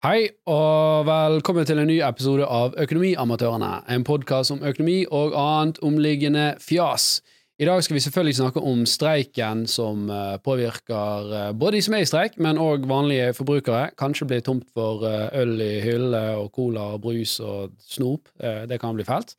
Hei, 0.00 0.30
og 0.48 1.04
velkommen 1.04 1.66
til 1.68 1.76
en 1.76 1.90
ny 1.90 1.98
episode 2.00 2.46
av 2.48 2.72
Økonomiamatørene, 2.80 3.82
en 3.92 4.04
podkast 4.08 4.54
om 4.54 4.62
økonomi 4.64 5.02
og 5.12 5.34
annet 5.36 5.76
omliggende 5.84 6.44
fjas. 6.56 7.18
I 7.60 7.66
dag 7.68 7.82
skal 7.84 7.98
vi 7.98 8.02
selvfølgelig 8.06 8.38
snakke 8.38 8.62
om 8.64 8.86
streiken 8.88 9.66
som 9.68 10.08
eh, 10.08 10.38
påvirker 10.40 11.34
eh, 11.36 11.50
både 11.52 11.76
de 11.76 11.82
som 11.84 11.98
er 11.98 12.06
i 12.06 12.08
streik, 12.08 12.40
men 12.40 12.56
òg 12.56 12.88
vanlige 12.88 13.34
forbrukere. 13.36 13.90
Kanskje 14.00 14.30
blir 14.30 14.40
tomt 14.46 14.64
for 14.72 15.04
eh, 15.04 15.28
øl 15.42 15.52
i 15.60 15.84
hyllene 15.84 16.40
og 16.40 16.48
cola 16.56 16.94
og 16.94 17.04
brus 17.04 17.36
og 17.44 17.76
snop. 17.84 18.32
Det 18.40 18.80
kan 18.80 18.96
bli 18.96 19.04
fælt. 19.04 19.36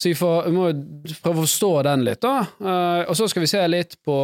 Så 0.00 0.08
vi, 0.08 0.16
får, 0.16 0.48
vi 0.48 0.56
må 0.56 0.72
prøve 1.20 1.42
å 1.42 1.44
forstå 1.44 1.72
den 1.92 2.08
litt, 2.08 2.24
da. 2.24 2.38
Og 3.04 3.12
så 3.20 3.28
skal 3.28 3.44
vi 3.44 3.52
se 3.52 3.60
litt 3.68 4.00
på 4.08 4.16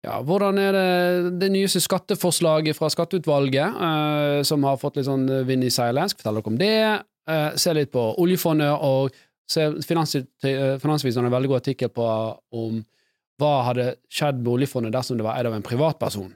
ja, 0.00 0.16
hvordan 0.24 0.56
er 0.58 0.72
det 0.72 1.32
det 1.42 1.50
nyeste 1.52 1.82
skatteforslaget 1.84 2.76
fra 2.76 2.88
skatteutvalget, 2.88 3.76
uh, 3.76 4.40
som 4.48 4.64
har 4.64 4.80
fått 4.80 4.96
litt 4.96 5.08
sånn 5.08 5.26
vind 5.48 5.66
i 5.66 5.72
seilet? 5.72 6.12
Skal 6.12 6.22
fortelle 6.22 6.40
dere 6.40 6.52
om 6.54 6.60
det. 6.60 6.76
Uh, 7.30 7.52
se 7.60 7.74
litt 7.76 7.92
på 7.92 8.02
oljefondet, 8.18 8.72
og 8.80 9.12
finans, 9.84 10.16
uh, 10.16 10.80
har 10.80 10.90
en 10.90 11.34
veldig 11.36 11.50
god 11.52 11.60
artikkel 11.60 11.92
på 11.92 12.06
om 12.56 12.80
hva 13.40 13.52
hadde 13.68 13.94
skjedd 14.12 14.40
med 14.40 14.54
oljefondet 14.54 14.94
dersom 14.94 15.18
det 15.18 15.26
var 15.26 15.38
eid 15.38 15.48
av 15.48 15.56
en 15.56 15.64
privatperson. 15.64 16.32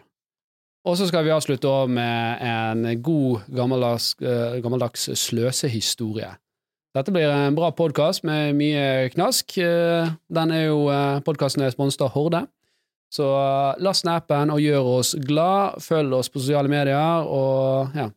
Og 0.84 0.98
så 1.00 1.08
skal 1.08 1.24
vi 1.24 1.32
avslutte 1.32 1.72
med 1.88 2.44
en 2.44 3.02
god, 3.02 3.46
gammeldags, 3.48 4.12
uh, 4.20 4.60
gammeldags 4.60 5.08
sløsehistorie. 5.24 6.34
Dette 6.94 7.10
blir 7.10 7.32
en 7.32 7.56
bra 7.56 7.72
podkast 7.74 8.22
med 8.28 8.52
mye 8.54 9.08
knask. 9.10 9.56
Den 9.58 10.52
er 10.54 10.68
jo, 10.68 10.84
Podkasten 11.26 11.64
er 11.66 11.72
sponset 11.74 12.12
Horde. 12.14 12.44
Så 13.14 13.22
uh, 13.22 13.78
last 13.78 14.02
ned 14.02 14.16
appen 14.18 14.50
og 14.50 14.58
gjør 14.58 14.88
oss 14.96 15.12
glad. 15.22 15.78
Følg 15.84 16.16
oss 16.16 16.32
på 16.34 16.40
sosiale 16.42 16.70
medier, 16.70 17.22
og 17.30 17.94
ja, 17.94 18.08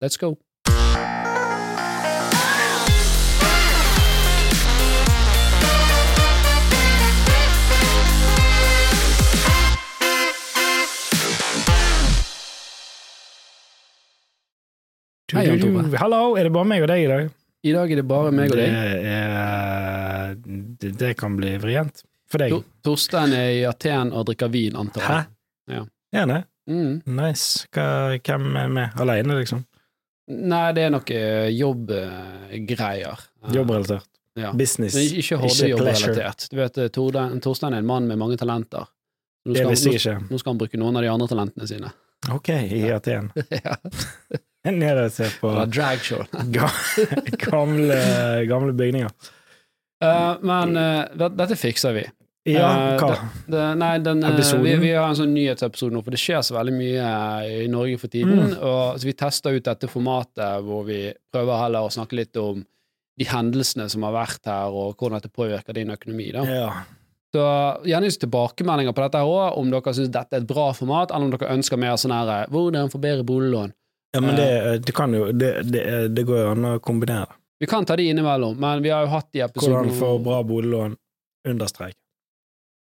let's 0.00 0.16
go. 0.16 0.32
Hei. 15.30 15.44
Hallo, 16.00 16.34
er 16.34 16.48
det 16.48 16.54
bare 16.56 16.66
meg 16.66 16.82
og 16.82 16.88
deg 16.90 17.04
i 17.04 17.10
dag? 17.12 17.28
I 17.60 17.74
dag 17.76 17.92
er 17.92 18.00
det 18.00 18.08
bare 18.08 18.32
meg 18.32 18.50
og 18.50 18.56
deg. 18.56 18.72
Det, 18.72 19.16
er, 19.20 20.32
det, 20.80 20.96
det 21.04 21.12
kan 21.20 21.36
bli 21.36 21.58
vrient. 21.60 22.06
For 22.30 22.42
deg? 22.42 22.54
Torstein 22.86 23.34
er 23.34 23.50
i 23.56 23.64
Aten 23.66 24.12
og 24.14 24.28
drikker 24.28 24.50
vin, 24.52 24.76
antar 24.78 25.02
jeg. 25.02 25.10
Hæ? 25.10 25.74
Ja. 25.74 25.82
Er 26.14 26.24
han 26.24 26.34
det? 26.34 26.42
Mm. 26.70 26.94
Nice. 27.18 27.66
Hva, 27.74 27.86
hvem 28.18 28.56
er 28.60 28.70
med? 28.70 29.00
Alene, 29.02 29.40
liksom? 29.40 29.64
Nei, 30.30 30.66
det 30.76 30.86
er 30.86 30.92
noe 30.94 31.22
jobbgreier. 31.50 33.26
Jobbrelatert? 33.50 34.06
Ja. 34.38 34.52
Business? 34.54 34.94
Men 34.94 35.18
ikke 35.18 35.40
Horde-jobbrelatert. 35.42 36.46
Du 36.52 36.56
vet, 36.60 36.78
Torstein 36.94 37.74
er 37.74 37.82
en 37.82 37.88
mann 37.88 38.06
med 38.06 38.20
mange 38.20 38.38
talenter. 38.38 38.86
Nå 39.46 39.56
skal, 39.56 39.64
det 39.64 39.72
visste 39.72 39.90
jeg 39.90 40.02
ikke. 40.02 40.14
Nå, 40.20 40.28
nå 40.30 40.40
skal 40.40 40.52
han 40.52 40.60
bruke 40.60 40.80
noen 40.80 41.00
av 41.00 41.04
de 41.04 41.10
andre 41.10 41.28
talentene 41.32 41.66
sine. 41.66 41.90
Ok, 42.30 42.52
i 42.52 42.84
Aten. 42.92 43.30
ja. 43.64 43.74
Nede 44.70 45.08
og 45.08 45.12
se 45.14 45.26
på 45.40 45.50
dragshow. 45.72 46.26
gamle, 47.46 48.00
gamle 48.50 48.76
bygninger. 48.76 49.10
Uh, 50.04 50.36
men 50.46 50.76
uh, 50.76 51.28
dette 51.32 51.56
fikser 51.58 51.96
vi. 51.96 52.04
Ja, 52.48 52.96
hva? 52.96 53.10
Det, 53.46 53.52
det, 53.52 53.64
nei, 53.76 53.98
den, 54.00 54.22
eh, 54.24 54.52
vi, 54.62 54.74
vi, 54.80 54.92
har 54.94 55.10
en 55.10 55.18
sånn 55.18 55.34
nyhetsepisode 55.34 55.92
nå, 55.92 56.00
for 56.04 56.14
det 56.14 56.20
skjer 56.22 56.40
så 56.46 56.56
veldig 56.56 56.72
mye 56.72 57.08
eh, 57.44 57.56
i 57.66 57.68
Norge 57.68 57.98
for 58.00 58.12
tiden. 58.12 58.38
Mm. 58.38 58.54
Og, 58.56 59.00
så 59.00 59.08
vi 59.08 59.16
tester 59.18 59.58
ut 59.58 59.66
dette 59.66 59.90
formatet 59.92 60.64
hvor 60.64 60.86
vi 60.88 61.02
prøver 61.32 61.60
heller 61.66 61.84
å 61.84 61.92
snakke 61.92 62.16
litt 62.16 62.40
om 62.40 62.62
de 63.20 63.26
hendelsene 63.28 63.90
som 63.92 64.06
har 64.08 64.16
vært 64.16 64.48
her, 64.48 64.72
og 64.72 64.94
hvordan 64.96 65.20
dette 65.20 65.34
påvirker 65.36 65.76
din 65.76 65.92
økonomi. 65.92 66.30
da. 66.32 66.46
Ja. 66.48 66.70
Så 67.30 67.44
Gjerne 67.86 68.08
tilbakemeldinger 68.24 68.96
på 68.96 69.04
dette 69.04 69.22
òg, 69.22 69.58
om 69.60 69.68
dere 69.70 69.94
syns 69.94 70.10
dette 70.14 70.38
er 70.38 70.40
et 70.40 70.48
bra 70.48 70.70
format, 70.74 71.12
eller 71.12 71.28
om 71.28 71.36
dere 71.36 71.52
ønsker 71.58 71.78
mer 71.78 72.00
sånn 72.00 72.16
her 72.16 72.34
eh, 72.38 72.48
hvordan 72.48 72.88
forbedre 72.88 73.20
bedre 73.20 73.28
boliglån. 73.34 73.76
Ja, 74.16 74.24
men 74.24 74.34
det, 74.34 74.50
det 74.88 74.96
kan 74.96 75.12
jo 75.14 75.28
det, 75.30 75.52
det, 75.70 76.24
går 76.26 76.40
jo 76.40 76.50
an 76.56 76.72
å 76.72 76.74
kombinere. 76.82 77.36
Vi 77.60 77.68
kan 77.70 77.84
ta 77.86 77.94
de 78.00 78.08
innimellom, 78.10 78.56
men 78.58 78.80
vi 78.82 78.90
har 78.90 79.04
jo 79.04 79.12
hatt 79.12 79.28
de 79.36 79.44
episodene 79.44 79.92
Hvordan 79.92 79.98
få 80.00 80.14
bra 80.24 80.40
boliglån 80.42 80.96
under 81.46 81.68
streik 81.70 81.99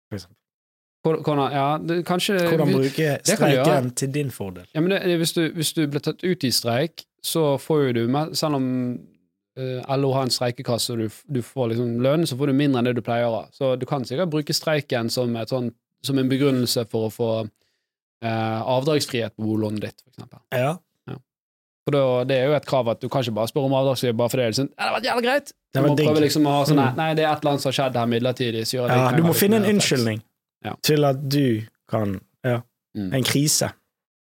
for 0.08 0.18
eksempel. 0.18 0.36
Hvordan, 1.06 1.52
ja, 1.52 1.78
det, 1.78 2.02
kanskje, 2.06 2.38
Hvordan 2.48 2.72
bruke 2.72 3.18
streiken 3.24 3.90
til 3.96 4.14
din 4.14 4.30
fordel? 4.30 4.66
Ja, 4.74 4.80
men 4.80 4.90
det, 4.90 5.16
hvis, 5.16 5.32
du, 5.32 5.48
hvis, 5.54 5.72
du, 5.72 5.86
blir 5.86 6.02
tatt 6.04 6.24
ut 6.24 6.44
i 6.44 6.50
streik, 6.52 7.04
så 7.24 7.56
får 7.58 7.92
du, 7.96 8.02
selv 8.36 8.58
om 8.58 8.66
uh, 9.58 9.62
eh, 9.62 9.94
LO 9.96 10.10
har 10.16 10.26
en 10.26 10.34
streikekasse 10.34 10.92
og 10.92 10.98
du, 10.98 11.20
du, 11.38 11.40
får 11.42 11.72
liksom 11.72 12.00
lønn, 12.04 12.26
så 12.26 12.36
får 12.36 12.50
du 12.50 12.58
mindre 12.58 12.82
enn 12.82 12.90
det 12.90 12.96
du 12.98 13.04
pleier. 13.06 13.46
Så 13.54 13.76
du 13.78 13.86
kan 13.86 14.04
sikkert 14.04 14.34
bruke 14.34 14.56
streiken 14.56 15.10
som, 15.10 15.38
sånt, 15.48 15.76
som 16.04 16.18
en 16.18 16.30
begrunnelse 16.30 16.84
for 16.90 17.08
å 17.08 17.14
få 17.14 17.30
uh, 17.46 18.60
avdragsfrihet 18.76 19.36
på 19.36 19.46
boliglånet 19.46 19.86
ditt, 19.86 20.02
for 20.02 20.12
eksempel. 20.12 20.42
Ja. 20.54 20.76
For 21.88 21.96
da, 21.96 22.00
det 22.28 22.36
er 22.36 22.50
jo 22.50 22.56
et 22.58 22.66
krav 22.68 22.88
at 22.92 22.98
du 23.00 23.08
kan 23.08 23.24
ikke 23.24 23.32
bare 23.38 23.48
spørre 23.48 23.70
om 23.70 23.74
avdragsfrihet 23.78 24.16
bare 24.18 24.28
fordi 24.28 24.42
det 24.42 24.48
er 24.48 24.56
sånn, 24.58 24.66
det 24.76 24.88
var 24.92 25.06
jævlig 25.06 25.24
greit. 25.24 25.52
Du 25.72 25.78
må 25.80 25.94
prøve 25.96 26.20
liksom 26.26 26.44
å 26.44 26.56
ha 26.58 26.66
sånn 26.68 26.80
mm. 26.82 26.98
Nei, 26.98 27.06
det 27.16 27.24
er 27.24 27.30
et 27.30 27.40
eller 27.40 27.54
annet 27.54 27.64
som 27.64 27.70
har 27.70 27.76
skjedd 27.78 27.96
her 27.96 28.10
midlertidig. 28.12 28.64
ja, 28.76 28.98
du 29.16 29.24
må 29.24 29.32
finne 29.36 29.62
en 29.62 29.68
unnskyldning 29.70 30.20
ja. 30.66 30.74
til 30.84 31.08
at 31.08 31.22
du 31.24 31.64
kan 31.88 32.18
Ja. 32.44 32.60
Mm. 32.96 33.12
En 33.14 33.24
krise. 33.24 33.70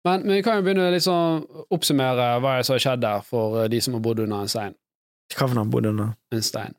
Men, 0.07 0.25
men, 0.27 0.37
vi 0.41 0.43
kan 0.43 0.59
jo 0.59 0.67
begynne 0.67 0.89
å 0.89 0.93
liksom 0.95 1.67
oppsummere 1.75 2.29
hva 2.43 2.59
som 2.67 2.75
har 2.75 2.83
skjedd 2.83 3.03
der 3.05 3.25
for 3.27 3.61
eh, 3.61 3.69
de 3.71 3.81
som 3.85 3.95
har 3.95 4.03
bodd 4.03 4.23
under 4.25 4.43
en 4.43 4.51
stein. 4.51 4.75
Hva 5.35 5.47
for 5.47 5.59
noe 5.59 5.71
bodd 5.71 5.87
under? 5.91 6.15
En 6.35 6.47
stein. 6.47 6.75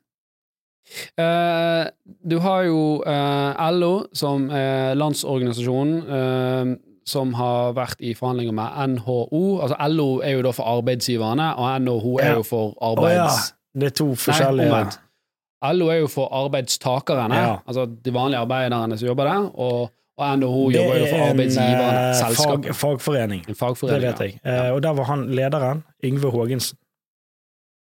Uh, 1.16 1.88
du 2.24 2.36
har 2.44 2.66
jo 2.66 2.80
uh, 3.06 3.70
LO, 3.72 3.92
som 4.16 4.50
er 4.52 4.98
landsorganisasjonen. 5.00 5.94
Uh, 6.04 6.74
som 7.08 7.34
har 7.38 7.74
vært 7.76 8.00
i 8.00 8.14
forhandlinger 8.16 8.54
med 8.56 8.94
NHO. 8.94 9.42
Altså 9.64 9.76
LO 9.92 10.08
er 10.24 10.38
jo 10.38 10.44
da 10.46 10.52
for 10.56 10.70
arbeidsgiverne, 10.78 11.50
og 11.60 11.82
NHO 11.84 12.14
er 12.22 12.38
jo 12.38 12.46
for 12.48 12.76
arbeids... 12.80 13.40
Oh, 13.40 13.50
ja. 13.50 13.60
Det 13.74 13.90
er 13.90 13.96
to 13.98 14.12
forskjellige 14.14 14.70
Nei, 14.70 15.72
LO 15.74 15.88
er 15.90 16.02
jo 16.04 16.08
for 16.12 16.30
arbeidstakerne, 16.36 17.38
ja. 17.40 17.54
altså 17.66 17.86
de 17.88 18.12
vanlige 18.14 18.44
arbeiderne 18.44 18.98
som 19.00 19.08
jobber 19.08 19.30
der. 19.30 19.50
og 19.54 19.92
og 20.14 20.38
NHO 20.38 20.70
jobber 20.70 20.98
jo 21.00 21.06
for 21.10 21.22
arbeidsgiverne. 21.24 22.02
Eh, 22.10 22.36
fag, 22.38 22.68
fagforening. 22.78 23.40
En 23.50 23.56
fagforening. 23.58 24.02
Det 24.02 24.10
vet 24.12 24.20
jeg. 24.22 24.40
Ja. 24.44 24.68
Uh, 24.68 24.74
og 24.76 24.82
der 24.82 24.94
var 24.94 25.08
han 25.10 25.24
lederen, 25.34 25.82
Yngve 26.06 26.30
Haagensen. 26.30 26.78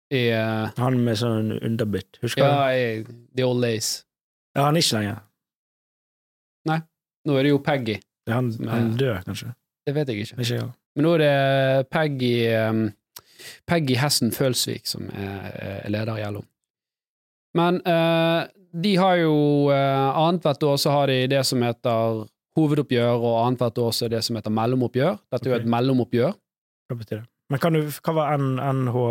I, 0.09 0.23
uh, 0.33 0.71
han 0.79 0.97
med 1.03 1.19
sånn 1.19 1.51
underbitt, 1.59 2.17
husker 2.23 2.41
du? 2.41 2.47
Ja, 2.47 2.71
i 2.73 3.37
The 3.37 3.45
Old 3.45 3.61
Days. 3.61 3.91
Ja, 4.55 4.65
han 4.65 4.79
er 4.79 4.85
ikke 4.85 4.97
lenger. 4.97 5.19
Nei, 6.71 6.79
nå 7.27 7.37
er 7.37 7.45
det 7.45 7.53
jo 7.53 7.61
Peggy. 7.61 7.99
Han, 8.27 8.51
han 8.67 8.91
dør, 8.99 9.21
kanskje? 9.25 9.53
Det 9.87 9.95
vet 9.95 10.11
jeg 10.11 10.25
ikke. 10.25 10.41
ikke 10.43 10.59
ja. 10.59 10.67
Men 10.97 11.05
nå 11.05 11.13
er 11.15 11.23
det 11.23 11.89
Peggy 11.93 12.31
um, 12.67 12.87
Peggy 13.69 13.95
Hessen 14.01 14.33
Følsvik 14.35 14.89
som 14.89 15.07
er, 15.13 15.51
er 15.85 15.91
leder 15.93 16.19
i 16.19 16.25
LO. 16.33 16.41
Men 17.57 17.79
uh, 17.87 18.43
de 18.77 18.95
har 18.99 19.21
jo 19.21 19.37
uh, 19.71 20.17
Annethvert 20.25 20.63
år 20.67 20.75
så 20.81 20.93
har 20.93 21.11
de 21.11 21.21
det 21.31 21.45
som 21.47 21.63
heter 21.63 22.25
hovedoppgjør, 22.57 23.21
og 23.21 23.41
annethvert 23.45 23.81
år 23.81 23.91
så 23.93 24.07
er 24.07 24.15
det 24.15 24.23
som 24.25 24.37
heter 24.37 24.53
mellomoppgjør. 24.53 25.17
Dette 25.33 25.49
er 25.49 25.53
jo 25.53 25.59
et 25.59 25.69
mellomoppgjør. 25.69 26.31
Hva 26.89 26.97
betyr 26.97 27.19
det? 27.19 27.27
Men 27.53 27.61
kan 27.63 27.77
du, 27.77 27.83
hva 27.85 28.15
var 28.17 28.39
NH... 28.41 29.03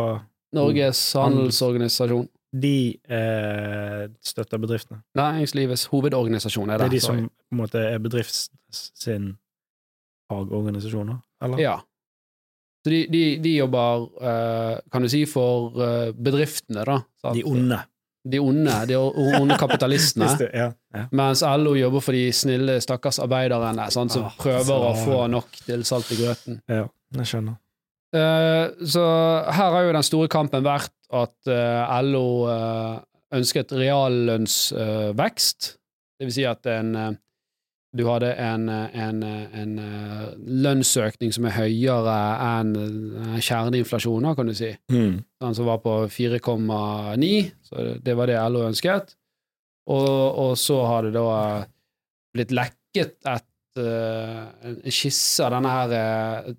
Norges 0.57 1.01
handelsorganisasjon 1.19 2.29
de 2.57 2.97
eh, 3.13 4.05
støtter 4.25 4.61
bedriftene? 4.63 5.03
Næringslivets 5.19 5.85
hovedorganisasjon 5.93 6.71
er 6.71 6.81
det. 6.81 6.87
Det 6.87 6.87
er 6.87 6.95
de 6.95 7.01
som 7.03 7.19
på 7.47 7.55
en 7.55 7.63
måte 7.63 7.83
er 7.93 8.01
bedrifts 8.03 8.49
sin 8.71 9.35
fagorganisasjoner, 10.31 11.21
eller? 11.45 11.63
Ja. 11.63 11.77
Så 12.87 12.91
de, 12.91 13.07
de, 13.11 13.23
de 13.43 13.57
jobber, 13.57 14.07
eh, 14.23 14.79
kan 14.95 15.03
du 15.03 15.11
si, 15.11 15.25
for 15.27 15.75
eh, 15.83 16.13
bedriftene, 16.15 16.85
da. 16.87 17.01
De 17.35 17.43
onde. 17.47 17.81
De 18.27 18.39
onde, 18.43 18.77
de 18.87 18.97
onde 18.99 19.57
kapitalistene. 19.59 20.29
ja, 20.61 20.69
ja. 20.95 21.03
Mens 21.15 21.43
LO 21.43 21.77
jobber 21.79 22.03
for 22.03 22.15
de 22.15 22.29
snille, 22.35 22.81
stakkars 22.83 23.19
arbeiderne 23.23 23.89
sant, 23.95 24.15
som 24.15 24.27
ah, 24.27 24.37
prøver 24.39 24.71
så... 24.71 24.79
å 24.79 24.95
få 25.03 25.19
nok 25.31 25.59
til 25.67 25.83
salt 25.87 26.11
i 26.15 26.21
grøten. 26.21 26.61
Ja, 26.71 26.85
jeg 27.19 27.31
skjønner. 27.33 27.59
Uh, 28.15 28.71
så 28.87 29.03
her 29.51 29.75
har 29.75 29.83
jo 29.83 29.95
den 29.99 30.07
store 30.07 30.31
kampen 30.31 30.63
vært 30.67 30.95
at 31.15 31.51
LO 32.07 32.27
ønsket 33.35 33.75
reallønnsvekst. 33.75 35.69
det 36.19 36.27
vil 36.27 36.35
si 36.35 36.47
at 36.47 36.67
en, 36.71 36.95
du 37.97 38.05
hadde 38.09 38.33
en, 38.41 38.69
en, 38.69 39.23
en, 39.25 39.75
lønnsøkning 40.65 41.33
som 41.35 41.49
er 41.49 41.57
høyere 41.57 42.17
enn 42.45 42.73
kjerneinflasjonen, 43.41 44.35
kan 44.39 44.51
du 44.51 44.55
si. 44.57 44.73
Mm. 44.93 45.19
Den 45.43 45.59
som 45.59 45.69
var 45.69 45.83
på 45.85 45.99
4,9, 46.13 47.33
så 47.69 47.89
det 48.03 48.17
var 48.19 48.31
det 48.31 48.41
LO 48.53 48.67
ønsket. 48.69 49.17
Og, 49.93 50.09
og 50.47 50.57
så 50.59 50.81
har 50.87 51.07
det 51.07 51.15
da 51.15 51.29
blitt 52.35 52.55
lekket 52.55 53.17
et, 53.31 53.53
en 53.79 54.81
skisse 54.91 55.45
av 55.45 55.55
denne 55.55 55.73
her 55.75 56.51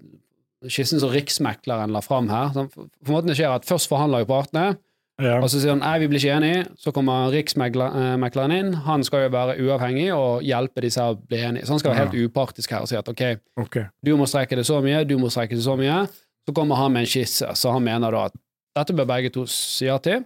skissen 0.72 1.02
som 1.02 1.12
Riksmekleren 1.14 1.94
la 1.94 2.02
fram 2.02 2.30
her. 2.32 2.52
På 2.54 2.66
for, 2.74 2.90
for 3.04 3.16
måten 3.16 3.32
det 3.32 3.38
skjer 3.40 3.54
at 3.54 3.68
Først 3.68 3.90
forhandler 3.92 4.24
jo 4.24 4.30
partene, 4.32 4.78
Ja. 5.18 5.40
og 5.42 5.48
så 5.50 5.58
sier 5.58 5.72
han 5.74 5.80
nei, 5.82 5.96
vi 6.04 6.08
blir 6.12 6.22
ikke 6.22 6.36
enige. 6.38 6.64
Så 6.78 6.92
kommer 6.94 7.32
Riksmekleren 7.34 8.52
inn. 8.54 8.74
Han 8.86 9.04
skal 9.04 9.24
jo 9.26 9.32
være 9.34 9.56
uavhengig 9.66 10.12
og 10.14 10.44
hjelpe 10.46 10.84
disse 10.86 11.02
her 11.02 11.16
å 11.16 11.18
bli 11.18 11.40
enige. 11.42 11.66
Så 11.66 11.74
han 11.74 11.82
skal 11.82 11.94
være 11.96 12.04
helt 12.06 12.30
upartisk 12.30 12.76
her 12.76 12.86
og 12.86 12.92
si 12.92 12.98
at 13.00 13.10
ok, 13.10 13.24
Ok. 13.64 13.78
du 14.06 14.12
må 14.20 14.28
strekke 14.30 14.56
det 14.60 14.66
så 14.70 14.78
mye, 14.86 15.04
du 15.10 15.16
må 15.18 15.32
strekke 15.34 15.58
det 15.58 15.66
så 15.66 15.74
mye. 15.80 16.04
Så 16.48 16.54
kommer 16.56 16.76
han 16.80 16.94
med 16.94 17.02
en 17.08 17.10
skisse, 17.12 17.50
så 17.60 17.74
han 17.74 17.84
mener 17.84 18.14
da 18.14 18.26
at 18.30 18.38
dette 18.78 18.94
bør 18.96 19.10
begge 19.10 19.34
to 19.34 19.46
si 19.50 19.88
ja 19.90 19.98
til. 19.98 20.22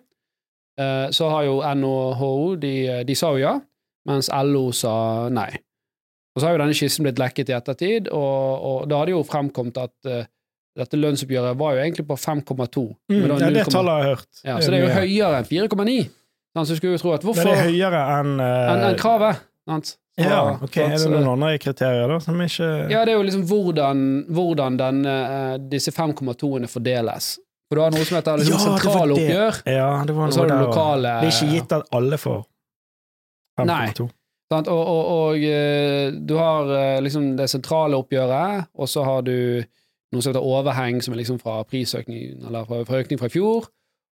Eh, 0.79 1.07
så 1.15 1.29
har 1.31 1.43
jo 1.47 1.61
NHO, 1.63 2.55
de, 2.61 3.03
de 3.07 3.15
sa 3.15 3.31
jo 3.31 3.41
ja, 3.41 3.55
mens 4.07 4.29
LO 4.33 4.71
sa 4.75 5.29
nei. 5.31 5.49
Og 6.35 6.39
så 6.41 6.47
har 6.47 6.55
jo 6.55 6.61
denne 6.63 6.75
skissen 6.77 7.03
blitt 7.07 7.19
lekket 7.19 7.49
i 7.51 7.55
ettertid, 7.57 8.07
og, 8.11 8.61
og 8.67 8.85
da 8.91 9.01
hadde 9.01 9.15
jo 9.15 9.23
fremkommet 9.27 9.77
at 9.81 10.11
eh, 10.11 10.27
dette 10.77 10.97
lønnsoppgjøret 10.99 11.57
var 11.59 11.75
jo 11.75 11.81
egentlig 11.83 12.05
på 12.07 12.15
5,2. 12.15 12.83
Mm, 13.11 13.23
ja, 13.27 13.49
det 13.51 13.65
tallet 13.67 13.91
har 13.91 14.03
jeg 14.05 14.09
hørt. 14.15 14.29
Ja, 14.45 14.57
så 14.61 14.71
det 14.71 14.79
er 14.79 14.85
jo 14.85 14.93
høyere 15.01 15.41
enn 15.41 15.49
4,9. 15.49 15.97
Så 16.51 16.67
du 16.67 16.75
skulle 16.79 16.95
jo 16.97 17.01
tro 17.01 17.11
at 17.15 17.23
hvorfor 17.23 17.47
det 17.47 17.57
er 17.57 17.67
høyere 17.69 17.99
enn 18.19 18.31
uh, 18.39 18.71
enn 18.73 18.85
enn 18.89 18.97
kravet. 18.99 19.43
Sant? 19.69 19.93
Så- 19.95 19.97
Ja, 20.27 20.57
ok. 20.59 20.77
Er 20.83 20.97
det 20.99 21.07
noen 21.11 21.29
andre 21.37 21.57
kriterier 21.63 22.09
da 22.11 22.17
som 22.19 22.35
ikke 22.43 22.67
Ja, 22.91 23.05
det 23.07 23.13
er 23.13 23.17
jo 23.17 23.23
liksom 23.23 23.45
hvordan, 23.47 24.01
hvordan 24.27 24.75
den, 24.77 25.05
eh, 25.07 25.53
disse 25.71 25.91
5,2-ene 25.95 26.67
fordeles. 26.67 27.37
For 27.69 27.79
du 27.79 27.81
har 27.85 27.93
noe 27.95 28.03
som 28.03 28.17
heter 28.17 28.41
liksom 28.41 28.59
Ja, 28.59 28.75
det 28.75 29.15
oppgjør, 29.15 29.61
Ja, 29.71 30.03
det 30.05 30.15
var 30.17 30.27
og 30.27 30.33
så 30.35 30.41
har 30.43 30.49
du 30.51 30.65
lokale 30.65 31.13
Det 31.21 31.29
er 31.29 31.37
ikke 31.37 31.53
gitt 31.55 31.71
at 31.77 31.87
alle 31.95 32.17
får 32.19 32.41
5,2. 33.61 34.09
Sant? 34.51 34.67
Og, 34.67 34.81
og, 34.83 35.11
og 35.15 35.43
eh, 35.47 36.11
du 36.11 36.35
har 36.35 36.73
eh, 36.75 37.01
liksom 37.05 37.29
det 37.39 37.47
sentrale 37.49 37.95
oppgjøret, 37.95 38.67
og 38.75 38.89
så 38.91 39.05
har 39.07 39.21
du 39.23 39.63
noe 40.11 40.21
som 40.21 40.31
heter 40.33 40.43
overheng, 40.43 41.01
som 41.01 41.13
er 41.13 41.21
liksom 41.21 41.39
fra 41.41 41.61
prisøkning, 41.63 42.41
eller 42.47 42.65
fra, 42.67 42.81
fra 42.85 42.99
økning 43.03 43.19
fra 43.21 43.29
i 43.31 43.33
fjor, 43.35 43.67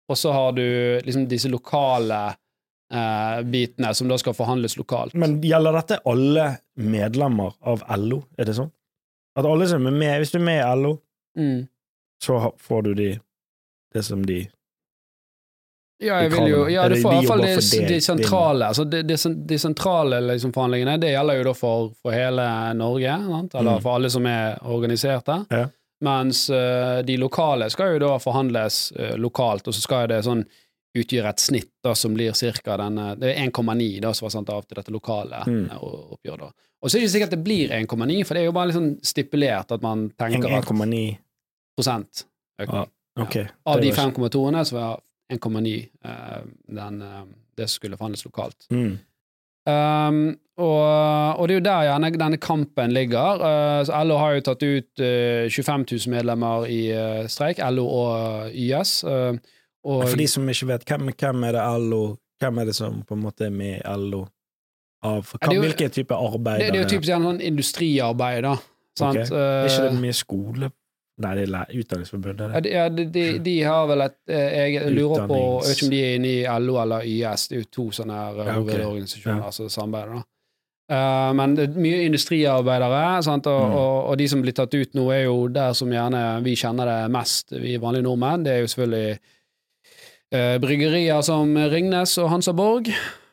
og 0.09 0.17
så 0.17 0.33
har 0.33 0.53
du 0.57 0.63
liksom 1.05 1.27
disse 1.29 1.51
lokale 1.53 2.21
eh, 2.93 3.41
bitene 3.45 3.91
som 3.95 4.09
da 4.09 4.17
skal 4.19 4.35
forhandles 4.39 4.77
lokalt. 4.79 5.15
Men 5.19 5.41
gjelder 5.45 5.73
dette 5.77 5.99
alle 6.09 6.47
medlemmer 6.81 7.53
av 7.69 7.83
LO? 7.99 8.23
Er 8.39 8.49
det 8.49 8.55
sånn? 8.57 8.71
At 9.39 9.45
alle 9.47 9.67
som 9.71 9.85
er 9.87 9.93
med, 9.95 10.19
Hvis 10.23 10.33
du 10.33 10.39
er 10.41 10.47
med 10.47 10.63
i 10.63 10.77
LO, 10.83 10.95
Mm. 11.39 11.69
så 12.25 12.53
får 12.59 12.83
du 12.83 12.95
de 12.95 13.11
det 13.95 14.03
som 14.05 14.25
de 14.27 14.49
Ja, 16.01 16.21
jeg 16.23 16.31
vil 16.33 16.49
jo. 16.51 16.69
Ja, 16.71 16.89
du 16.89 16.95
får 17.03 17.13
i 17.13 17.17
hvert 17.19 17.29
fall 17.29 17.41
de, 17.43 17.87
de 17.91 17.97
sentrale 18.01 18.67
altså 18.71 18.85
de, 18.87 19.03
de, 19.03 19.59
sentrale 19.59 20.21
liksom, 20.29 20.53
forhandlingene, 20.55 20.95
det 21.03 21.11
gjelder 21.11 21.41
jo 21.41 21.47
da 21.49 21.55
for, 21.59 21.89
for 22.03 22.15
hele 22.15 22.45
Norge, 22.79 23.17
sant? 23.27 23.55
eller 23.59 23.79
Mm. 23.79 23.83
for 23.83 23.95
alle 23.97 24.11
som 24.11 24.27
er 24.27 24.59
organiserte. 24.63 25.39
Ja. 25.51 25.65
Mens 26.05 26.45
eh, 26.51 27.01
de 27.03 27.17
lokale 27.19 27.67
skal 27.71 27.97
jo 27.97 27.99
da 28.05 28.19
forhandles 28.23 28.93
eh, 28.97 29.17
lokalt, 29.19 29.67
og 29.69 29.75
så 29.75 29.81
skal 29.83 30.09
det 30.13 30.21
sånn 30.27 30.45
utgjøre 30.99 31.29
et 31.31 31.43
snitt 31.43 31.71
da, 31.85 31.93
som 31.95 32.15
blir 32.15 32.33
cirka 32.39 32.77
denne 32.81 33.13
Det 33.21 33.33
er 33.35 33.43
1,9 33.49 34.01
da, 34.03 34.13
som 34.15 34.27
var 34.27 34.33
sendt 34.35 34.51
av 34.55 34.63
til 34.67 34.79
dette 34.79 34.95
lokale 34.95 35.43
Mm. 35.47 35.65
eh, 35.71 35.83
oppgjøret. 36.17 36.39
da. 36.41 36.53
Og 36.83 36.91
så 36.91 36.97
er 36.97 37.01
det 37.01 37.09
ikke 37.09 37.15
sikkert 37.17 37.31
det 37.35 37.45
blir 37.45 37.75
1,9, 37.75 38.25
for 38.25 38.35
det 38.35 38.43
er 38.43 38.47
jo 38.47 38.53
bare 38.55 38.71
liksom 38.71 38.89
stipulert 39.03 39.73
at 39.75 39.83
man 39.83 40.11
tenker 40.11 40.47
at 40.47 40.65
1,9 40.65 41.19
prosent 41.77 42.25
økning. 42.61 42.87
ja. 43.19 43.47
Av 43.67 43.81
de 43.81 43.91
5,2-ene 43.93 44.65
så 44.65 44.75
var 44.79 45.01
1,9 45.33 45.89
eh, 46.05 46.43
den, 46.69 47.03
det 47.59 47.67
skulle 47.69 47.97
forhandles 47.99 48.25
lokalt. 48.25 48.67
Mm. 48.71 48.99
Um, 49.69 50.21
og, 50.59 51.39
og 51.39 51.45
det 51.47 51.55
er 51.55 51.59
jo 51.61 51.65
der 51.69 51.85
gjerne 51.87 52.11
denne 52.19 52.39
kampen 52.43 52.95
ligger. 52.97 53.43
Uh, 53.43 53.81
så 53.87 54.01
LO 54.09 54.17
har 54.19 54.39
jo 54.39 54.45
tatt 54.49 54.65
ut 54.65 55.03
uh, 55.05 55.45
25 55.53 55.85
000 55.93 56.15
medlemmer 56.17 56.65
i 56.73 56.81
uh, 56.95 57.27
streik, 57.31 57.61
LO 57.71 57.85
og 57.87 58.51
YS. 58.55 59.03
Uh, 59.07 59.37
og 59.89 60.03
For 60.09 60.19
de 60.19 60.27
som 60.31 60.49
ikke 60.51 60.71
vet, 60.73 60.89
hvem, 60.89 61.13
hvem 61.15 61.45
er 61.49 61.55
det 61.59 61.67
LO 61.85 62.03
Hvem 62.39 62.59
er 62.63 62.69
det 62.69 62.75
som 62.77 63.01
på 63.07 63.17
en 63.17 63.23
måte 63.23 63.47
er 63.49 63.55
med 63.55 63.81
i 63.81 63.95
LO? 63.99 64.25
Av, 65.07 65.23
hva, 65.27 65.53
jo- 65.55 65.63
hvilken 65.63 65.91
type 65.95 66.15
arbeid? 66.15 66.61
det, 66.63 66.73
det 66.75 66.79
er 66.79 66.85
jo 66.85 66.91
typisk 66.91 67.11
sånn 67.11 67.41
industriarbeid, 67.43 68.43
da. 68.47 68.53
Sant? 68.99 69.19
Ok. 69.25 69.33
Er 69.39 69.67
ikke 69.71 69.89
det 69.89 70.03
mye 70.03 70.15
skole 70.15 70.71
Nei, 71.19 71.35
det 71.35 71.45
er 71.49 71.73
Utdanningsforbundet. 71.81 72.51
ja, 72.55 72.61
det. 72.61 72.63
de, 72.63 72.71
ja, 72.77 72.89
de, 72.89 73.05
de, 73.11 73.39
de 73.43 73.55
har 73.67 73.87
vel 73.91 74.01
et 74.05 74.17
eh, 74.31 74.69
Jeg 74.77 74.93
lurer 74.95 75.27
på 75.27 75.39
Jeg 75.65 75.69
vet 75.69 75.77
ikke 75.77 75.87
om 75.89 75.91
de 75.91 76.03
er 76.05 76.15
inne 76.19 76.29
i 76.31 76.59
LO 76.63 76.77
eller 76.83 77.07
YS, 77.11 77.49
det 77.49 77.57
er 77.57 77.63
jo 77.65 77.71
to 77.75 77.87
sånne 77.91 78.19
her 78.21 78.37
Ja, 78.37 78.43
okay. 78.45 78.59
hovedorganisasjoner 78.61 79.45
Ja. 79.49 79.51
som 79.51 79.69
samarbeider. 79.69 80.15
da. 80.21 80.23
Eh, 80.89 81.33
men 81.37 81.55
det 81.59 81.65
er 81.69 81.81
mye 81.85 82.05
industriarbeidere, 82.07 83.01
sant? 83.27 83.47
Og, 83.47 83.65
Mm. 83.69 83.75
og, 83.75 83.97
og 84.13 84.17
de 84.19 84.29
som 84.29 84.41
blir 84.43 84.53
tatt 84.57 84.73
ut 84.75 84.95
nå, 84.95 85.11
er 85.13 85.25
jo 85.27 85.49
der 85.49 85.73
som 85.75 85.91
gjerne 85.91 86.23
vi 86.45 86.55
kjenner 86.57 86.87
det 86.87 87.11
mest, 87.13 87.51
vi 87.53 87.77
vanlige 87.77 88.07
nordmenn. 88.07 88.45
Det 88.45 88.53
er 88.55 88.61
jo 88.63 88.71
selvfølgelig 88.73 89.19
uh, 90.35 90.57
bryggerier 90.63 91.23
som 91.25 91.55
Ringnes 91.57 92.17
og 92.23 92.31
Hansa 92.31 92.53
Borg. 92.53 92.89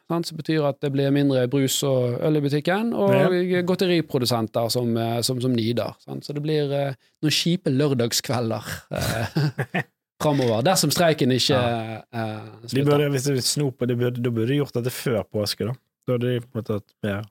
Sant? 0.05 0.27
Som 0.29 0.37
betyr 0.37 0.61
at 0.69 0.77
det 0.85 0.91
blir 0.93 1.09
mindre 1.13 1.47
brus 1.49 1.79
og 1.87 2.19
øl 2.27 2.37
i 2.37 2.41
butikken. 2.43 2.91
Og 2.93 3.33
godteriprodusenter 3.65 4.69
som, 4.73 4.91
eh, 5.01 5.19
som, 5.25 5.39
som 5.41 5.53
nider. 5.55 5.95
Sant? 6.05 6.25
Så 6.27 6.35
det 6.37 6.43
blir 6.45 6.69
eh, 6.77 6.97
noen 7.25 7.33
kjipe 7.33 7.73
lørdagskvelder 7.73 8.67
eh, 8.99 9.39
framover. 10.21 10.61
Dersom 10.67 10.93
streiken 10.93 11.33
ikke 11.33 11.57
eh, 11.57 12.35
De 12.61 12.69
slutter. 12.75 12.91
burde, 12.91 13.09
hvis 13.15 13.25
de 13.31 13.39
snoper, 13.41 13.89
de 13.89 13.97
burde, 14.03 14.21
da 14.21 14.33
burde 14.33 14.51
de 14.53 14.59
gjort 14.61 14.77
dette 14.77 14.93
før 14.93 15.23
påske, 15.25 15.71
da. 15.71 15.73
Da 16.05 16.19
hadde 16.19 16.35
de 16.35 16.43
på 16.43 16.51
en 16.53 16.61
måte 16.61 16.77
hatt 16.77 16.95
mer 17.07 17.25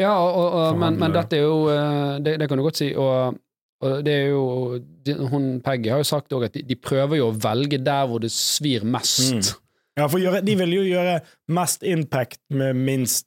Ja, 0.00 0.14
og, 0.16 0.40
og, 0.46 0.78
men, 0.80 0.96
men 0.96 1.12
dette 1.12 1.36
er 1.36 1.44
jo 1.44 1.60
det, 2.24 2.38
det 2.40 2.46
kan 2.48 2.56
du 2.56 2.64
godt 2.64 2.80
si. 2.80 2.92
Og, 2.96 3.36
og 3.84 3.96
det 4.06 4.14
er 4.14 4.28
jo 4.30 5.26
hun, 5.28 5.58
Peggy 5.60 5.90
har 5.92 6.00
jo 6.00 6.06
sagt 6.08 6.32
at 6.32 6.54
de, 6.56 6.62
de 6.64 6.76
prøver 6.78 7.20
jo 7.20 7.28
å 7.28 7.36
velge 7.36 7.76
der 7.84 8.06
hvor 8.08 8.22
det 8.22 8.30
svir 8.32 8.86
mest. 8.88 9.34
Mm. 9.34 9.42
Ja, 9.98 10.06
for 10.06 10.22
gjøre, 10.22 10.42
de 10.46 10.54
vil 10.60 10.74
jo 10.76 10.84
gjøre 10.86 11.18
mest 11.54 11.82
impact 11.86 12.40
med 12.54 12.78
minst 12.78 13.26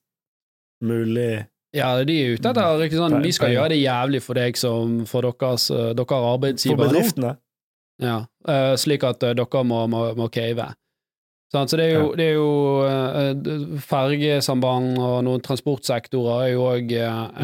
mulig 0.83 1.45
Ja, 1.75 1.93
de 2.03 2.15
er 2.19 2.35
ute 2.35 2.51
etter 2.51 2.83
ikke 2.85 2.99
sånn, 2.99 3.21
Vi 3.23 3.31
skal 3.35 3.53
gjøre 3.53 3.71
det 3.73 3.79
jævlig 3.81 4.21
for 4.23 4.39
deg 4.39 4.57
som 4.59 5.01
for 5.07 5.23
deres, 5.27 5.69
eh, 5.71 5.93
dere 5.95 6.19
For 6.75 6.79
bedriftene. 6.79 7.37
Ja, 8.01 8.17
eh, 8.47 8.73
slik 8.81 9.05
at 9.07 9.23
eh, 9.23 9.35
dere 9.37 9.63
må, 9.63 9.85
må, 9.91 10.05
må 10.17 10.27
cave. 10.33 10.71
Så 11.51 11.65
det 11.75 11.83
er 11.83 11.97
jo, 11.99 12.11
det 12.15 12.25
er 12.29 12.35
jo 12.37 13.79
Fergesamband 13.83 14.93
og 15.03 15.17
noen 15.27 15.41
transportsektorer 15.43 16.45
er 16.45 16.53
jo 16.53 16.61
òg 16.69 16.93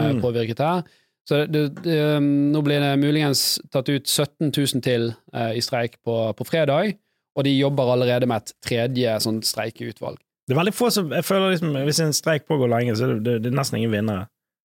Mm. 0.07 0.21
påvirket 0.23 0.59
her. 0.63 0.83
Så 1.27 1.41
det, 1.51 1.65
det, 1.83 1.97
nå 2.23 2.62
blir 2.63 2.80
det 2.80 2.94
muligens 3.01 3.59
tatt 3.69 3.89
ut 3.91 4.07
17 4.07 4.47
000 4.56 4.81
til 4.81 5.09
i 5.33 5.59
streik 5.59 5.97
på, 6.07 6.15
på 6.39 6.47
fredag, 6.47 6.95
og 7.37 7.44
de 7.45 7.53
jobber 7.53 7.91
allerede 7.94 8.27
med 8.29 8.41
et 8.44 8.53
tredje 8.65 9.13
sånn 9.23 9.41
streikeutvalg. 9.45 10.17
Det 10.47 10.56
er 10.56 10.59
veldig 10.61 10.73
få 10.73 10.87
som 10.95 11.09
Jeg 11.11 11.25
føler 11.27 11.51
liksom 11.51 11.73
Hvis 11.83 11.97
en 11.99 12.13
streik 12.15 12.45
pågår 12.47 12.69
lenge, 12.71 12.94
så 12.95 13.03
er 13.09 13.17
det, 13.19 13.33
det, 13.44 13.51
er 13.51 13.56
nesten 13.57 13.77
ingen 13.81 13.91
vinnere. 13.91 14.27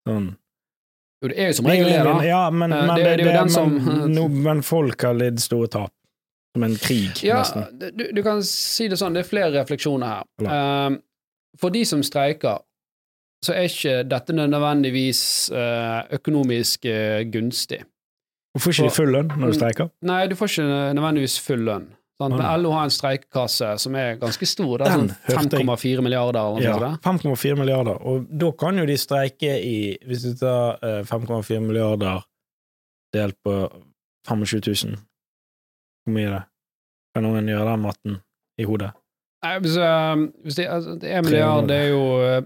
Sånn. 0.09 0.33
Jo, 1.23 1.29
det 1.31 1.37
er 1.39 1.51
jo 1.53 1.57
som 1.61 1.69
regel 1.71 1.87
det, 1.93 2.01
da. 2.05 2.15
Ja, 2.27 2.41
men, 2.51 2.73
Eh, 2.73 2.87
men, 2.87 2.97
det- 2.97 3.17
det, 3.21 3.25
det 3.33 3.51
som- 3.53 3.77
no, 4.13 4.27
men 4.29 4.63
folk 4.63 5.01
har 5.03 5.15
lidd 5.15 5.39
store 5.41 5.69
tap. 5.69 5.93
Som 6.57 6.65
en 6.65 6.75
krig, 6.75 7.23
Ja, 7.23 7.39
nesten. 7.45 7.79
du, 7.97 8.09
du 8.13 8.23
kan 8.27 8.43
si 8.43 8.89
det 8.89 8.99
sånn, 8.99 9.15
det 9.15 9.21
er 9.25 9.29
flere 9.29 9.53
refleksjoner 9.55 10.07
her. 10.07 10.87
Um, 10.87 10.97
for 11.57 11.71
de 11.71 11.85
som 11.85 12.03
streiker, 12.03 12.59
så 13.45 13.55
er 13.55 13.69
ikke 13.69 14.09
dette 14.09 14.35
nødvendigvis 14.35 15.51
eh, 15.55 16.03
økonomisk 16.19 16.83
gunstig. 16.83 17.31
gunstig. 17.31 17.85
får 18.59 18.73
ikke 18.73 18.89
de 18.89 18.97
full 18.97 19.13
lønn 19.15 19.29
når 19.39 19.47
du 19.47 19.59
streiker? 19.61 19.91
Nei, 20.03 20.27
du 20.27 20.35
får 20.35 20.49
ikke 20.51 20.67
nødvendigvis 20.99 21.39
full 21.41 21.63
lønn. 21.65 21.87
Ah. 22.21 22.57
LO 22.61 22.71
har 22.75 22.85
en 22.85 22.91
streikekasse 22.93 23.71
som 23.81 23.95
er 23.97 24.17
ganske 24.21 24.47
stor. 24.47 24.79
Det 24.79 24.87
er 24.87 24.99
sånn 24.99 25.11
5,4 25.51 26.03
milliarder 26.05 26.41
eller 26.41 26.63
Ja, 26.63 26.91
5,4 27.05 27.57
milliarder. 27.59 27.97
Og 28.07 28.27
da 28.29 28.51
kan 28.53 28.77
jo 28.79 28.85
de 28.87 28.97
streike 29.01 29.55
i 29.65 29.97
Hvis 30.07 30.23
du 30.29 30.35
tar 30.43 30.79
eh, 30.85 31.03
5,4 31.09 31.61
milliarder 31.65 32.23
delt 33.15 33.37
på 33.45 33.57
25 34.29 34.61
000 34.87 34.97
Hvor 36.07 36.15
mye 36.15 36.27
er 36.29 36.35
det? 36.39 36.43
Kan 37.17 37.25
noen 37.27 37.49
gjøre 37.51 37.71
den 37.73 37.81
matten 37.89 38.21
i 38.61 38.65
hodet? 38.69 38.93
Nei, 39.41 39.55
hvis, 39.65 39.77
eh, 39.81 40.17
hvis 40.45 40.57
det, 40.59 40.67
altså, 40.69 40.99
en 41.01 41.25
milliard, 41.25 41.65
det 41.71 41.77
er 41.81 41.89
jo, 41.89 42.01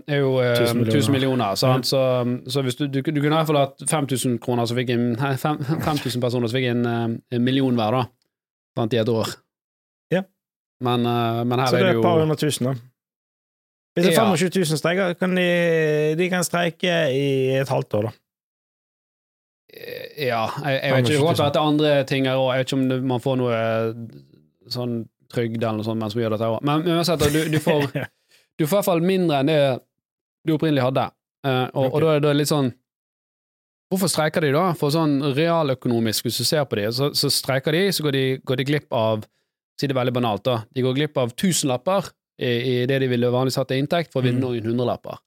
er 0.06 0.20
jo 0.20 0.28
eh, 0.38 0.52
1000 0.62 0.78
millioner. 0.78 1.10
millioner. 1.16 1.54
Sant? 1.58 1.88
Så, 1.90 1.98
så 2.46 2.62
hvis 2.62 2.76
du, 2.78 2.86
du, 2.86 3.00
du 3.02 3.18
kunne 3.18 3.32
i 3.34 3.38
hvert 3.40 3.48
fall 3.50 3.58
hatt 3.58 3.82
5000 3.90 4.36
kroner 4.38 4.68
som 4.70 4.78
fikk 4.78 4.92
en, 4.94 5.08
nei, 5.18 5.32
fem- 5.42 5.58
5000 5.82 6.22
personer 6.22 6.46
som 6.46 6.54
fikk 6.54 6.68
en, 6.70 6.84
eh, 6.86 7.16
en 7.34 7.42
million 7.44 7.74
hver, 7.74 7.98
da. 7.98 8.04
Sant, 8.78 8.94
I 8.94 9.00
et 9.02 9.10
år. 9.10 9.26
Men, 10.84 11.06
eh, 11.08 11.44
men 11.44 11.62
her 11.62 11.70
Så 11.70 11.78
det 11.78 11.80
er 11.80 11.86
Så 11.86 11.92
det 11.92 12.02
et 12.02 12.06
par 12.06 12.20
hundre 12.20 12.36
tusen, 12.40 12.68
da. 12.68 12.74
Hvis 13.94 14.04
det 14.04 14.10
er 14.10 14.18
Ja. 14.18 14.34
25 14.34 14.50
000 14.58 14.78
streiker, 14.80 15.14
kan 15.18 15.34
de, 15.38 15.48
de 16.18 16.28
kan 16.30 16.44
streike 16.44 16.94
i 17.14 17.26
et 17.54 17.68
halvt 17.70 17.94
år, 17.94 18.08
da. 18.08 18.12
Ja, 20.18 20.44
jeg, 20.64 20.80
jeg 20.82 20.92
vet 20.92 20.98
ikke. 20.98 21.12
Det 21.12 21.18
kan 21.18 21.38
være 21.38 21.50
er 21.50 21.66
andre 21.68 22.04
ting 22.04 22.26
her 22.26 22.38
òg. 22.38 22.52
Jeg 22.54 22.62
vet 22.62 22.72
ikke 22.72 23.00
om 23.00 23.08
man 23.10 23.22
får 23.22 23.36
noe 23.40 23.56
eh, 23.58 23.90
sånn 24.70 24.94
trygd 25.34 25.58
eller 25.58 25.80
noe 25.80 25.86
sånt 25.86 26.00
mens 26.02 26.14
vi 26.14 26.22
gjør 26.22 26.36
dette 26.36 26.50
òg. 26.52 26.62
Men 26.66 26.86
uansett, 26.86 27.26
du, 27.32 27.40
du, 27.50 27.58
får, 27.62 27.86
du 28.58 28.66
får 28.66 28.70
i 28.70 28.78
hvert 28.78 28.86
fall 28.86 29.04
mindre 29.04 29.42
enn 29.42 29.50
det 29.50 29.58
du 30.46 30.54
opprinnelig 30.54 30.84
hadde. 30.84 31.08
Eh, 31.46 31.66
og, 31.72 31.86
okay. 31.86 31.90
og 31.90 32.04
da 32.04 32.14
er 32.14 32.24
det 32.24 32.34
litt 32.38 32.52
sånn 32.52 32.72
Hvorfor 33.92 34.08
streiker 34.10 34.42
de 34.42 34.48
da? 34.54 34.62
For 34.74 34.90
sånn 34.90 35.18
realøkonomisk, 35.36 36.24
hvis 36.26 36.38
du 36.40 36.46
ser 36.48 36.64
på 36.66 36.78
de, 36.80 36.86
så, 36.96 37.10
så 37.14 37.28
streiker 37.30 37.76
de, 37.76 37.82
så 37.94 38.02
går 38.02 38.16
de, 38.16 38.22
går 38.48 38.58
de 38.58 38.64
glipp 38.66 38.96
av 38.96 39.26
Si 39.80 39.86
det 39.90 39.96
veldig 39.96 40.12
banalt, 40.14 40.44
da. 40.46 40.60
De 40.74 40.82
går 40.86 40.94
glipp 40.94 41.16
av 41.18 41.32
tusenlapper 41.34 42.10
i, 42.38 42.50
i 42.50 42.74
det 42.86 43.00
de 43.02 43.08
ville 43.10 43.30
vanligvis 43.30 43.56
hatt 43.58 43.68
til 43.72 43.80
inntekt, 43.82 44.12
for 44.12 44.22
å 44.22 44.26
vinne 44.26 44.38
Mm. 44.38 44.44
noen 44.46 44.64
hundrelapper. 44.70 45.18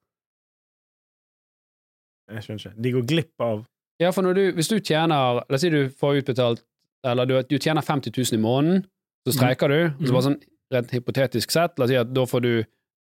Jeg 2.32 2.44
skjønner 2.44 2.60
ikke. 2.64 2.82
De 2.84 2.92
går 2.98 3.06
glipp 3.08 3.44
av 3.44 3.66
Ja, 4.00 4.12
for 4.14 4.34
du, 4.36 4.52
hvis 4.54 4.68
du 4.70 4.78
tjener 4.80 5.40
La 5.40 5.56
oss 5.56 5.62
si 5.64 5.70
du 5.74 5.88
får 5.90 6.20
utbetalt 6.22 6.60
Eller 7.08 7.26
du, 7.30 7.36
du 7.48 7.56
tjener 7.58 7.82
50 7.86 8.12
000 8.12 8.36
i 8.38 8.42
måneden, 8.42 8.82
så 9.28 9.34
streiker 9.38 9.72
du, 9.72 9.78
og 9.94 10.08
så 10.08 10.14
bare 10.16 10.26
sånn 10.28 10.40
rent 10.74 10.92
hypotetisk 10.92 11.54
sett, 11.54 11.78
la 11.80 11.86
oss 11.86 11.92
si 11.94 11.96
at 12.00 12.10
da 12.12 12.26
får 12.28 12.44
du 12.44 12.52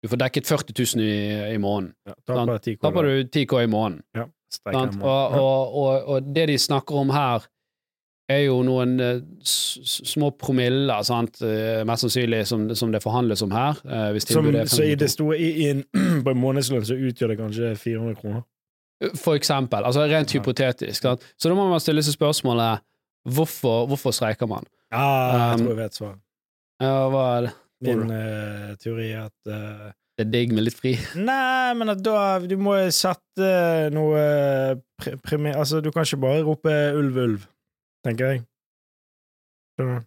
du 0.04 0.10
får 0.12 0.20
dekket 0.20 0.46
40 0.46 0.74
000 0.98 1.02
i, 1.02 1.54
i 1.54 1.58
måneden. 1.58 1.94
ja, 2.06 2.14
Taper 2.28 2.58
10 2.62 2.76
Da 2.84 2.90
får 2.94 3.06
du 3.08 3.14
10 3.32 3.46
K 3.50 3.62
i 3.64 3.66
måneden. 3.72 4.02
Ja, 4.14 4.26
Og, 4.76 5.32
og, 5.40 5.74
og, 5.80 6.04
og 6.14 6.28
det 6.36 6.44
de 6.52 6.58
snakker 6.62 6.94
om 7.00 7.10
her, 7.10 7.46
er 8.28 8.40
jo 8.46 8.56
noen 8.66 8.96
eh, 9.00 9.20
små 9.46 10.32
promiller, 10.40 11.02
sant? 11.06 11.38
eh, 11.46 11.84
mest 11.86 12.02
sannsynlig, 12.06 12.40
som, 12.50 12.64
som 12.74 12.90
det 12.94 13.02
forhandles 13.04 13.42
om 13.46 13.52
her. 13.54 13.78
eh, 13.86 14.18
Som, 14.24 14.48
så 14.66 14.82
i 14.86 14.96
det 14.98 15.10
store 15.12 15.38
i, 15.38 15.50
i 15.62 15.68
en, 15.70 15.84
På 16.26 16.32
en 16.34 16.40
månedslønn 16.42 16.84
så 16.88 16.96
utgjør 16.98 17.34
det 17.34 17.38
kanskje 17.38 17.74
400 17.78 18.16
kroner. 18.20 18.42
For 19.20 19.36
eksempel. 19.36 19.84
Altså 19.84 20.06
rent 20.08 20.32
hypotetisk. 20.32 21.02
Sant? 21.04 21.22
Så 21.36 21.50
da 21.52 21.54
må 21.58 21.66
man 21.68 21.82
stille 21.84 22.02
seg 22.02 22.16
spørsmålet 22.16 22.80
hvorfor, 23.28 23.86
hvorfor 23.90 24.14
streiker 24.16 24.48
man? 24.50 24.64
Ja, 24.94 25.04
jeg 25.04 25.54
Um, 25.58 25.60
tror 25.66 25.72
jeg 25.74 25.78
vet 25.84 25.96
svaret. 25.98 26.20
Ja, 26.80 26.94
hva 27.12 27.22
er 27.36 27.46
det? 27.48 27.54
Min 27.86 28.06
uh, 28.08 28.70
teori 28.80 29.10
er 29.12 29.26
at 29.26 29.50
uh, 29.52 29.90
Det 30.16 30.24
er 30.26 30.30
digg 30.32 30.52
med 30.56 30.64
litt 30.64 30.78
fri. 30.78 30.94
Nei, 31.28 31.74
men 31.76 31.92
at 31.92 32.00
da 32.06 32.38
Du 32.48 32.54
må 32.62 32.74
sette 32.94 33.50
noe 33.92 34.22
pre 34.96 35.14
premier... 35.26 35.58
Altså, 35.60 35.82
du 35.84 35.90
kan 35.92 36.06
ikke 36.08 36.22
bare 36.22 36.42
rope 36.46 36.72
ulv, 36.96 37.18
ulv, 37.26 37.44
tenker 38.06 38.32
jeg. 38.32 38.44
Skjønner 39.76 40.00
du? 40.00 40.06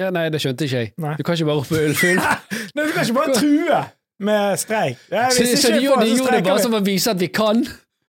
Ja, 0.00 0.08
nei, 0.10 0.24
det 0.34 0.40
skjønte 0.42 0.66
ikke 0.66 0.80
jeg. 0.82 0.92
Nei. 0.98 1.12
Du 1.18 1.22
kan 1.26 1.36
ikke 1.38 1.46
bare 1.46 1.60
rope 1.60 1.78
ulv, 1.78 2.00
ulv. 2.08 2.24
Nei, 2.74 2.86
du 2.88 2.92
kan 2.96 3.04
ikke 3.06 3.14
bare 3.20 3.36
true 3.38 3.82
med 4.26 4.58
streik. 4.58 4.98
Ja, 5.12 5.28
Så, 5.30 5.44
så 5.60 5.70
de, 5.74 5.82
gjorde- 5.84 6.08
det 6.34 6.42
bare 6.46 6.62
som 6.64 6.74
å 6.74 6.80
vise 6.86 7.12
at 7.14 7.20
vi 7.22 7.28
kan? 7.34 7.62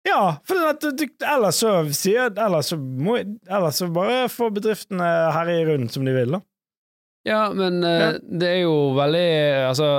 Ja, 0.06 0.20
for 0.46 0.58
at 0.66 0.82
ellers 0.82 1.60
så 1.62 1.72
sier 1.94 2.32
Ellers 2.34 2.72
så 2.72 2.76
må 2.78 3.20
Ellers 3.22 3.76
så 3.78 3.86
bare 3.94 4.24
får 4.30 4.48
bedriftene 4.56 5.10
herje 5.36 5.60
rundt 5.68 5.94
som 5.94 6.02
de 6.06 6.14
vil, 6.16 6.32
da. 6.34 6.40
Ja, 7.22 7.52
men 7.54 7.76
eh, 7.86 8.00
Ja. 8.00 8.08
det 8.18 8.48
er 8.50 8.56
jo 8.64 8.72
veldig 8.96 9.26
Altså, 9.68 9.90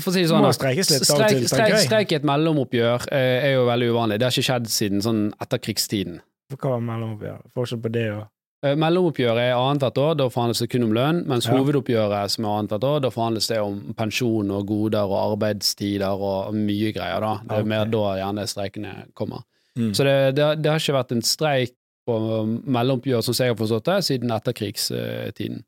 for 0.00 0.08
å 0.08 0.14
si 0.14 0.22
det 0.22 0.30
sånn 0.30 0.40
Må 0.40 0.54
streikes 0.56 0.88
litt 0.88 1.04
av 1.04 1.18
og 1.18 1.20
streik, 1.20 1.34
til, 1.36 1.48
tenker 1.52 1.74
jeg. 1.76 1.84
streik 1.84 2.12
i 2.14 2.16
et 2.16 2.24
mellomoppgjør 2.32 3.04
eh, 3.12 3.44
er 3.50 3.52
jo 3.58 3.66
veldig 3.68 3.90
uvanlig. 3.92 4.16
Det 4.22 4.24
har 4.30 4.32
ikke 4.38 4.48
skjedd 4.48 4.70
siden 4.72 5.04
sånn 5.04 5.20
etterkrigstiden. 5.44 6.16
Hva 6.54 6.76
var 6.76 6.82
mellomoppgjøret? 6.84 7.52
Forskjell 7.56 7.82
på 7.82 7.92
det 7.92 8.08
og 8.14 8.24
Eh, 8.64 8.74
Mellomoppgjøret 8.78 9.50
er 9.50 9.54
annethvert 9.58 9.98
år, 10.00 10.14
da 10.16 10.26
forhandles 10.32 10.62
det 10.62 10.70
kun 10.72 10.86
om 10.86 10.94
lønn, 10.96 11.24
mens 11.28 11.46
Ja. 11.46 11.52
hovedoppgjøret, 11.52 12.30
som 12.30 12.44
er 12.44 12.48
annethvert 12.48 12.84
år, 12.84 13.00
da 13.02 13.10
forhandles 13.10 13.48
det 13.48 13.58
om 13.60 13.94
pensjon 13.94 14.50
og 14.50 14.66
goder 14.66 15.04
og 15.04 15.36
arbeidstider 15.36 16.08
og 16.08 16.54
mye 16.54 16.92
greier, 16.92 17.20
da. 17.20 17.34
Det 17.42 17.52
er 17.52 17.60
okay. 17.60 17.68
mer 17.68 17.84
da 17.84 18.16
gjerne 18.16 18.46
streikene 18.46 18.94
kommer. 19.14 19.44
Mm. 19.76 19.92
Så 19.92 20.04
det, 20.04 20.36
det, 20.36 20.62
det 20.62 20.70
har 20.70 20.80
ikke 20.80 20.96
vært 20.96 21.12
en 21.12 21.22
streik 21.22 21.74
på 22.06 22.16
mellomoppgjør, 22.64 23.22
som 23.22 23.34
jeg 23.34 23.52
har 23.52 23.60
forstått 23.60 23.84
det, 23.84 24.04
siden 24.04 24.30
etterkrigstiden. 24.30 25.64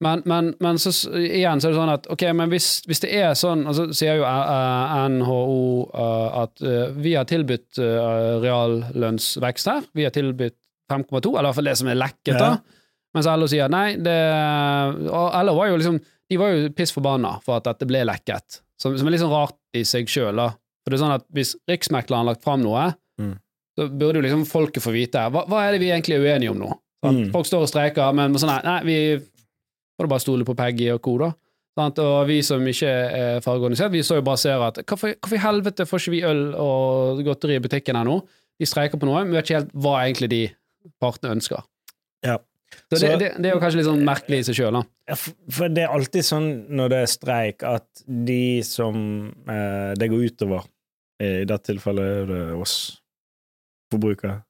Men, 0.00 0.20
men, 0.30 0.52
men 0.62 0.76
så, 0.78 0.92
igjen 1.18 1.58
så 1.58 1.68
er 1.68 1.72
det 1.74 1.78
sånn 1.80 1.90
at 1.90 2.04
ok, 2.14 2.22
men 2.38 2.50
hvis, 2.52 2.68
hvis 2.86 3.00
det 3.02 3.08
er 3.18 3.32
sånn, 3.34 3.64
og 3.66 3.72
altså 3.72 3.86
sier 3.98 4.20
jo 4.20 4.22
uh, 4.22 5.08
NHO 5.10 5.38
uh, 5.90 6.42
at 6.44 6.62
uh, 6.62 6.92
vi 7.02 7.16
har 7.18 7.26
tilbudt 7.26 7.80
eh, 7.82 8.36
reallønnsvekst 8.44 9.70
her, 9.72 9.88
vi 9.98 10.06
har 10.06 10.14
tilbudt 10.14 10.54
5,2, 10.92 11.32
eller 11.32 11.40
i 11.40 11.48
hvert 11.48 11.58
fall 11.58 11.70
det 11.70 11.76
som 11.80 11.90
er 11.90 11.98
lekket, 11.98 12.34
Ja. 12.36 12.38
da. 12.38 12.76
Mens 13.16 13.26
LO 13.26 13.46
sier 13.48 13.70
nei, 13.72 13.96
det 14.04 14.14
Og 15.08 15.32
LO 15.46 15.54
var 15.56 15.70
jo 15.70 15.76
liksom 15.80 15.94
De 16.28 16.36
var 16.36 16.50
jo 16.52 16.66
piss 16.76 16.90
forbanna 16.92 17.38
for 17.40 17.56
at 17.56 17.64
dette 17.70 17.86
ble 17.88 18.02
lekket, 18.04 18.58
som, 18.78 18.92
som 19.00 19.08
er 19.08 19.14
litt 19.14 19.22
sånn 19.22 19.32
rart 19.32 19.56
i 19.74 19.80
seg 19.88 20.06
sjøl, 20.12 20.36
da. 20.36 20.50
For 20.84 20.92
det 20.92 20.98
er 20.98 21.02
sånn 21.06 21.14
at 21.16 21.24
hvis 21.34 21.54
Riksmekleren 21.68 22.20
har 22.22 22.30
lagt 22.34 22.44
fram 22.46 22.62
noe, 22.64 22.90
Mm. 23.18 23.32
så 23.74 23.88
burde 23.90 24.20
jo 24.20 24.22
liksom 24.22 24.44
folket 24.46 24.78
få 24.84 24.92
vite 24.94 25.18
hva, 25.34 25.40
hva 25.50 25.64
er 25.66 25.72
det 25.74 25.80
vi 25.82 25.88
egentlig 25.90 26.14
er 26.20 26.22
uenige 26.22 26.52
om 26.52 26.60
nå. 26.62 26.68
Sant? 27.02 27.16
Mm. 27.18 27.32
Folk 27.34 27.48
står 27.48 27.64
og 27.64 27.70
streiker, 27.72 28.12
men 28.14 28.36
sånn 28.38 28.52
nei, 28.62 28.76
vi 28.86 28.98
får 29.98 30.06
det 30.06 30.12
bare 30.14 30.22
stole 30.24 30.46
på 30.46 30.54
Peggy 30.58 30.88
og 30.94 31.02
co., 31.04 31.16
da. 31.18 31.32
Sant? 31.78 31.98
Og 32.02 32.26
vi 32.26 32.40
som 32.42 32.62
ikke 32.66 32.90
er 32.90 33.40
fagorganisert, 33.44 33.92
vi 33.94 34.00
så 34.06 34.16
jo 34.18 34.24
bare 34.26 34.40
ser 34.40 34.62
at 34.66 34.80
hvorfor, 34.82 35.12
i 35.14 35.42
helvete 35.42 35.86
får 35.86 36.00
ikke 36.02 36.14
vi 36.16 36.22
øl 36.26 36.44
og 36.58 37.20
godteri 37.26 37.58
i 37.58 37.62
butikken 37.62 37.98
her 37.98 38.06
nå? 38.08 38.16
De 38.58 38.66
streiker 38.66 38.98
på 38.98 39.06
noe, 39.06 39.20
men 39.22 39.30
vi 39.30 39.38
vet 39.38 39.46
ikke 39.46 39.60
helt 39.60 39.74
hva 39.78 39.92
egentlig 40.02 40.30
de 40.32 40.40
partene 41.02 41.36
ønsker. 41.36 41.62
Ja. 42.26 42.38
Så, 42.90 42.98
Så- 42.98 43.04
det, 43.06 43.12
det, 43.20 43.28
det 43.38 43.48
er 43.50 43.54
jo 43.54 43.60
kanskje 43.62 43.78
litt 43.80 43.86
sånn 43.88 44.02
merkelig 44.04 44.40
i 44.42 44.46
seg 44.48 44.58
sjøl, 44.58 44.76
da. 44.80 45.14
For 45.54 45.70
det 45.72 45.84
er 45.86 45.94
alltid 45.94 46.26
sånn 46.26 46.48
når 46.76 46.90
det 46.92 46.98
er 47.04 47.12
streik, 47.14 47.62
at 47.64 48.02
de 48.26 48.40
som 48.66 48.98
eh, 49.48 49.92
det 49.98 50.10
går 50.12 50.26
utover 50.32 50.66
I 51.22 51.30
dette 51.48 51.70
tilfellet 51.72 52.10
er 52.24 52.26
det 52.28 52.42
oss 52.58 52.74
forbrukere. 53.92 54.40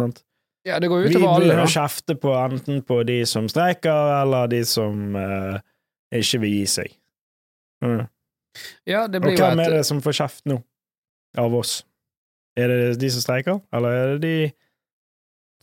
Sant? 0.00 0.22
Ja, 0.66 0.80
det 0.82 0.90
går 0.90 1.06
utover 1.06 1.28
alle, 1.28 1.44
Vi 1.44 1.46
begynner 1.46 1.62
å 1.62 1.70
kjefte 1.70 2.16
på 2.18 2.32
enten 2.34 2.82
på 2.86 3.00
de 3.06 3.20
som 3.28 3.46
streiker, 3.50 4.12
eller 4.18 4.50
de 4.50 4.62
som 4.66 5.14
uh, 5.14 5.58
ikke 6.10 6.42
vil 6.42 6.54
gi 6.58 6.66
seg. 6.74 6.96
Mm. 7.84 8.06
Ja, 8.88 9.04
det 9.06 9.20
Og 9.20 9.28
blir 9.28 9.36
jo 9.36 9.44
hvem 9.44 9.62
er 9.62 9.76
det 9.78 9.84
som 9.86 10.00
får 10.02 10.18
kjeft 10.22 10.46
nå? 10.50 10.58
Av 11.38 11.54
oss? 11.54 11.78
Er 12.56 12.72
det 12.72 13.00
de 13.02 13.10
som 13.12 13.22
streiker, 13.22 13.60
eller 13.76 13.94
er 13.94 14.14
det 14.14 14.20
de 14.24 14.36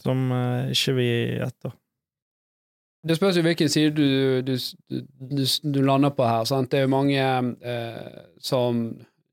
som 0.03 0.27
uh, 0.31 0.72
ikke 0.72 0.95
vil 1.00 1.10
gi 1.10 1.24
etter? 1.50 1.75
Det 3.03 3.17
spørs 3.17 3.36
jo 3.36 3.43
hvilken 3.43 3.67
side 3.67 3.91
du, 3.98 4.41
du, 4.48 4.53
du, 4.88 5.43
du 5.43 5.79
lander 5.83 6.13
på 6.15 6.24
her. 6.24 6.45
Sant? 6.48 6.72
Det 6.72 6.79
er 6.79 6.86
jo 6.86 6.93
mange 6.93 7.19
eh, 7.19 8.22
som 8.39 8.86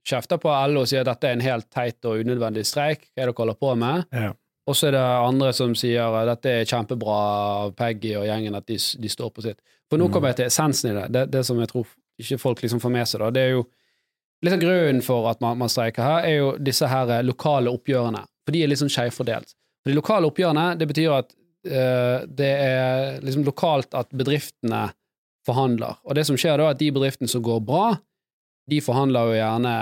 kjefter 0.02 0.40
på 0.42 0.50
LO 0.72 0.82
og 0.82 0.90
sier 0.90 1.04
at 1.04 1.12
dette 1.12 1.28
er 1.28 1.36
en 1.36 1.44
helt 1.44 1.68
teit 1.70 2.08
og 2.08 2.24
unødvendig 2.24 2.64
streik. 2.66 3.06
Hva 3.12 3.22
er 3.22 3.30
det 3.30 3.36
dere 3.36 3.44
holder 3.44 3.58
på 3.60 3.74
med? 3.78 4.08
Ja. 4.10 4.32
Og 4.68 4.76
så 4.76 4.88
er 4.90 4.92
det 4.94 5.00
andre 5.02 5.52
som 5.56 5.72
sier 5.74 6.04
at 6.20 6.28
dette 6.28 6.50
er 6.60 6.68
kjempebra 6.68 7.16
av 7.64 7.72
Peggy 7.78 8.12
og 8.20 8.26
gjengen, 8.28 8.54
at 8.54 8.66
de, 8.68 8.76
de 8.76 9.08
står 9.10 9.30
på 9.34 9.42
sitt. 9.46 9.58
For 9.90 9.98
nå 9.98 10.06
Mm. 10.06 10.12
kommer 10.12 10.28
jeg 10.30 10.36
til 10.42 10.46
essensen 10.50 10.90
i 10.90 10.94
det. 11.00 11.06
det. 11.12 11.22
Det 11.32 11.44
som 11.46 11.58
jeg 11.58 11.68
tror 11.72 11.86
ikke 12.20 12.38
folk 12.38 12.60
liksom 12.62 12.80
får 12.80 12.90
med 12.94 13.08
seg, 13.08 13.20
da. 13.24 13.30
Det 13.34 13.40
er 13.42 13.50
jo 13.56 13.64
litt 14.44 14.54
av 14.54 14.60
grunnen 14.62 15.02
for 15.02 15.26
at 15.30 15.40
man, 15.40 15.58
man 15.58 15.68
streiker 15.72 16.02
her, 16.04 16.24
er 16.28 16.36
jo 16.38 16.52
disse 16.58 16.86
her 16.86 17.08
eh, 17.16 17.22
lokale 17.26 17.72
oppgjørene. 17.72 18.22
For 18.46 18.52
de 18.54 18.62
er 18.62 18.68
liksom 18.70 18.88
skjevfordelt. 18.92 19.54
For 19.82 19.90
de 19.90 19.96
lokale 19.98 20.28
oppgjørene, 20.30 20.68
det 20.78 20.86
betyr 20.92 21.16
at 21.16 21.34
eh, 21.66 22.26
det 22.28 22.52
er 22.60 23.20
liksom 23.24 23.44
lokalt 23.48 23.94
at 23.96 24.12
bedriftene 24.12 24.90
forhandler. 25.48 25.96
Og 26.04 26.14
det 26.14 26.26
som 26.28 26.36
skjer 26.38 26.60
da, 26.60 26.68
er 26.68 26.76
at 26.76 26.80
de 26.80 26.92
bedriftene 26.94 27.28
som 27.32 27.42
går 27.42 27.60
bra, 27.64 27.96
de 28.70 28.80
forhandler 28.80 29.28
jo 29.30 29.36
gjerne 29.38 29.74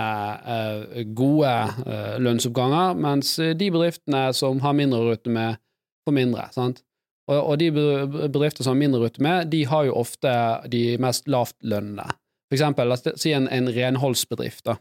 eh, 0.55 1.05
gode 1.17 1.55
eh, 1.87 2.17
lønnsoppganger, 2.25 2.97
mens 3.05 3.35
de 3.37 3.71
bedriftene 3.75 4.27
som 4.37 4.61
har 4.65 4.77
mindre 4.79 5.01
å 5.05 5.11
rutte 5.13 5.31
med, 5.35 5.61
får 6.09 6.17
mindre. 6.17 6.49
sant? 6.57 6.83
Og, 7.29 7.37
og 7.53 7.59
de 7.61 7.69
bedriftene 7.71 8.65
som 8.65 8.73
har 8.73 8.81
mindre 8.81 9.03
å 9.03 9.05
rutte 9.07 9.21
med, 9.25 9.51
de 9.53 9.63
har 9.69 9.85
jo 9.91 9.97
ofte 10.01 10.33
de 10.73 10.83
mest 11.03 11.29
lavtlønnede. 11.29 12.09
For 12.49 12.57
eksempel, 12.57 12.89
la 12.89 12.97
oss 12.97 13.05
si 13.21 13.35
en, 13.37 13.45
en 13.53 13.69
renholdsbedrift. 13.69 14.63
da. 14.65 14.79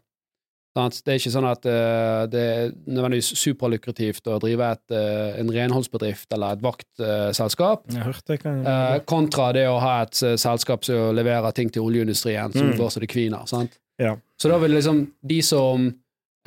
Sant? 0.78 1.00
Det 1.04 1.12
er 1.12 1.18
ikke 1.20 1.32
sånn 1.34 1.48
at 1.50 1.66
eh, 1.68 2.22
det 2.32 2.42
er 2.54 2.72
nødvendigvis 2.86 3.32
superlukrativt 3.42 4.30
å 4.30 4.38
drive 4.40 4.68
et, 4.78 4.84
eh, 4.96 5.40
en 5.42 5.50
renholdsbedrift 5.52 6.32
eller 6.38 6.54
et 6.56 6.62
vaktselskap, 6.64 7.84
eh, 7.92 9.00
kontra 9.10 9.50
det 9.58 9.66
å 9.68 9.80
ha 9.84 9.96
et 10.06 10.16
selskap 10.40 10.86
som 10.88 11.16
leverer 11.18 11.52
ting 11.58 11.72
til 11.74 11.82
oljeindustrien, 11.90 12.54
som 12.56 12.70
Mm. 12.72 12.78
går 12.78 12.94
så 12.94 13.00
det 13.04 13.10
kviner. 13.12 13.44
sant? 13.50 13.76
Ja. 14.02 14.18
Så 14.42 14.52
da 14.52 14.60
vil 14.62 14.76
liksom 14.78 15.06
de 15.26 15.40
som 15.46 15.88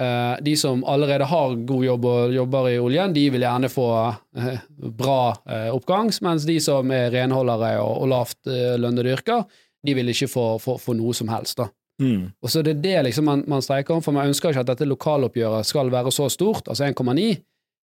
eh, 0.01 0.37
de 0.41 0.57
som 0.57 0.85
allerede 0.85 1.25
har 1.25 1.55
god 1.55 1.85
jobb 1.85 2.07
og 2.07 2.35
jobber 2.35 2.69
i 2.71 2.79
oljen, 2.79 3.15
de 3.15 3.27
vil 3.35 3.45
gjerne 3.45 3.71
få 3.73 3.89
eh, 4.37 4.63
bra 4.77 5.35
eh, 5.49 5.69
oppgang, 5.75 6.13
mens 6.23 6.47
de 6.49 6.61
som 6.63 6.91
er 6.95 7.11
renholdere 7.15 7.75
og, 7.83 7.97
og 8.05 8.13
lavt 8.15 8.51
eh, 8.51 8.79
lønnede 8.81 9.13
yrker, 9.17 9.45
de 9.87 9.97
vil 9.97 10.13
ikke 10.13 10.29
få, 10.29 10.47
få, 10.63 10.79
få 10.81 10.95
noe 10.97 11.17
som 11.17 11.31
helst. 11.33 11.59
da. 11.61 11.71
Mm. 12.01 12.31
Og 12.41 12.51
så 12.51 12.63
det 12.65 12.79
er 12.79 12.81
det 12.85 12.97
liksom 13.11 13.27
man, 13.29 13.45
man 13.49 13.63
streiker 13.65 13.97
om, 13.97 14.03
for 14.05 14.17
man 14.17 14.31
ønsker 14.31 14.53
ikke 14.53 14.65
at 14.65 14.73
dette 14.73 14.89
lokaloppgjøret 14.89 15.69
skal 15.69 15.93
være 15.93 16.13
så 16.15 16.31
stort, 16.33 16.69
altså 16.69 16.89
1,9. 16.89 17.29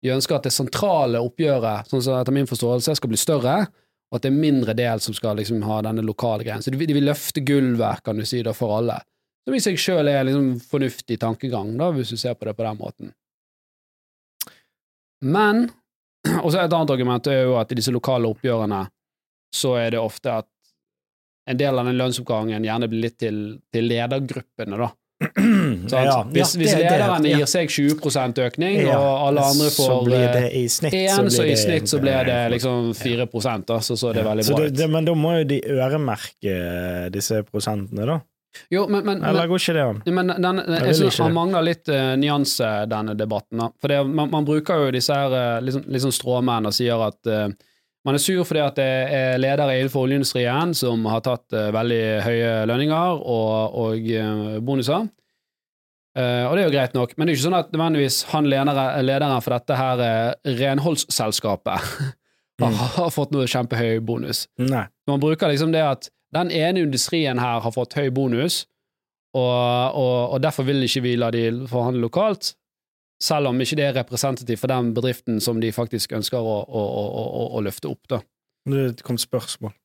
De 0.06 0.14
ønsker 0.14 0.38
at 0.38 0.46
det 0.46 0.54
sentrale 0.54 1.22
oppgjøret, 1.24 1.90
sånn 1.90 2.04
som 2.06 2.20
etter 2.20 2.36
min 2.36 2.50
forståelse, 2.50 2.98
skal 3.00 3.10
bli 3.10 3.18
større, 3.18 3.58
og 4.12 4.20
at 4.20 4.26
det 4.26 4.30
er 4.30 4.38
mindre 4.38 4.76
del 4.78 5.02
som 5.02 5.16
skal 5.18 5.40
liksom 5.40 5.64
ha 5.66 5.80
denne 5.88 6.04
lokale 6.06 6.46
greien. 6.46 6.62
Så 6.62 6.70
de, 6.70 6.78
de 6.78 6.98
vil 6.98 7.08
løfte 7.10 7.42
gulvet, 7.46 8.04
kan 8.06 8.20
du 8.20 8.26
si, 8.28 8.44
da, 8.46 8.54
for 8.54 8.76
alle. 8.78 9.00
Som 9.46 9.56
i 9.56 9.62
seg 9.62 9.78
sjøl 9.78 10.10
er 10.10 10.26
liksom 10.26 10.56
fornuftig 10.72 11.20
tankegang, 11.22 11.76
da, 11.78 11.92
hvis 11.94 12.14
du 12.14 12.18
ser 12.18 12.34
på 12.34 12.48
det 12.48 12.56
på 12.58 12.66
den 12.66 12.80
måten. 12.82 13.14
Men 15.26 15.68
Og 16.44 16.52
så 16.52 16.64
et 16.64 16.74
annet 16.74 16.90
argument 16.90 17.28
er 17.30 17.44
jo 17.46 17.56
at 17.62 17.72
i 17.72 17.78
disse 17.78 17.94
lokale 17.94 18.30
oppgjørene 18.34 18.88
så 19.56 19.76
er 19.80 19.94
det 19.94 20.02
ofte 20.02 20.32
at 20.42 20.48
en 21.46 21.58
del 21.60 21.78
av 21.78 21.86
den 21.86 21.98
lønnsoppgangen 22.00 22.66
gjerne 22.66 22.88
blir 22.90 23.06
litt 23.06 23.20
til, 23.22 23.36
til 23.72 23.86
ledergruppene, 23.92 24.80
da. 24.82 24.90
Ja, 25.96 26.24
hvis 26.28 26.56
hvis 26.58 26.74
det- 26.74 26.82
lederen 26.82 27.24
ja. 27.30 27.38
gir 27.40 27.48
seg 27.48 27.70
20 27.72 28.42
økning, 28.44 28.82
Ja, 28.82 28.98
og 28.98 29.28
alle 29.30 29.46
andre 29.46 29.70
så 29.72 29.86
får 29.86 30.02
blir 30.08 30.24
eh, 30.26 30.34
det 30.34 30.50
i 30.58 30.64
snitt, 30.68 30.98
én, 30.98 31.30
så, 31.30 31.44
blir 31.44 31.52
i 31.54 31.58
snitt 31.62 31.88
så 31.92 32.02
blir 32.04 32.26
det 32.28 32.40
liksom 32.56 32.90
4 32.98 33.28
da, 33.70 33.80
så 33.80 33.96
så 33.96 34.12
det 34.14 34.26
veldig 34.26 34.46
Så 34.46 34.56
bra 34.58 34.66
det, 34.66 34.74
det, 34.76 34.90
men 34.92 35.06
da 35.06 35.14
må 35.16 35.38
jo 35.38 35.48
de 35.54 35.62
øremerke 35.78 36.58
disse 37.14 37.44
prosentene, 37.48 38.10
da? 38.10 38.20
Jo, 38.70 38.88
men, 38.90 39.06
men, 39.06 39.24
Eller 39.24 39.48
går 39.48 39.62
ikke 39.62 39.76
det 39.76 39.84
an? 39.84 40.02
men 40.06 40.32
den, 40.34 40.42
den, 40.42 40.74
Jeg 40.80 41.10
ikke 41.10 41.28
han 41.28 41.36
mangler 41.36 41.66
litt 41.66 41.90
uh, 41.92 42.16
nyanse, 42.20 42.70
denne 42.92 43.16
debatten. 43.18 43.62
Da. 43.62 43.70
For 43.82 43.92
det, 43.92 44.02
man, 44.08 44.32
man 44.34 44.48
bruker 44.48 44.86
jo 44.86 44.94
disse 44.96 45.16
her 45.16 45.34
uh, 45.34 45.64
liksom, 45.64 45.86
liksom 45.92 46.14
stråmenn 46.16 46.70
og 46.70 46.76
sier 46.76 47.02
at 47.08 47.32
uh, 47.32 47.50
man 48.06 48.18
er 48.18 48.22
sur 48.22 48.44
fordi 48.46 48.62
at 48.62 48.78
det 48.78 48.90
er 49.18 49.40
ledere 49.42 49.80
innenfor 49.80 50.06
oljeindustrien 50.06 50.76
som 50.78 51.06
har 51.10 51.24
tatt 51.26 51.56
uh, 51.58 51.70
veldig 51.76 52.02
høye 52.26 52.52
lønninger 52.72 53.22
og, 53.22 53.80
og 53.86 54.12
bonuser. 54.66 55.08
Og 56.16 56.54
det 56.56 56.62
er 56.62 56.70
jo 56.70 56.72
greit 56.72 56.94
nok, 56.96 57.12
men 57.18 57.28
det 57.28 57.34
er 57.34 57.36
ikke 57.36 57.44
sånn 57.44 57.58
at 57.58 57.74
nødvendigvis 57.74 58.18
han 58.30 58.46
ledere, 58.48 58.86
lederen 59.04 59.42
for 59.44 59.52
dette 59.52 59.76
her 59.76 60.04
renholdsselskapet 60.48 61.90
har, 62.64 62.78
har 62.96 63.12
fått 63.12 63.34
noe 63.36 63.50
kjempehøy 63.52 64.00
bonus. 64.00 64.46
Nei. 64.64 64.86
Man 65.12 65.20
bruker 65.20 65.52
liksom 65.52 65.74
det 65.76 65.84
at 65.84 66.08
den 66.34 66.52
ene 66.52 66.86
industrien 66.86 67.40
her 67.40 67.62
har 67.64 67.74
fått 67.76 67.98
høy 68.00 68.10
bonus, 68.14 68.64
og, 69.36 69.96
og, 70.00 70.36
og 70.36 70.44
derfor 70.44 70.68
vil 70.68 70.86
ikke 70.86 71.04
vi 71.04 71.16
la 71.20 71.30
de 71.34 71.50
forhandle 71.68 72.06
lokalt, 72.06 72.54
selv 73.22 73.50
om 73.52 73.60
ikke 73.62 73.78
det 73.80 73.88
er 73.90 73.98
representativt 74.00 74.62
for 74.62 74.72
den 74.72 74.94
bedriften 74.96 75.42
som 75.44 75.60
de 75.64 75.72
faktisk 75.76 76.16
ønsker 76.16 76.40
å, 76.40 76.56
å, 76.64 76.84
å, 76.84 77.46
å, 77.58 77.64
løfte 77.64 77.92
opp. 77.92 78.04
da. 78.12 78.22
Det 78.66 79.04
kom 79.06 79.20
spørsmål 79.22 79.76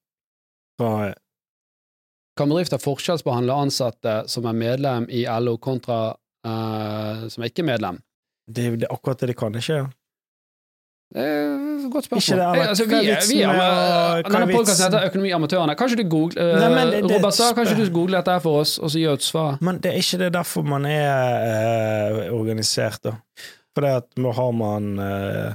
fra 0.80 1.10
Kan 2.38 2.48
bedrifter 2.48 2.80
forskjellsbehandle 2.80 3.56
ansatte 3.66 4.14
som 4.30 4.46
er 4.48 4.56
medlem 4.56 5.06
i 5.12 5.26
LO 5.42 5.58
kontra 5.60 6.14
uh, 6.46 7.26
som 7.28 7.42
er 7.42 7.50
ikke 7.50 7.66
medlem? 7.66 7.98
Det 8.48 8.66
er 8.66 8.86
akkurat 8.88 9.20
det 9.20 9.32
de 9.32 9.36
kan, 9.36 9.54
ikke? 9.54 9.82
Det 11.14 11.26
godt 11.92 12.06
Ikke 12.10 12.20
det, 12.20 12.32
eller 12.32 12.60
Eh, 12.62 12.68
altså, 12.68 12.84
vi, 12.86 12.94
er 12.96 13.20
vi, 13.28 13.38
er- 13.42 13.52
med 13.52 14.26
er 14.26 14.30
denne 14.34 14.48
podkasten 14.54 14.84
heter 14.86 15.06
Økonomiamatørene. 15.10 15.76
Kanskje 15.78 15.96
du 16.00 16.04
googler 16.12 16.40
uh, 16.40 16.60
Nei, 16.60 16.84
det- 16.90 17.02
det- 17.08 17.16
Robert 17.16 17.34
sa, 17.34 17.50
kanskje 17.56 17.76
du 17.78 17.90
googler 17.94 18.18
dette 18.20 18.30
her 18.36 18.42
for 18.44 18.60
oss, 18.64 18.78
og 18.78 18.90
så 18.90 18.98
gir 19.02 19.12
et 19.12 19.22
svar? 19.26 19.58
Men 19.60 19.78
det 19.84 19.92
er 19.92 19.98
ikke 20.02 20.18
det 20.24 20.32
derfor 20.38 20.62
man 20.66 20.84
er 20.86 22.28
uh, 22.30 22.34
organisert, 22.40 23.00
da. 23.04 23.16
For 23.74 23.86
det 23.86 23.90
at 24.02 24.08
nå 24.18 24.32
har 24.34 24.52
man 24.52 24.98
uh, 24.98 25.52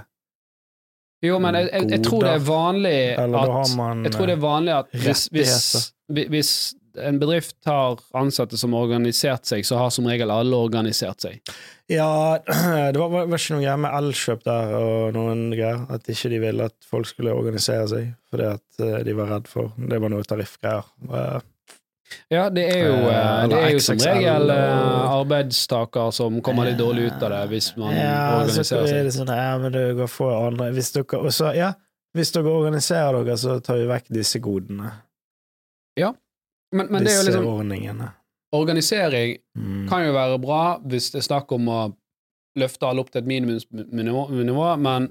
Jo, 1.26 1.40
men 1.40 1.56
jeg, 1.56 1.70
jeg, 1.74 1.90
jeg 1.92 2.04
tror 2.06 2.22
det 2.24 2.32
er 2.36 2.44
vanlig 2.46 2.98
har 3.18 3.54
at 3.62 3.76
man 3.78 4.04
Jeg 4.06 4.12
tror 4.14 4.26
det 4.30 4.36
er 4.38 4.44
vanlig 4.44 4.74
at 4.78 4.86
hvis, 4.94 5.28
hvis, 5.32 5.92
hvis 6.30 6.52
en 6.98 7.20
bedrift 7.20 7.56
har 7.66 8.00
ansatte 8.18 8.58
som 8.58 8.74
har 8.74 8.86
organisert 8.88 9.46
seg, 9.50 9.66
så 9.68 9.78
har 9.80 9.90
som 9.94 10.08
regel 10.10 10.32
alle 10.34 10.58
organisert 10.58 11.26
seg. 11.26 11.40
Ja, 11.92 12.38
det 12.94 13.00
var, 13.00 13.10
var 13.14 13.38
ikke 13.38 13.56
noe 13.56 13.64
greier 13.64 13.82
med 13.82 13.98
Elkjøp 14.00 14.46
der 14.46 14.76
og 14.80 15.18
noen 15.18 15.48
greier. 15.54 15.84
At 15.94 16.08
ikke 16.10 16.32
de 16.34 16.40
ville 16.42 16.70
at 16.72 16.88
folk 16.90 17.10
skulle 17.10 17.36
organisere 17.36 17.88
seg 17.92 18.14
fordi 18.32 18.48
at 18.56 18.82
eh, 18.84 19.02
de 19.08 19.14
var 19.18 19.30
redd 19.36 19.46
for 19.48 19.76
Det 19.78 20.00
var 20.02 20.12
noe 20.12 20.26
tariffgreier. 20.28 20.88
Ja, 22.30 22.50
det 22.54 22.64
er 22.70 22.84
jo, 22.86 22.98
Eh, 23.06 23.16
eh, 23.16 23.48
det 23.50 23.62
er 23.62 23.72
jo 23.74 23.80
som 23.82 24.02
regel 24.02 24.52
arbeidstaker 24.52 26.12
som 26.14 26.38
kommer 26.46 26.70
litt 26.70 26.78
dårlig 26.80 27.10
ut 27.10 27.24
av 27.26 27.34
det 27.34 27.42
hvis 27.56 27.72
man 27.80 27.96
Ja, 27.96 28.44
så 28.46 28.62
organiserer 28.62 28.84
er 28.84 28.92
seg. 28.92 29.08
det 29.08 29.16
sånn 29.16 29.34
Ja, 29.34 29.58
men 29.62 29.74
dere 29.74 30.08
får 30.10 30.36
andre 30.52 30.70
Hvis 30.76 30.92
dere 30.96 31.22
også, 31.22 31.54
Ja, 31.58 31.74
hvis 32.16 32.32
dere 32.32 32.54
organiserer 32.54 33.24
dere, 33.26 33.38
så 33.42 33.58
tar 33.60 33.82
vi 33.82 33.90
vekk 33.90 34.06
disse 34.16 34.40
godene. 34.40 34.94
Men, 36.76 36.90
men 36.92 37.04
jo 37.04 37.10
disse 37.10 37.28
liksom 37.30 37.50
ordningene. 37.56 38.12
Organisering 38.56 39.38
Mm. 39.56 39.86
kan 39.90 40.04
jo 40.06 40.12
være 40.16 40.40
bra 40.44 40.62
hvis 40.84 41.10
det 41.14 41.22
er 41.22 41.26
snakk 41.30 41.52
om 41.56 41.70
å 41.72 41.80
løfte 42.60 42.88
alle 42.88 43.04
opp 43.04 43.12
til 43.12 43.22
et 43.24 43.28
minimumsnivå, 43.28 44.68
men 44.80 45.10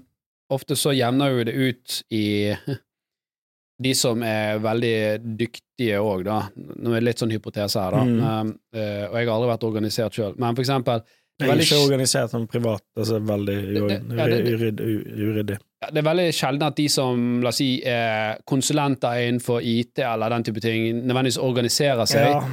ofte 0.53 0.77
så 0.77 0.93
jevner 0.97 1.33
jo 1.33 1.45
det 1.49 1.55
ut 1.57 1.97
i 2.13 2.25
de 3.85 3.93
som 3.99 4.23
er 4.23 4.61
veldig 4.63 4.97
dyktige 5.41 5.99
òg, 6.01 6.25
da. 6.29 6.39
Nå 6.55 6.93
er 6.95 7.01
det 7.03 7.09
litt 7.09 7.23
sånn 7.25 7.35
hypotese 7.35 7.81
her, 7.81 7.97
da. 7.97 8.05
Mm. 8.07 8.21
Um, 8.23 8.53
eh, 8.77 9.05
og 9.09 9.19
jeg 9.19 9.27
har 9.27 9.35
aldri 9.35 9.51
vært 9.51 9.69
organisert 9.69 10.17
sjøl. 10.17 10.37
Men 10.39 10.55
for 10.55 10.65
eksempel 10.65 11.03
Jeg 11.41 11.51
er 11.51 11.65
ikke 11.65 11.81
organisert 11.83 12.31
som 12.31 12.45
privat, 12.47 12.85
altså 12.95 13.19
veldig 13.19 13.57
uryddig. 15.19 15.57
Det 15.93 16.01
er 16.03 16.07
veldig 16.07 16.29
sjelden 16.35 16.69
at 16.69 16.77
de 16.79 16.87
som 16.93 17.25
la 17.45 17.51
oss 17.51 17.59
si, 17.61 17.69
er 17.85 18.41
konsulenter 18.49 19.25
innenfor 19.25 19.65
IT 19.65 20.03
eller 20.05 20.33
den 20.37 20.47
type 20.47 20.63
ting, 20.65 21.03
nødvendigvis 21.05 21.41
organiserer 21.43 22.07
seg. 22.09 22.31
Ja. 22.31 22.45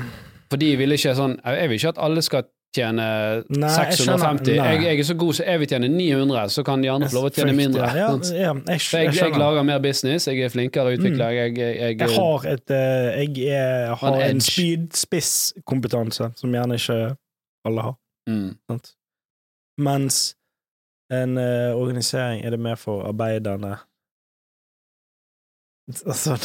For 0.52 0.60
de 0.60 0.74
vil 0.76 0.92
ikke 0.92 1.14
sånn 1.16 1.38
Jeg 1.46 1.70
vil 1.72 1.78
ikke 1.80 1.94
at 1.94 2.00
alle 2.04 2.22
skal 2.26 2.50
tjene 2.76 3.06
Nei, 3.52 3.70
650. 3.72 4.54
Jeg, 4.56 4.60
Jeg, 4.60 4.84
jeg 4.86 5.00
er 5.04 5.08
så 5.08 5.16
god 5.20 5.38
så 5.38 5.46
jeg 5.48 5.62
vil 5.62 5.70
tjene 5.72 5.90
900, 5.92 6.50
så 6.56 6.64
kan 6.68 6.84
de 6.84 6.92
andre 6.92 7.10
få 7.12 7.20
lov 7.20 7.28
å 7.30 7.34
tjene 7.36 7.56
mindre. 7.56 7.88
Ja, 7.98 8.10
ja, 8.36 8.54
jeg, 8.72 9.14
jeg, 9.18 9.36
lager 9.40 9.66
mer 9.68 9.82
business, 9.84 10.28
jeg 10.28 10.46
er 10.46 10.54
flinkere 10.54 10.96
utvikler, 10.96 11.36
jeg, 11.36 11.58
jeg, 11.60 12.12
har 12.16 12.48
et 12.52 12.76
eh, 12.76 13.24
er, 13.52 13.96
har 14.00 14.20
En 14.20 14.38
en 14.38 14.44
spydspisskompetanse 14.46 16.32
som 16.40 16.56
gjerne 16.56 16.80
ikke 16.80 17.00
alle 17.68 17.90
har. 17.90 17.98
mm. 18.32 18.80
Mens 19.82 20.24
en 21.12 21.38
uh, 21.38 21.76
organisering 21.76 22.46
er 22.46 22.54
det 22.56 22.60
mer 22.60 22.76
for 22.80 23.04
arbeiderne? 23.10 23.76
Altså 26.06 26.38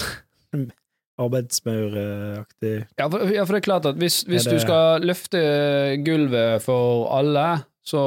arbeidsmauraktig 1.22 2.72
ja, 2.98 3.06
for, 3.08 3.22
ja, 3.32 3.44
for 3.46 3.54
det 3.56 3.60
er 3.60 3.64
klart 3.64 3.86
at 3.88 3.96
hvis, 4.00 4.20
hvis 4.28 4.46
Er 4.46 4.50
det- 4.50 4.58
du 4.58 4.64
skal 4.64 5.00
løfte 5.06 5.40
gulvet 6.04 6.62
for 6.62 7.06
alle, 7.18 7.44
så 7.86 8.00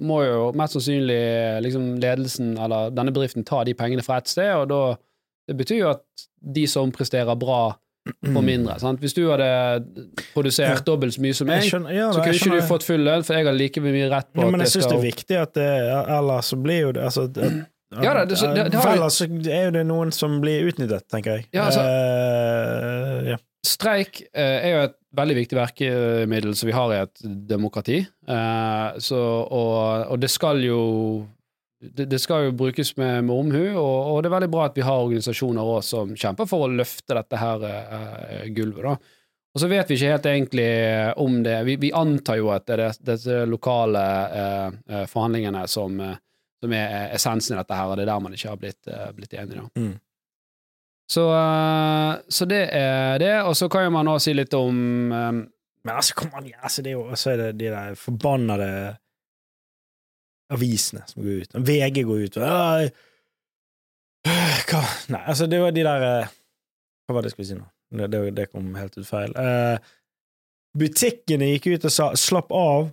må 0.00 0.22
jo 0.26 0.52
mest 0.58 0.76
sannsynlig 0.76 1.62
liksom, 1.64 1.94
ledelsen 2.02 2.52
eller 2.58 2.90
denne 2.94 3.12
bedriften 3.14 3.44
ta 3.48 3.64
de 3.64 3.74
pengene 3.74 4.02
fra 4.04 4.18
et 4.20 4.28
sted, 4.28 4.52
og 4.54 4.68
da 4.68 4.82
Det 5.48 5.56
betyr 5.58 5.78
jo 5.80 5.88
at 5.90 6.02
de 6.54 6.66
som 6.70 6.92
presterer 6.94 7.34
bra, 7.34 7.72
får 8.24 8.42
mindre. 8.44 8.78
Sant? 8.80 9.00
Hvis 9.00 9.14
du 9.14 9.28
hadde 9.30 9.48
produsert 10.34 10.78
Ja. 10.80 10.84
dobbelt 10.86 11.14
så 11.14 11.20
mye 11.22 11.34
som 11.34 11.46
meg, 11.46 11.62
skjønner, 11.62 11.92
ja, 11.94 12.08
så 12.12 12.22
kunne 12.24 12.34
ikke 12.34 12.60
du 12.60 12.66
fått 12.66 12.82
full 12.86 13.04
lønn, 13.06 13.22
for 13.24 13.34
jeg 13.38 13.46
har 13.46 13.54
like 13.54 13.80
mye 13.80 14.08
rett 14.10 14.32
på 14.34 14.42
Ja, 14.42 14.50
men 14.50 14.60
jeg 14.60 14.68
syns 14.74 14.88
det 14.90 14.96
er 14.98 15.04
viktig 15.06 15.36
at 15.42 15.54
det 15.54 15.68
Ellers 16.18 16.50
så 16.52 16.56
blir 16.62 16.80
jo 16.80 16.92
det 16.92 17.02
altså, 17.04 17.24
at, 17.30 17.68
Ja 18.02 18.14
da, 18.14 18.24
det- 18.24 18.38
så 18.38 18.54
det- 18.54 18.70
det 18.72 18.80
har 18.80 18.94
ellers 18.96 19.18
så 19.20 19.26
er 19.28 19.64
jo 19.66 19.70
det 19.70 19.86
noen 19.86 20.10
som 20.12 20.40
blir 20.40 20.64
utnyttet, 20.72 21.02
tenker 21.12 21.36
jeg. 21.36 21.46
Ja, 21.52 21.66
altså- 21.68 21.84
uh, 21.84 23.28
ja. 23.30 23.36
Streik 23.64 24.22
uh, 24.34 24.40
er 24.40 24.70
jo 24.72 24.80
et 24.88 24.94
veldig 25.14 25.36
viktig 25.36 25.56
verkemiddel 25.58 26.56
som 26.56 26.66
vi 26.66 26.72
har 26.72 26.90
i 26.90 27.02
et 27.02 27.22
demokrati. 27.46 28.00
Uh, 28.26 28.98
så, 28.98 29.14
og, 29.46 30.06
og 30.10 30.18
det 30.20 30.30
skal 30.30 30.58
jo 30.64 31.26
det, 31.82 32.06
det 32.12 32.20
skal 32.22 32.46
jo 32.46 32.54
brukes 32.56 32.94
med, 32.96 33.24
med 33.26 33.34
omhu, 33.34 33.64
og, 33.74 33.96
og 34.12 34.20
det 34.22 34.30
er 34.30 34.36
veldig 34.36 34.52
bra 34.52 34.68
at 34.68 34.78
vi 34.78 34.84
har 34.86 35.02
organisasjoner 35.02 35.72
også 35.76 36.04
som 36.04 36.14
kjemper 36.14 36.48
for 36.48 36.66
å 36.66 36.70
løfte 36.70 37.18
dette 37.18 37.40
her 37.40 37.66
uh, 37.66 38.46
gulvet. 38.54 38.86
da. 38.86 39.18
Og 39.52 39.60
så 39.60 39.68
vet 39.68 39.90
vi 39.90 39.98
ikke 39.98 40.12
helt 40.14 40.28
egentlig 40.30 40.68
om 41.20 41.42
det 41.44 41.58
Vi, 41.68 41.76
vi 41.76 41.92
antar 41.92 42.38
jo 42.40 42.52
at 42.54 42.64
det 42.68 42.78
er 42.78 43.00
disse 43.04 43.42
lokale 43.48 44.04
eh, 44.32 44.78
eh, 44.88 45.02
forhandlingene 45.10 45.66
som, 45.68 45.98
eh, 46.00 46.14
som 46.62 46.72
er 46.76 47.12
essensen 47.12 47.56
i 47.56 47.60
dette 47.60 47.76
her, 47.76 47.90
og 47.90 48.00
det 48.00 48.06
er 48.06 48.12
der 48.14 48.22
man 48.24 48.36
ikke 48.36 48.48
har 48.48 48.62
blitt, 48.62 48.80
uh, 48.88 49.10
blitt 49.12 49.36
enige. 49.36 49.60
da. 49.60 49.82
Mm. 49.82 49.92
Så, 51.12 51.26
eh, 51.36 52.14
så 52.28 52.48
det 52.48 52.62
er 52.72 53.18
det, 53.20 53.34
og 53.42 53.56
så 53.58 53.68
kan 53.68 53.84
jo 53.84 53.92
man 53.92 54.08
også 54.08 54.30
si 54.30 54.36
litt 54.38 54.54
om 54.56 54.78
um, 55.12 55.42
Men 55.84 55.96
altså, 55.98 56.14
kom 56.16 56.32
an, 56.38 56.48
altså, 56.62 56.82
det 56.82 56.92
er 56.92 56.96
jo 56.96 57.18
så 57.18 57.34
er 57.34 57.52
de 57.52 57.68
der 57.74 57.96
forbannede 57.98 58.70
avisene 60.52 61.04
som 61.08 61.22
går 61.24 61.42
ut. 61.42 61.56
VG 61.66 62.04
går 62.08 62.26
ut 62.26 62.38
og 62.40 62.46
Hva 64.22 64.82
Nei, 65.10 65.22
altså, 65.26 65.48
det 65.50 65.58
var 65.62 65.74
de 65.74 65.84
der 65.86 66.06
eh, 66.06 66.34
Hva 67.06 67.16
var 67.16 67.24
det 67.24 67.32
jeg 67.32 67.36
skulle 67.36 67.50
si 67.50 67.58
nå? 67.58 67.66
Det, 67.92 68.08
det, 68.12 68.20
det 68.38 68.48
kom 68.48 68.70
helt 68.78 68.94
ut 68.96 69.04
feil. 69.04 69.34
Uh, 69.36 69.76
butikkene 70.80 71.50
gikk 71.50 71.66
ut 71.74 71.82
og 71.84 71.92
sa 71.92 72.06
'slapp 72.16 72.54
av, 72.56 72.86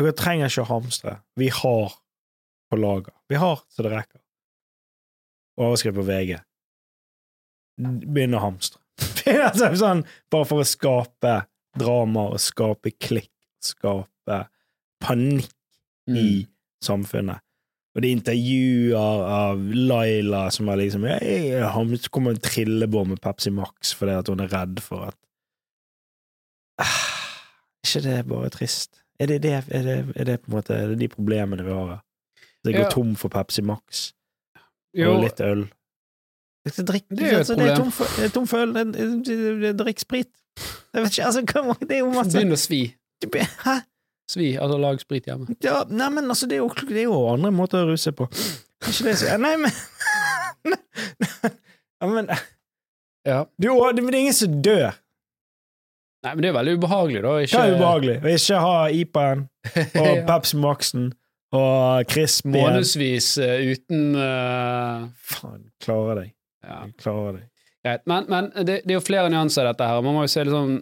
dere 0.00 0.14
trenger 0.16 0.48
ikke 0.48 0.64
å 0.64 0.70
hamstre. 0.70 1.18
Vi 1.36 1.50
har 1.52 1.92
på 2.72 2.78
lager. 2.80 3.12
Vi 3.28 3.36
har 3.36 3.60
så 3.68 3.84
det 3.84 3.92
rekker'. 3.92 4.22
Overskrift 5.60 5.98
på 5.98 6.06
VG. 6.08 6.38
Begynn 8.08 8.38
å 8.38 8.42
hamstre. 8.46 8.80
altså, 9.50 9.68
sånn, 9.76 10.06
bare 10.32 10.48
for 10.48 10.64
å 10.64 10.68
skape 10.72 11.36
drama 11.76 12.30
og 12.32 12.40
skape 12.40 12.94
klikk, 12.96 13.32
skape 13.60 14.40
panikk 15.04 15.52
mm. 16.08 16.53
Samfunnet. 16.84 17.40
Og 17.94 18.02
det 18.02 18.08
er 18.10 18.16
intervjuer 18.16 19.20
av 19.30 19.60
Laila 19.70 20.48
som 20.50 20.66
er 20.72 20.80
liksom 20.80 21.04
«Hei, 21.06 21.52
Han 21.76 21.92
kommer 22.10 22.34
en 22.34 22.40
trillebår 22.42 23.04
med 23.12 23.20
Pepsi 23.22 23.52
Max 23.54 23.92
fordi 23.94 24.16
at 24.18 24.30
hun 24.32 24.42
er 24.42 24.50
redd 24.50 24.80
for 24.82 25.04
at 25.12 25.18
ah, 26.82 27.04
ikke 27.86 28.02
det 28.02 28.16
bare 28.32 28.50
trist? 28.50 28.98
Er 29.22 29.30
det, 29.30 29.42
det, 29.44 29.52
er, 29.70 29.82
det, 29.86 29.96
er 30.16 30.24
det 30.26 30.40
på 30.42 30.50
en 30.50 30.56
måte 30.56 30.74
er 30.74 30.96
de 30.98 31.08
problemene 31.12 31.62
vi 31.62 31.70
har 31.70 31.86
her? 31.92 32.02
Det 32.64 32.74
går 32.74 32.86
Ja. 32.88 32.90
tom 32.90 33.14
for 33.20 33.28
Pepsi 33.30 33.62
Max 33.62 34.10
Jo, 34.96 35.12
og 35.14 35.22
litt 35.28 35.40
øl. 35.40 35.66
Det, 36.64 36.74
drikk, 36.88 37.04
Det 37.10 37.22
er 37.22 37.30
jo 37.30 37.34
et 37.34 37.38
altså, 37.44 37.54
det 37.54 37.66
er 37.68 37.76
problem. 37.76 38.12
det 38.16 38.24
er 38.24 38.34
tom 38.34 38.46
for 38.48 38.58
øl. 38.64 39.74
Drikk 39.78 39.98
sprit. 40.00 40.30
Jeg 40.94 41.02
vet 41.02 41.10
ikke, 41.18 41.24
altså, 41.26 41.40
det 41.82 41.96
er 41.96 41.98
jo 41.98 42.10
masse 42.14 42.32
begynner 42.32 42.56
å 42.56 42.62
svi. 42.62 42.82
Hæ? 43.66 43.74
Svi, 44.30 44.54
altså 44.56 44.78
lag 44.80 45.00
sprit 45.02 45.26
hjemme. 45.28 45.52
Ja, 45.64 45.82
nei, 45.90 46.08
men 46.14 46.30
altså, 46.32 46.46
det 46.48 46.56
er, 46.56 46.62
jo, 46.64 46.70
det 46.88 47.02
er 47.02 47.08
jo 47.10 47.18
andre 47.28 47.50
måter 47.52 47.82
å 47.84 47.90
ruse 47.92 48.12
på. 48.16 48.24
Ikke 48.84 49.04
det 49.10 49.16
så 49.20 49.36
Nei, 49.40 49.54
men 49.60 49.72
Ja, 52.00 52.06
men 52.08 52.28
Ja. 53.24 53.38
du, 53.56 53.68
det, 53.68 54.02
det 54.04 54.14
er 54.14 54.20
ingen 54.20 54.36
som 54.36 54.56
dør. 54.64 54.96
Nei, 56.24 56.32
men 56.34 56.40
det 56.44 56.48
er 56.50 56.56
veldig 56.56 56.74
ubehagelig, 56.80 57.20
da. 57.24 57.34
Hva 57.52 57.62
er 57.66 57.74
ubehagelig? 57.76 58.16
Å 58.24 58.32
ikke 58.38 58.60
ha 58.64 58.74
IPA-en 58.96 59.44
og 60.00 60.08
Ja. 60.08 60.14
Pepsi 60.28 60.60
Max-en 60.60 61.10
og 61.54 62.08
Crispy 62.10 62.50
Månedsvis 62.50 63.28
uh, 63.38 63.60
uten 63.70 64.16
uh... 64.18 65.04
Faen, 65.30 65.68
klarer 65.84 66.22
deg. 66.24 66.30
ja. 66.66 66.78
Klarer 67.00 67.36
deg. 67.38 67.44
Greit. 67.84 68.02
Men, 68.10 68.24
men 68.32 68.48
det, 68.64 68.80
det 68.88 68.94
er 68.94 68.96
jo 68.98 69.04
flere 69.04 69.28
nyanser 69.30 69.66
i 69.66 69.68
dette 69.68 69.86
her. 69.86 70.00
Man 70.02 70.16
må 70.16 70.24
jo 70.24 70.32
se 70.32 70.42
litt 70.48 70.56
sånn 70.56 70.78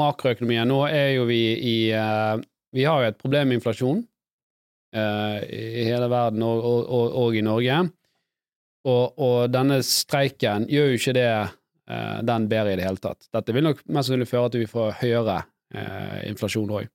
makroøkonomien. 0.00 0.68
Nå 0.72 0.80
er 0.88 1.12
jo 1.18 1.26
vi 1.28 1.38
i 1.68 1.76
eh, 1.92 2.40
Vi 2.76 2.84
har 2.86 3.02
jo 3.02 3.08
et 3.10 3.18
problem 3.18 3.48
med 3.50 3.58
inflasjon 3.60 4.02
eh, 4.94 5.38
i 5.80 5.86
hele 5.88 6.08
verden 6.12 6.42
og, 6.46 6.60
og, 6.64 6.84
og, 6.86 7.16
og 7.24 7.36
i 7.38 7.42
Norge. 7.46 7.80
Og, 8.88 9.18
og 9.20 9.50
denne 9.52 9.80
streiken 9.84 10.64
gjør 10.70 10.92
jo 10.92 11.00
ikke 11.00 11.16
det 11.18 11.26
eh, 11.30 12.20
den 12.24 12.46
bedre 12.48 12.72
i 12.72 12.78
det 12.80 12.86
hele 12.86 13.02
tatt. 13.02 13.26
Dette 13.34 13.52
vil 13.56 13.66
nok 13.66 13.82
mest 13.86 14.08
sannsynlig 14.08 14.30
føre 14.30 14.52
til 14.54 14.62
vi 14.64 14.70
får 14.70 14.94
høyere 15.02 15.40
eh, 15.74 16.20
inflasjon 16.30 16.70
òg. 16.78 16.88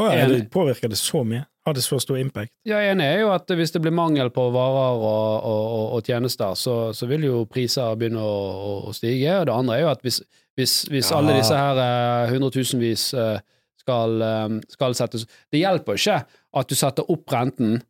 Oh, 0.00 0.08
ja, 0.10 0.24
det 0.26 0.48
påvirker 0.50 0.90
det 0.90 0.96
så 0.98 1.20
mye? 1.22 1.44
Har 1.64 1.76
det 1.76 1.84
så 1.84 2.00
stor 2.02 2.18
impact? 2.18 2.50
Ja, 2.66 2.80
En 2.82 3.00
er 3.00 3.20
jo 3.22 3.28
at 3.32 3.48
hvis 3.56 3.70
det 3.72 3.80
blir 3.84 3.94
mangel 3.94 4.28
på 4.34 4.48
varer 4.52 4.98
og, 4.98 5.44
og, 5.46 5.60
og, 5.76 5.84
og 5.98 6.08
tjenester, 6.08 6.56
så, 6.58 6.74
så 6.92 7.06
vil 7.08 7.28
jo 7.28 7.44
priser 7.48 7.94
begynne 7.96 8.20
å, 8.20 8.32
å, 8.34 8.72
å 8.90 8.94
stige. 8.96 9.36
Og 9.38 9.46
det 9.48 9.54
andre 9.54 9.76
er 9.78 9.84
jo 9.84 9.92
at 9.92 10.02
hvis, 10.04 10.18
hvis, 10.58 10.74
hvis 10.90 11.12
Ja. 11.12 11.20
alle 11.20 11.36
disse 11.38 11.56
her 11.60 11.80
eh, 11.84 12.32
hundretusenvis 12.34 13.06
eh, 13.14 13.38
skal, 13.84 14.22
eh, 14.22 14.60
skal 14.72 14.94
settes 14.96 15.26
Det 15.52 15.60
hjelper 15.60 15.98
ikke 15.98 16.20
at 16.24 16.70
du 16.70 16.74
setter 16.78 17.10
opp 17.12 17.32
renten 17.32 17.82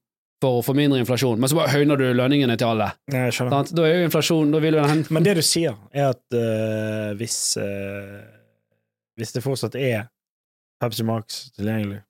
for 0.43 0.61
å 0.61 0.65
få 0.65 0.75
mindre 0.77 0.99
inflasjon, 1.01 1.39
men 1.41 1.49
så 1.49 1.57
bare 1.57 1.73
høyner 1.73 1.97
du 1.97 2.05
lønningene 2.13 2.57
til 2.61 2.75
alle. 2.75 2.91
Jeg 3.13 3.33
skjønner. 3.33 3.71
Da 3.73 3.85
er 3.87 3.95
jo 3.95 4.09
inflasjon 4.11 4.51
Da 4.53 4.61
vil 4.61 4.77
den 4.77 5.05
Men 5.15 5.25
det 5.25 5.37
du 5.39 5.43
sier, 5.47 5.79
er 5.95 6.11
at 6.13 6.37
uh, 6.37 7.15
hvis 7.17 7.57
uh, 7.57 8.21
Hvis 9.17 9.33
det 9.33 9.45
fortsatt 9.45 9.79
er 9.79 10.09
Pepsi 10.83 11.05
Max 11.07 11.45
tilgjengelig, 11.55 12.03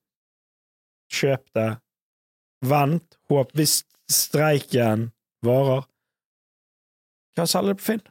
kjøp 1.12 1.44
det. 1.55 1.68
Vent. 2.64 3.18
Håp. 3.29 3.53
Hvis 3.55 3.83
streiken 4.11 5.11
varer, 5.44 5.85
kan 7.37 7.47
selge 7.51 7.75
det 7.75 7.83
på 7.83 7.87
Finn. 7.90 8.03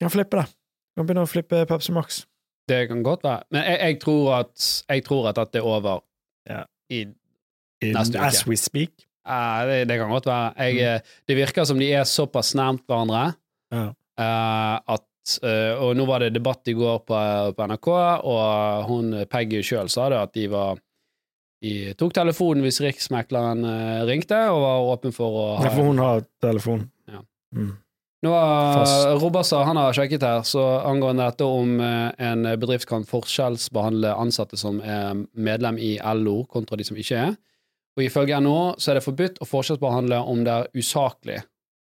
Kan 0.00 0.14
flippe 0.14 0.38
det. 0.38 0.46
Kan 0.94 1.08
begynne 1.08 1.26
å 1.26 1.30
flippe 1.30 1.64
Pepsi 1.68 1.92
Max. 1.92 2.22
Det 2.68 2.88
kan 2.88 3.02
godt 3.02 3.24
være. 3.24 3.42
Men 3.50 3.62
jeg, 3.64 3.78
jeg, 3.80 4.00
tror 4.00 4.34
at, 4.38 4.84
jeg 4.88 5.04
tror 5.04 5.28
at 5.28 5.36
dette 5.36 5.58
er 5.58 5.62
over 5.68 6.00
Ja. 6.50 6.62
i 6.90 7.00
In, 7.04 7.14
Neste 7.92 8.16
uke. 8.18 8.24
as 8.26 8.46
we 8.48 8.56
speak. 8.56 8.90
Uh, 9.28 9.64
det, 9.68 9.88
det 9.88 9.98
kan 9.98 10.08
godt 10.10 10.26
være. 10.26 10.52
Jeg, 10.58 10.74
Mm. 10.74 10.94
eh, 10.94 11.00
Det 11.28 11.36
virker 11.36 11.64
som 11.64 11.78
de 11.78 11.92
er 11.92 12.04
såpass 12.04 12.54
nærmt 12.54 12.86
hverandre 12.86 13.34
Ja. 13.72 13.84
uh, 14.18 14.94
at 14.94 15.40
uh, 15.42 15.82
Og 15.84 15.96
nå 15.96 16.06
var 16.06 16.18
det 16.20 16.34
debatt 16.34 16.68
i 16.68 16.72
går 16.72 16.98
på, 17.08 17.18
på 17.56 17.66
NRK, 17.66 17.88
og 18.24 18.84
hun 18.88 19.26
Peggy 19.30 19.62
sjøl 19.62 19.88
sa 19.88 20.08
det 20.08 20.18
at 20.18 20.32
de 20.34 20.46
var 20.50 20.78
De 21.62 21.94
tok 21.96 22.12
telefonen 22.12 22.62
hvis 22.62 22.80
Riksmekleren 22.84 23.64
ringte, 24.06 24.36
og 24.52 24.60
var 24.60 24.80
åpen 24.96 25.12
for 25.16 25.28
å 25.32 25.56
ha 25.56 25.64
Ja, 25.64 25.70
for 25.70 25.82
hun 25.88 25.98
har 25.98 26.20
telefon. 26.42 26.90
Ja. 27.08 27.20
Mm. 27.56 27.76
Nå 28.24 28.32
har. 28.32 29.18
Robasa 29.20 29.62
han 29.68 29.76
har 29.76 29.92
sjekket 29.92 30.22
her, 30.24 30.42
så 30.48 30.62
angående 30.88 31.26
dette 31.28 31.44
om 31.44 31.76
eh, 31.80 32.08
en 32.24 32.46
bedrift 32.60 32.88
kan 32.88 33.04
forskjellsbehandle 33.08 34.14
ansatte 34.16 34.56
som 34.56 34.78
er 34.80 35.18
medlem 35.36 35.76
i 35.76 35.98
LO, 36.16 36.44
kontra 36.48 36.78
de 36.80 36.86
som 36.88 36.96
ikke 36.96 37.18
er. 37.26 37.34
Og 37.94 38.06
ifølge 38.06 38.40
NHO 38.40 38.62
så 38.80 38.90
er 38.90 38.98
det 38.98 39.04
forbudt 39.04 39.42
å 39.44 39.48
forskjellsbehandle 39.48 40.22
om 40.30 40.40
det 40.46 40.54
er 40.54 40.80
usaklig, 40.80 41.38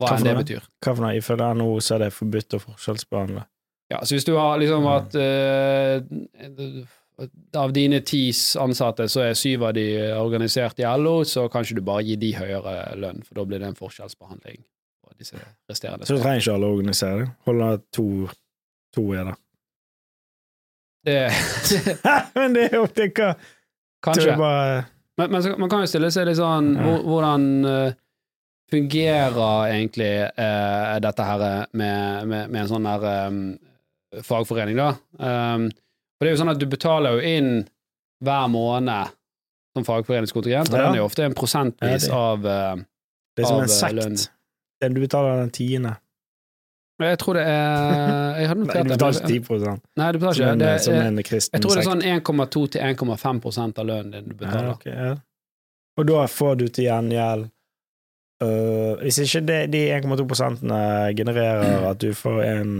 hva 0.02 0.16
enn 0.16 0.26
det 0.26 0.38
betyr. 0.40 0.64
Hva 0.82 0.96
for 0.96 1.04
noe? 1.04 1.20
Ifølge 1.20 1.52
NHO 1.60 1.76
så 1.84 1.98
er 1.98 2.06
det 2.06 2.14
forbudt 2.16 2.58
å 2.58 2.64
forskjellsbehandle. 2.64 3.46
Ja, 3.92 4.00
så 4.08 4.16
hvis 4.16 4.26
du 4.26 4.34
har 4.40 4.56
liksom 4.58 4.88
at 4.88 5.14
uh, 5.20 6.00
av 7.60 7.74
dine 7.76 8.00
ti 8.08 8.24
ansatte, 8.64 9.10
så 9.12 9.28
er 9.28 9.38
syv 9.38 9.68
av 9.68 9.76
de 9.76 9.86
organisert 10.16 10.80
i 10.80 10.88
LO, 10.96 11.26
så 11.28 11.50
kan 11.52 11.68
ikke 11.68 11.82
du 11.82 11.86
bare 11.92 12.08
gi 12.08 12.16
de 12.24 12.32
høyere 12.40 12.76
lønn, 13.04 13.20
for 13.28 13.38
da 13.38 13.46
blir 13.52 13.62
det 13.62 13.74
en 13.74 13.78
forskjellsbehandling 13.78 14.64
disse 15.22 15.40
resterende. 15.70 16.06
Så 16.10 16.18
du 16.18 16.22
trenger 16.24 16.42
ikke 16.44 16.56
alle 16.58 16.68
å 16.70 16.76
organisere 16.76 17.22
det. 17.24 17.30
Holde 17.48 17.70
to, 17.96 18.06
to 18.96 19.06
er 19.18 19.30
det. 19.32 19.36
Det, 21.06 21.20
Men 22.38 22.54
det 22.58 22.68
er 22.70 22.76
jo 22.78 22.86
til 22.94 23.10
hva 23.18 23.32
kanskje. 24.06 24.36
Bare 24.38 24.84
Men, 25.18 25.32
men 25.34 25.42
så, 25.44 25.56
man 25.60 25.70
kan 25.72 25.82
jo 25.84 25.90
stille 25.90 26.12
seg 26.14 26.28
litt 26.30 26.38
sånn 26.40 26.72
Ja. 26.78 26.92
Hvordan 27.06 27.48
uh, 27.66 27.94
fungerer 28.72 29.72
egentlig 29.74 30.12
uh, 30.38 30.96
dette 31.04 31.26
her 31.28 31.42
med, 31.76 32.28
med, 32.30 32.52
med 32.54 32.60
en 32.62 32.70
sånn 32.70 32.86
der 32.88 33.08
um, 33.28 33.42
fagforening, 34.24 34.78
da? 34.80 34.92
Um, 35.20 35.66
for 36.16 36.24
det 36.28 36.32
er 36.32 36.36
jo 36.38 36.42
sånn 36.44 36.54
at 36.54 36.62
du 36.62 36.68
betaler 36.72 37.18
jo 37.18 37.34
inn 37.34 37.50
hver 38.24 38.46
måned 38.54 39.12
som 39.76 39.86
fagforeningskontingent, 39.88 40.70
og 40.72 40.78
Ja. 40.78 40.86
den 40.86 40.96
er 40.96 41.02
jo 41.02 41.08
ofte 41.10 41.26
en 41.26 41.36
prosentvis 41.36 42.08
Ja, 42.08 42.12
det- 42.12 42.14
av 42.22 42.46
uh, 42.46 42.86
Det 43.36 43.44
er 43.44 43.48
som 43.50 43.58
Av, 43.58 43.64
en 43.66 43.72
sekt. 43.74 43.98
lønn. 44.00 44.18
Den 44.82 44.96
du 44.98 45.02
betaler 45.04 45.44
den 45.44 45.52
tiende. 45.54 45.96
Jeg 47.02 47.18
tror 47.18 47.34
det 47.34 47.44
er 47.50 48.38
Jeg 48.38 48.48
hadde 48.48 48.62
notert 48.62 48.76
det. 48.84 48.84
du 48.84 48.94
betaler 48.94 49.20
ikke 49.20 49.58
10 49.58 49.72
Nei, 49.98 50.12
du 50.12 50.20
betaler 50.20 50.38
ikke. 50.38 50.60
Det, 50.60 50.70
eh, 50.74 50.78
som 50.86 50.94
en 50.94 51.24
kristen 51.26 51.56
jeg 51.58 51.64
tror 51.64 51.74
det 51.76 51.82
er 51.82 51.90
sånn 51.90 52.06
1,2 52.12 52.64
til 52.76 52.86
1,5 52.92 53.80
av 53.80 53.90
lønnen 53.90 54.12
din 54.16 54.30
du 54.30 54.36
betaler. 54.36 54.70
Ja, 54.70 54.76
okay, 54.76 54.94
ja. 54.94 55.16
Og 56.00 56.08
da 56.08 56.22
får 56.32 56.56
du 56.62 56.66
til 56.72 56.88
gjengjeld 56.88 57.50
uh, 58.44 58.94
Hvis 59.02 59.20
ikke 59.26 59.42
de 59.74 59.82
1,2 59.98 60.72
genererer 61.18 61.90
at 61.90 62.02
du 62.02 62.14
får 62.16 62.42
en 62.48 62.74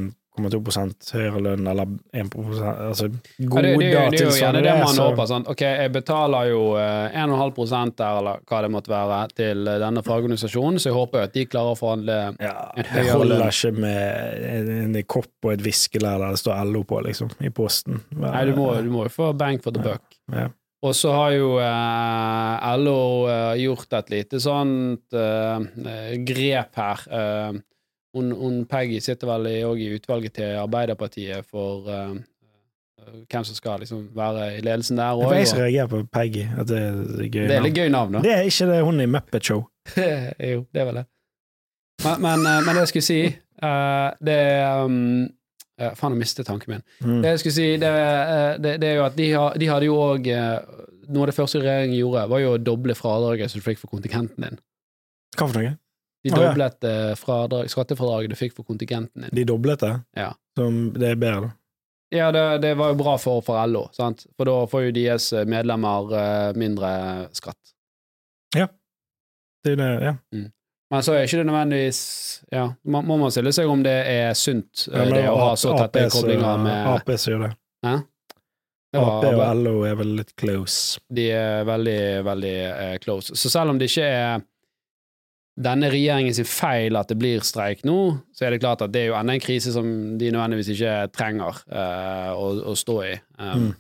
0,2 0.44 1.18
høyere 1.18 1.42
lønn 1.46 1.68
eller 1.72 1.90
1 2.18 2.36
altså 2.36 3.10
goder 3.38 3.68
ja, 3.68 3.78
det, 3.78 3.82
det, 3.82 3.90
det, 3.92 4.26
det, 4.26 4.34
til 4.40 4.58
det 4.66 4.76
man 4.80 5.02
håper. 5.04 5.28
Sånn. 5.30 5.48
Ok, 5.52 5.64
jeg 5.66 5.92
betaler 5.94 6.52
jo 6.52 6.62
eh, 6.82 7.18
1,5 7.22 7.94
der, 8.00 8.20
eller 8.22 8.46
hva 8.50 8.62
det 8.66 8.72
måtte 8.74 8.94
være, 8.94 9.20
til 9.38 9.68
eh, 9.68 9.80
denne 9.84 10.06
fagorganisasjonen, 10.06 10.80
så 10.82 10.92
jeg 10.92 10.98
håper 10.98 11.22
jo 11.22 11.30
at 11.30 11.36
de 11.36 11.46
klarer 11.52 11.76
å 11.76 11.80
forhandle 11.80 12.18
eh, 12.30 12.48
ja, 12.48 12.56
en 12.72 12.90
høyere 12.94 12.96
lønn. 12.96 13.12
Det 13.12 13.18
holder 13.20 13.44
lønn. 13.44 13.54
ikke 13.58 13.86
med 13.86 14.50
en, 14.54 14.72
en, 14.78 14.96
en 15.02 15.12
kopp 15.18 15.50
og 15.50 15.54
et 15.56 15.66
viskelær 15.66 16.24
der 16.24 16.38
det 16.38 16.42
står 16.42 16.66
LO 16.72 16.86
på, 16.88 17.04
liksom, 17.10 17.36
i 17.44 17.54
posten. 17.54 18.02
Hver, 18.16 18.32
Nei, 18.32 18.48
du 18.50 18.58
må, 18.58 18.72
du 18.82 18.92
må 18.94 19.06
jo 19.10 19.14
få 19.14 19.32
bank 19.38 19.64
for 19.66 19.76
the 19.76 19.84
ja, 19.84 19.94
buck. 19.94 20.20
Ja. 20.32 20.50
Og 20.82 20.96
så 20.98 21.12
har 21.14 21.34
jo 21.36 21.50
eh, 21.62 22.70
LO 22.82 23.02
eh, 23.30 23.60
gjort 23.62 24.00
et 24.00 24.08
lite 24.14 24.40
sånt 24.42 25.14
eh, 25.14 26.16
grep 26.26 26.80
her. 26.82 27.04
Hun, 28.16 28.32
hun 28.36 28.66
Peggy 28.68 29.00
sitter 29.00 29.28
vel 29.30 29.46
i- 29.48 29.86
i 29.86 29.94
utvalget 29.96 30.34
til 30.34 30.58
Arbeiderpartiet 30.60 31.46
for 31.48 31.88
eh, 31.88 32.16
hvem 33.32 33.44
som 33.48 33.56
skal 33.56 33.80
liksom 33.80 34.10
være 34.16 34.58
i 34.58 34.62
ledelsen 34.62 34.98
der 34.98 35.16
Det 35.16 35.28
er 35.32 35.38
jeg 35.40 35.48
som 35.48 35.60
reagerer 35.60 35.88
på 35.88 36.02
Peggy, 36.12 36.44
at 36.60 36.68
det 36.68 36.82
er 36.82 37.30
gøy. 37.32 37.48
Det 37.48 37.56
er 37.56 37.62
litt 37.66 37.78
gøy 37.78 37.90
navn, 37.90 38.12
da. 38.14 38.22
Det 38.22 38.32
er 38.36 38.42
ikke 38.50 38.68
det 38.72 38.82
hun 38.84 39.00
i 39.02 39.06
Muppet 39.06 39.44
Show. 39.48 39.64
jo, 40.52 40.66
det 40.74 40.82
er 40.82 40.86
vel 40.92 40.96
det. 41.02 41.06
Men, 42.04 42.22
men, 42.22 42.46
eh, 42.46 42.60
men 42.66 42.76
det 42.76 42.84
jeg 42.86 42.92
skulle 42.92 43.08
si, 43.08 43.20
uh, 43.64 44.10
det 44.26 44.38
um, 44.84 45.28
uh, 45.82 45.92
Faen, 45.96 46.14
jeg 46.16 46.20
mistet 46.22 46.46
tanken 46.50 46.76
min. 46.76 46.84
Mm. 47.02 47.20
Det 47.24 47.30
jeg 47.36 47.40
skulle 47.44 47.54
si, 47.58 47.68
det, 47.82 47.90
uh, 47.90 48.56
det, 48.64 48.76
det 48.82 48.90
er 48.90 48.96
jo 49.00 49.06
at 49.06 49.18
de, 49.18 49.28
har, 49.34 49.58
de 49.62 49.68
hadde 49.72 49.86
jo 49.90 49.98
òg 50.12 50.32
Noe 51.12 51.26
av 51.26 51.28
det 51.32 51.36
første 51.36 51.60
regjeringen 51.60 51.98
gjorde, 51.98 52.22
var 52.32 52.40
jo 52.40 52.52
å 52.56 52.60
doble 52.62 52.94
fradraget 52.96 53.52
som 53.52 53.60
du 53.60 53.66
fikk 53.66 53.82
for 53.82 53.92
kontingenten 53.92 54.46
din. 54.46 54.60
Hva 55.36 55.48
for 55.50 55.58
noe? 55.60 55.74
De 56.24 56.30
ja. 56.30 56.38
doblet 56.38 56.84
eh, 56.86 57.16
fradrag, 57.18 57.70
skattefradraget 57.72 58.30
du 58.30 58.38
fikk 58.38 58.54
for 58.58 58.68
kontingenten 58.68 59.26
din. 59.26 59.34
De 59.40 59.46
doblet 59.50 59.82
det? 59.82 59.96
Ja. 60.18 60.30
Som 60.58 60.94
det 60.94 61.16
er 61.16 61.20
bedre, 61.20 61.50
da. 61.50 61.52
Ja, 62.12 62.28
det, 62.36 62.42
det 62.66 62.74
var 62.76 62.92
jo 62.92 62.98
bra 63.00 63.16
for, 63.18 63.40
for 63.46 63.56
LO, 63.72 63.86
sant? 63.96 64.26
for 64.36 64.50
da 64.50 64.56
får 64.68 64.90
jo 64.90 64.96
deres 65.00 65.30
medlemmer 65.48 66.12
eh, 66.20 66.50
mindre 66.60 66.92
skatt. 67.32 67.60
Det 69.64 69.72
er 69.72 69.78
det, 69.78 70.06
ja. 70.06 70.16
Men 70.92 71.04
så 71.06 71.14
er 71.16 71.28
ikke 71.28 71.40
det 71.42 71.48
nødvendigvis 71.48 72.00
Ja, 72.52 72.66
må, 72.84 73.02
må 73.06 73.18
man 73.22 73.32
stille 73.32 73.54
seg 73.56 73.70
om 73.70 73.84
det 73.86 73.98
er 74.10 74.34
sunt, 74.38 74.88
eh, 74.92 75.04
Ja, 75.06 75.10
det 75.14 75.28
å 75.30 75.36
ha 75.40 75.52
så 75.60 75.76
tette 75.78 76.08
koblinger 76.12 76.64
med 76.64 76.90
AP 76.96 77.14
som 77.16 77.36
gjør 77.36 77.44
det. 77.46 77.52
Det 78.92 79.00
var- 79.00 79.22
AP 79.24 79.28
og 79.32 79.44
LO 79.62 79.76
er 79.88 79.96
vel 79.96 80.16
litt 80.18 80.34
close. 80.36 81.00
De 81.08 81.30
er 81.32 81.64
veldig, 81.64 82.24
veldig 82.28 82.56
eh, 82.66 82.98
close. 83.00 83.36
Så 83.40 83.50
selv 83.50 83.72
om 83.72 83.78
det 83.80 83.88
ikke 83.88 84.04
er 84.04 84.42
denne 85.60 85.90
regjeringen 85.92 86.34
sin 86.34 86.48
feil 86.48 86.96
at 86.96 87.10
det 87.12 87.18
blir 87.20 87.44
streik 87.46 87.84
nå, 87.88 87.98
så 88.34 88.46
er 88.48 88.54
det 88.56 88.62
klart 88.64 88.82
at 88.86 88.94
det 88.94 89.02
er 89.04 89.10
jo 89.12 89.18
enda 89.20 89.36
en 89.36 89.44
krise 89.44 89.74
som 89.76 89.86
de 90.18 90.32
nødvendigvis 90.32 90.72
ikke 90.76 90.94
trenger 91.16 91.60
uh, 91.68 92.32
å, 92.38 92.48
å 92.72 92.76
stå 92.80 92.96
i. 93.10 93.16
Um, 93.38 93.68
Mm. 93.72 93.74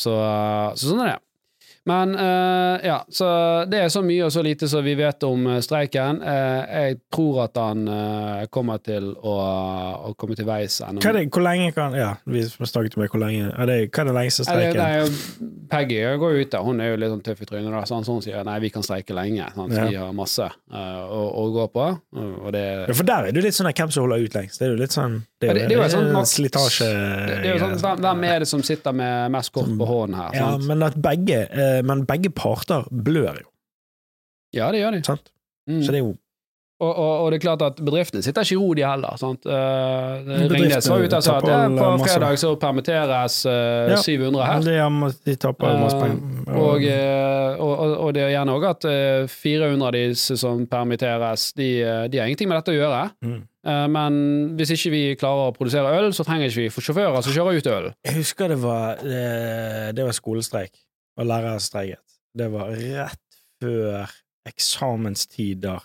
så, 0.00 0.14
så 0.78 0.88
sånn 0.88 1.02
er 1.04 1.12
det. 1.12 1.20
Men 1.84 2.14
uh, 2.14 2.78
ja, 2.86 3.04
så 3.10 3.26
det 3.66 3.80
er 3.82 3.88
så 3.90 4.02
mye 4.06 4.26
og 4.28 4.32
så 4.32 4.42
lite 4.46 4.68
som 4.70 4.84
vi 4.86 4.94
vet 4.94 5.24
om 5.26 5.46
eh, 5.50 5.58
streiken. 5.64 6.20
Uh, 6.22 6.62
jeg 6.70 6.98
tror 7.10 7.40
at 7.48 7.58
han 7.58 7.80
uh, 7.90 8.44
kommer 8.54 8.78
til 8.86 9.08
å, 9.18 9.32
å 10.06 10.12
komme 10.18 10.36
til 10.38 10.46
veis 10.46 10.78
det, 10.82 11.24
hvor 11.32 11.42
lenge 11.44 11.72
kan 11.74 11.94
Ja, 11.98 12.12
vi 12.24 12.44
snakket 12.46 12.94
om 12.96 13.02
det, 13.02 13.08
hvor 13.10 13.20
lenge 13.22 13.48
er 13.50 13.68
det, 13.68 13.78
Hva 13.90 14.04
er 14.04 14.10
den 14.10 14.16
lengste 14.16 14.46
Nei, 14.46 14.54
det- 14.60 14.70
streiken? 14.76 15.10
er, 15.10 15.58
Peggy 15.72 15.98
går 16.20 16.36
jo 16.36 16.44
ut 16.44 16.52
der, 16.52 16.64
hun 16.66 16.80
er 16.84 16.90
jo 16.92 17.00
litt 17.00 17.10
sånn 17.12 17.24
tøff 17.24 17.42
i 17.42 17.46
trynet. 17.48 17.72
da, 17.72 17.82
hun 17.96 18.06
sånn 18.06 18.22
sier 18.24 18.44
nei, 18.44 18.58
vi 18.60 18.70
kan 18.70 18.84
streike 18.84 19.14
lenge. 19.16 19.46
Sant? 19.56 19.72
Ja. 19.74 19.86
Vi 19.88 19.96
har 19.96 20.12
masse 20.16 20.46
å, 20.70 21.20
å 21.42 21.44
gå 21.54 21.66
på. 21.72 21.86
Og 22.20 22.50
det, 22.54 22.64
Ja, 22.90 22.96
for 22.98 23.08
der 23.08 23.28
er 23.30 23.32
det 23.34 23.44
litt 23.46 23.56
sånn 23.56 23.70
hvem 23.72 23.90
som 23.94 24.04
holder 24.04 24.26
ut 24.26 24.36
lengst. 24.36 24.60
Det 24.60 24.68
er 24.68 24.74
jo 24.74 24.80
litt 24.82 24.94
sånn 24.94 25.22
Det 25.40 25.48
er 25.50 25.54
det- 25.54 25.68
det 25.72 25.78
er 25.78 25.82
jo 25.82 25.88
sånt 25.96 26.28
slitasje 26.30 26.86
det, 26.86 27.38
det 27.42 27.50
er 27.50 27.56
jo 27.56 27.70
sånn, 27.80 27.98
hvem, 28.04 28.24
er 28.28 28.38
det 28.44 28.48
som 28.48 28.62
sitter 28.62 28.92
med 28.92 29.32
mest 29.32 29.52
kort 29.52 29.72
på 29.78 29.88
hånden 29.88 30.18
her? 30.20 30.36
Ja, 30.36 30.50
men 30.58 30.82
at 30.86 30.94
begge 31.02 31.40
Men 31.86 32.04
begge 32.08 32.30
parter 32.34 32.84
blør 32.92 33.40
jo, 33.44 33.48
Ja, 34.52 34.68
det 34.74 34.82
gjør 34.82 34.98
de. 34.98 35.04
sant? 35.06 35.32
Mm. 35.70 35.80
Så 35.86 35.92
det 35.94 36.00
er 36.00 36.04
jo 36.04 36.12
Og, 36.82 36.90
og, 36.98 37.10
og 37.22 37.26
det 37.30 37.36
er 37.38 37.42
klart 37.44 37.60
at 37.62 37.76
bedriftene 37.78 38.24
sitter 38.26 38.42
ikke 38.42 38.56
i 38.56 38.58
ro, 38.58 38.72
de 38.74 38.82
heller. 38.82 39.14
Sant? 39.20 39.44
Uh, 39.46 40.48
Ringnes 40.50 40.88
var 40.90 41.04
ute 41.04 41.20
og 41.20 41.22
sa 41.22 41.36
at 41.38 41.46
ja, 41.46 41.58
på 41.70 41.90
fredag 42.02 42.38
så 42.42 42.50
permitteres 42.58 43.36
uh, 43.46 43.92
Ja. 43.92 44.00
700 44.02 44.42
her. 44.48 44.66
er, 44.72 45.14
De 45.28 45.36
taper 45.38 45.76
masse 45.78 45.94
Eh, 45.94 46.02
penger. 46.02 46.88
Eh, 46.90 47.62
og, 47.62 47.94
og, 48.02 48.10
det 48.16 48.24
er 48.24 48.32
gjerne 48.34 48.56
òg 48.58 48.66
at 48.66 48.84
eh, 48.90 49.30
400 49.30 49.86
av 49.86 49.94
de 49.94 50.02
som 50.18 50.66
permitteres, 50.66 51.52
de, 51.54 51.70
eh, 51.86 52.08
de 52.10 52.18
har 52.18 52.26
ingenting 52.26 52.50
med 52.50 52.58
dette 52.58 52.74
å 52.74 52.80
gjøre. 52.80 53.02
Mm. 53.22 53.38
Eh, 53.62 53.86
Men 53.94 54.18
hvis 54.58 54.74
ikke 54.74 54.90
vi 54.96 55.02
klarer 55.22 55.52
å 55.52 55.54
produsere 55.54 55.92
øl, 56.00 56.10
så 56.16 56.26
trenger 56.26 56.50
ikke 56.50 56.64
vi 56.64 56.72
for 56.74 56.82
sjåfører 56.82 57.22
som 57.22 57.36
kjører 57.38 57.62
ut 57.62 57.70
øl. 57.76 57.92
Jeg 58.10 58.18
husker 58.18 58.50
det 58.50 58.58
var 58.58 58.98
eh, 59.06 59.92
Det 59.94 60.02
var 60.10 60.18
skolestreik, 60.18 60.74
og 61.16 61.28
lærere 61.28 61.60
streiket. 61.60 62.18
Det 62.38 62.48
var 62.52 62.72
rett 62.72 63.40
før 63.62 64.10
eksamenstider 64.48 65.84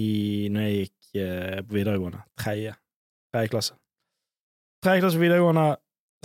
i 0.00 0.48
når 0.52 0.66
jeg 0.66 0.78
gikk 0.80 1.20
eh, 1.20 1.60
på 1.66 1.76
videregående. 1.76 2.22
Tredje. 2.40 2.74
Tredje 3.32 3.52
klasse. 3.52 3.76
Tredje 4.82 5.04
klasse 5.04 5.20
videregående, 5.20 5.68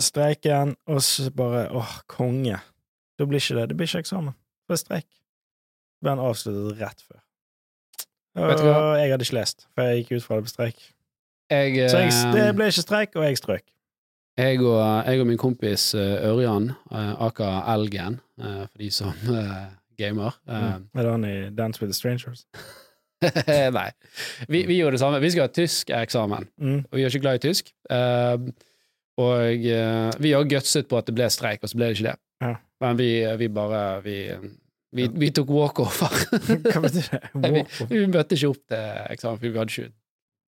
streiken, 0.00 0.74
og 0.88 1.02
så 1.04 1.30
bare 1.34 1.68
åh, 1.76 1.94
konge. 2.10 2.58
Da 3.18 3.26
blir 3.26 3.42
ikke 3.42 3.60
det. 3.60 3.68
Det 3.70 3.76
blir 3.76 3.90
ikke 3.90 4.04
eksamen. 4.06 4.34
Det 4.68 4.76
er 4.76 4.82
streik. 4.82 5.08
Den 6.04 6.22
avsluttet 6.22 6.80
rett 6.80 7.02
før. 7.02 7.20
Og 8.38 8.98
jeg 9.00 9.10
hadde 9.10 9.24
ikke 9.24 9.34
lest, 9.40 9.66
for 9.74 9.82
jeg 9.88 10.04
gikk 10.04 10.18
ut 10.18 10.24
fra 10.24 10.38
det 10.38 10.46
på 10.46 10.52
streik. 10.52 10.84
Jeg, 11.50 11.90
Så 11.90 11.98
jeg, 12.04 12.12
det 12.34 12.44
eh, 12.44 12.54
ble 12.54 12.68
ikke 12.70 12.84
streik, 12.84 13.16
og 13.16 13.24
jeg 13.24 13.38
strøk. 13.40 13.64
Jeg, 14.38 14.60
og, 14.62 14.80
jeg 15.06 15.20
og 15.20 15.26
min 15.28 15.40
kompis 15.40 15.90
eh, 15.98 16.26
Ørjan, 16.28 16.70
eh, 16.92 17.12
aka 17.26 17.48
Elgen, 17.74 18.20
eh, 18.40 18.60
for 18.68 18.82
de 18.84 18.90
som 18.94 19.14
gamer 19.98 20.36
Mm. 20.46 20.84
Er 20.94 21.02
det 21.02 21.10
han 21.10 21.24
i 21.26 21.50
Dance 21.50 21.80
with 21.82 21.90
the 21.90 21.96
Strangers? 21.96 22.46
Nei. 23.78 23.88
Vi, 24.46 24.62
vi 24.66 24.76
gjorde 24.78 24.94
det 24.94 25.00
samme. 25.02 25.18
Vi 25.20 25.30
skal 25.34 25.48
ha 25.48 25.50
tyskeksamen. 25.50 26.46
Mm. 26.62 26.84
og 26.86 26.94
vi 26.94 27.02
er 27.02 27.10
ikke 27.10 27.24
glad 27.24 27.40
i 27.40 27.48
tysk. 27.48 27.72
Og 29.18 29.66
vi 30.22 30.30
har 30.30 30.46
gutset 30.46 30.86
på 30.86 31.00
at 31.00 31.08
det 31.10 31.16
ble 31.18 31.26
streik, 31.34 31.64
og 31.66 31.72
så 31.72 31.80
ble 31.80 31.88
det 31.90 31.98
ikke 31.98 32.12
det. 32.12 32.16
Ja. 32.46 32.52
Men 32.80 32.98
vi, 33.00 33.10
vi 33.40 33.48
bare 33.50 33.82
Vi, 34.04 34.18
vi, 34.94 35.08
vi 35.18 35.30
tok 35.34 35.50
walkover. 35.50 36.14
Hva 36.72 36.82
betyr 36.84 37.08
det? 37.10 37.22
vi, 37.34 37.50
Walk-off? 37.58 37.90
vi 37.90 38.04
møtte 38.06 38.38
ikke 38.38 38.52
opp 38.54 38.62
til 38.70 39.10
eksamen, 39.16 39.40
for 39.40 39.48
vi 39.48 39.58
hadde 39.58 39.74
ikke 39.74 39.90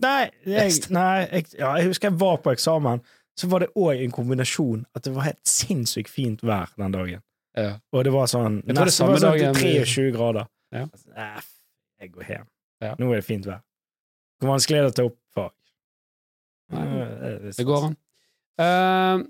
Nei, 0.00 0.30
jeg, 0.48 0.76
nei 0.94 1.26
jeg, 1.26 1.50
ja, 1.58 1.74
jeg 1.76 1.90
husker 1.90 2.08
jeg 2.08 2.20
var 2.22 2.38
på 2.40 2.54
eksamen, 2.54 3.02
så 3.40 3.48
var 3.48 3.64
det 3.64 3.70
òg 3.78 4.02
en 4.04 4.12
kombinasjon 4.14 4.82
at 4.96 5.06
det 5.06 5.12
var 5.16 5.30
helt 5.30 5.40
sinnssykt 5.48 6.10
fint 6.12 6.42
vær 6.44 6.70
den 6.76 6.92
dagen. 6.94 7.22
ja. 7.56 7.72
Og 7.94 8.04
det 8.06 8.12
var 8.14 8.28
sånn 8.30 8.60
Jeg 8.66 8.76
tror 8.76 8.90
det 8.90 8.94
samme 8.96 9.16
sånn 9.18 9.32
dagen 9.32 9.56
23 9.56 10.10
grader. 10.14 10.46
Ja. 10.74 10.84
Altså, 10.86 11.48
jeg 12.04 12.12
går 12.14 12.28
hjem. 12.34 12.46
Ja. 12.84 12.92
Nå 13.00 13.08
er 13.12 13.20
det 13.22 13.26
fint 13.26 13.48
vær. 13.48 13.62
Hvor 14.40 14.52
vanskelig 14.54 14.78
er 14.78 14.86
det 14.86 14.92
å 14.92 14.96
ta 15.00 15.08
opp 15.10 15.18
fag? 15.36 15.52
Nei, 16.70 16.84
Eh, 17.20 17.50
Det 17.56 17.66
går 17.66 17.88
an. 17.90 17.96
Uh, 18.60 19.24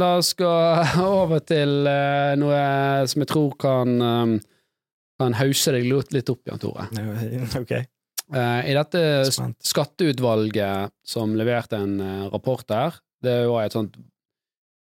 la 0.00 0.08
oss 0.18 0.32
gå 0.36 0.50
over 1.04 1.40
til 1.46 1.86
uh, 1.86 2.34
noe 2.40 2.58
som 3.10 3.22
jeg 3.22 3.30
tror 3.30 3.54
kan 3.60 3.94
um, 4.02 4.34
kan 5.20 5.36
hause 5.38 5.70
deg 5.76 5.84
litt 5.86 6.12
litt 6.16 6.30
opp, 6.32 6.40
Jan 6.48 6.58
Tore. 6.62 6.88
Okay. 7.62 7.84
Uh, 8.32 8.64
I 8.66 8.72
dette 8.74 9.00
spent. 9.30 9.58
skatteutvalget 9.62 10.90
som 11.06 11.34
leverte 11.36 11.76
en 11.76 11.98
eh, 12.00 12.22
rapport 12.32 12.64
der, 12.66 12.96
det 13.24 13.40
var 13.50 13.66
et 13.66 13.76
sånt 13.76 13.98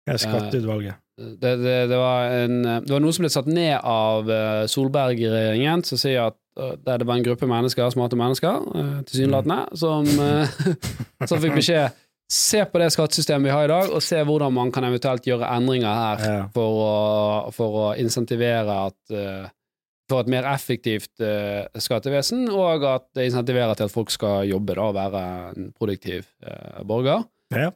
skatteutvalget? 0.08 1.02
det, 1.18 1.56
det, 1.56 1.76
det, 1.90 1.96
var 1.98 2.30
en, 2.30 2.58
det 2.62 2.92
var 2.92 3.02
noe 3.02 3.14
som 3.14 3.24
ble 3.24 3.30
satt 3.32 3.48
ned 3.50 3.74
av 3.82 4.28
eh, 4.30 4.64
Solberg-regjeringen, 4.70 5.82
som 5.86 5.98
sier 6.00 6.28
at 6.30 6.36
eh, 6.60 6.76
der 6.86 7.02
det 7.02 7.08
var 7.08 7.18
en 7.18 7.26
gruppe 7.26 7.48
mennesker, 7.50 7.90
smarte 7.90 8.18
mennesker, 8.18 8.68
eh, 8.78 8.92
tilsynelatende, 9.08 9.78
som, 9.82 10.06
eh, 10.06 10.60
som 11.30 11.42
fikk 11.42 11.58
beskjed 11.58 12.04
Se 12.28 12.60
på 12.68 12.76
det 12.76 12.90
skattesystemet 12.92 13.48
vi 13.48 13.52
har 13.54 13.64
i 13.64 13.70
dag, 13.70 13.86
og 13.88 14.02
se 14.04 14.18
hvordan 14.20 14.52
man 14.52 14.68
kan 14.68 14.84
eventuelt 14.84 15.24
gjøre 15.24 15.48
endringer 15.48 15.94
her 15.96 16.50
for 16.52 16.80
å, 16.84 16.96
for 17.56 17.78
å 17.80 17.86
insentivere 17.96 18.74
at 18.90 19.14
eh, 19.16 19.46
for 20.08 20.24
et 20.24 20.30
mer 20.32 20.46
effektivt 20.48 21.20
uh, 21.20 21.66
skattevesen, 21.76 22.46
og 22.48 22.84
at 22.88 23.04
det 23.16 23.26
insentiverer 23.28 23.76
til 23.76 23.90
at 23.90 23.92
folk 23.92 24.08
skal 24.08 24.46
jobbe 24.48 24.72
da, 24.78 24.86
og 24.88 24.96
være 24.96 25.24
en 25.50 25.66
produktiv 25.76 26.24
uh, 26.40 26.80
borger. 26.88 27.26
Ja. 27.52 27.66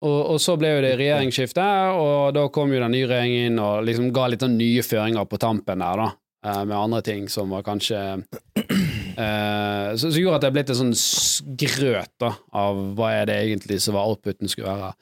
Og, 0.00 0.20
og 0.32 0.38
så 0.40 0.54
ble 0.56 0.70
jo 0.72 0.80
det 0.84 0.94
regjeringsskifte, 0.96 1.64
og 2.00 2.32
da 2.32 2.46
kom 2.54 2.72
jo 2.72 2.80
den 2.80 2.94
nye 2.94 3.08
regjeringen 3.10 3.50
inn 3.50 3.60
og 3.60 3.82
liksom 3.84 4.08
ga 4.16 4.30
litt 4.32 4.40
sånn 4.44 4.56
nye 4.56 4.84
føringer 4.86 5.26
på 5.28 5.40
tampen 5.42 5.82
der, 5.84 6.00
da. 6.00 6.08
eh, 6.46 6.62
Med 6.64 6.76
andre 6.78 7.02
ting 7.04 7.28
som 7.28 7.52
var 7.52 7.66
kanskje 7.66 8.00
eh, 9.20 9.88
så 10.00 10.12
gjorde 10.16 10.38
at 10.40 10.46
det 10.46 10.52
ble 10.54 10.64
litt 10.64 10.76
sånn 10.78 10.96
sgrøt 10.96 12.14
da, 12.22 12.32
av 12.56 12.80
hva 12.96 13.12
er 13.18 13.28
det 13.28 13.40
egentlig 13.44 13.80
som 13.84 13.98
var 13.98 14.08
outputen 14.08 14.48
skulle 14.48 14.72
være. 14.72 14.94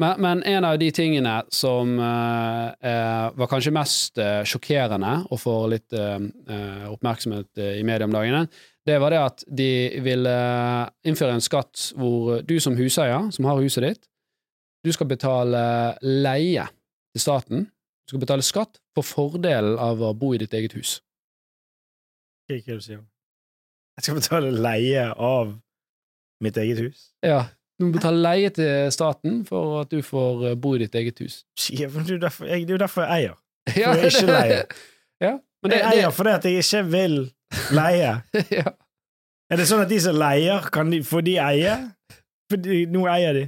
Men, 0.00 0.18
men 0.20 0.42
en 0.44 0.64
av 0.68 0.74
de 0.80 0.90
tingene 0.92 1.36
som 1.56 1.94
eh, 2.04 2.66
eh, 2.84 3.28
var 3.36 3.48
kanskje 3.52 3.72
mest 3.76 4.20
eh, 4.20 4.42
sjokkerende 4.48 5.14
og 5.32 5.40
får 5.40 5.62
litt 5.72 5.96
eh, 5.96 6.88
oppmerksomhet 6.92 7.62
i 7.78 7.84
media 7.84 8.08
om 8.08 8.12
dagene, 8.12 8.42
det 8.86 8.98
var 9.02 9.10
det 9.12 9.20
at 9.20 9.46
de 9.48 9.70
ville 10.04 10.34
innføre 11.08 11.36
en 11.38 11.42
skatt 11.44 11.88
hvor 11.96 12.44
du 12.46 12.60
som 12.62 12.76
huseier, 12.78 13.32
som 13.34 13.48
har 13.48 13.60
huset 13.64 13.88
ditt, 13.88 14.04
du 14.84 14.92
skal 14.94 15.08
betale 15.10 15.62
leie 16.02 16.66
til 17.14 17.22
staten. 17.22 17.66
Du 18.06 18.14
skal 18.14 18.22
betale 18.22 18.44
skatt 18.46 18.80
for 18.94 19.06
fordelen 19.06 19.78
av 19.82 20.02
å 20.02 20.12
bo 20.14 20.32
i 20.34 20.40
ditt 20.42 20.54
eget 20.54 20.76
hus. 20.78 21.00
Hva 22.46 22.54
er 22.54 22.62
det 22.62 22.78
du 22.78 22.84
sier? 22.84 23.04
Jeg 23.96 24.06
skal 24.06 24.18
betale 24.20 24.52
leie 24.52 25.06
av 25.10 25.56
mitt 26.44 26.58
eget 26.60 26.82
hus? 26.84 27.08
Ja, 27.24 27.46
du 27.80 27.88
må 27.88 27.96
betale 27.96 28.20
leie 28.22 28.52
til 28.54 28.92
staten 28.94 29.40
for 29.48 29.80
at 29.82 29.90
du 29.92 30.02
får 30.04 30.50
eh, 30.50 30.58
bo 30.60 30.74
i 30.76 30.82
ditt 30.84 30.94
eget 30.96 31.18
hus. 31.24 31.42
Ja, 31.72 31.88
men 31.92 32.04
Det 32.06 32.14
er 32.14 32.18
jo 32.18 32.22
derfor 32.26 32.46
jeg, 32.52 32.68
det 32.68 32.76
er 32.76 32.84
derfor 32.84 33.04
jeg 33.04 33.24
eier. 33.24 33.36
Ja, 33.80 33.94
jeg 33.98 34.12
ikke 34.12 34.28
leie. 34.30 34.62
Ja, 35.26 35.38
det, 35.64 35.78
jeg 35.80 35.96
eier 35.96 36.10
fordi 36.12 36.32
at 36.36 36.44
jeg 36.44 36.60
ikke 36.60 36.82
vil 36.92 37.14
leie. 37.72 38.10
ja. 38.58 38.72
Er 39.48 39.60
det 39.60 39.64
sånn 39.70 39.80
at 39.80 39.90
de 39.90 39.98
som 40.02 40.16
leier, 40.18 40.68
kan 40.74 40.90
de, 40.92 41.00
får 41.06 41.24
de 41.24 41.36
eie? 41.40 41.76
Fordi 42.52 42.82
nå 42.92 43.06
eier 43.10 43.38
de. 43.40 43.44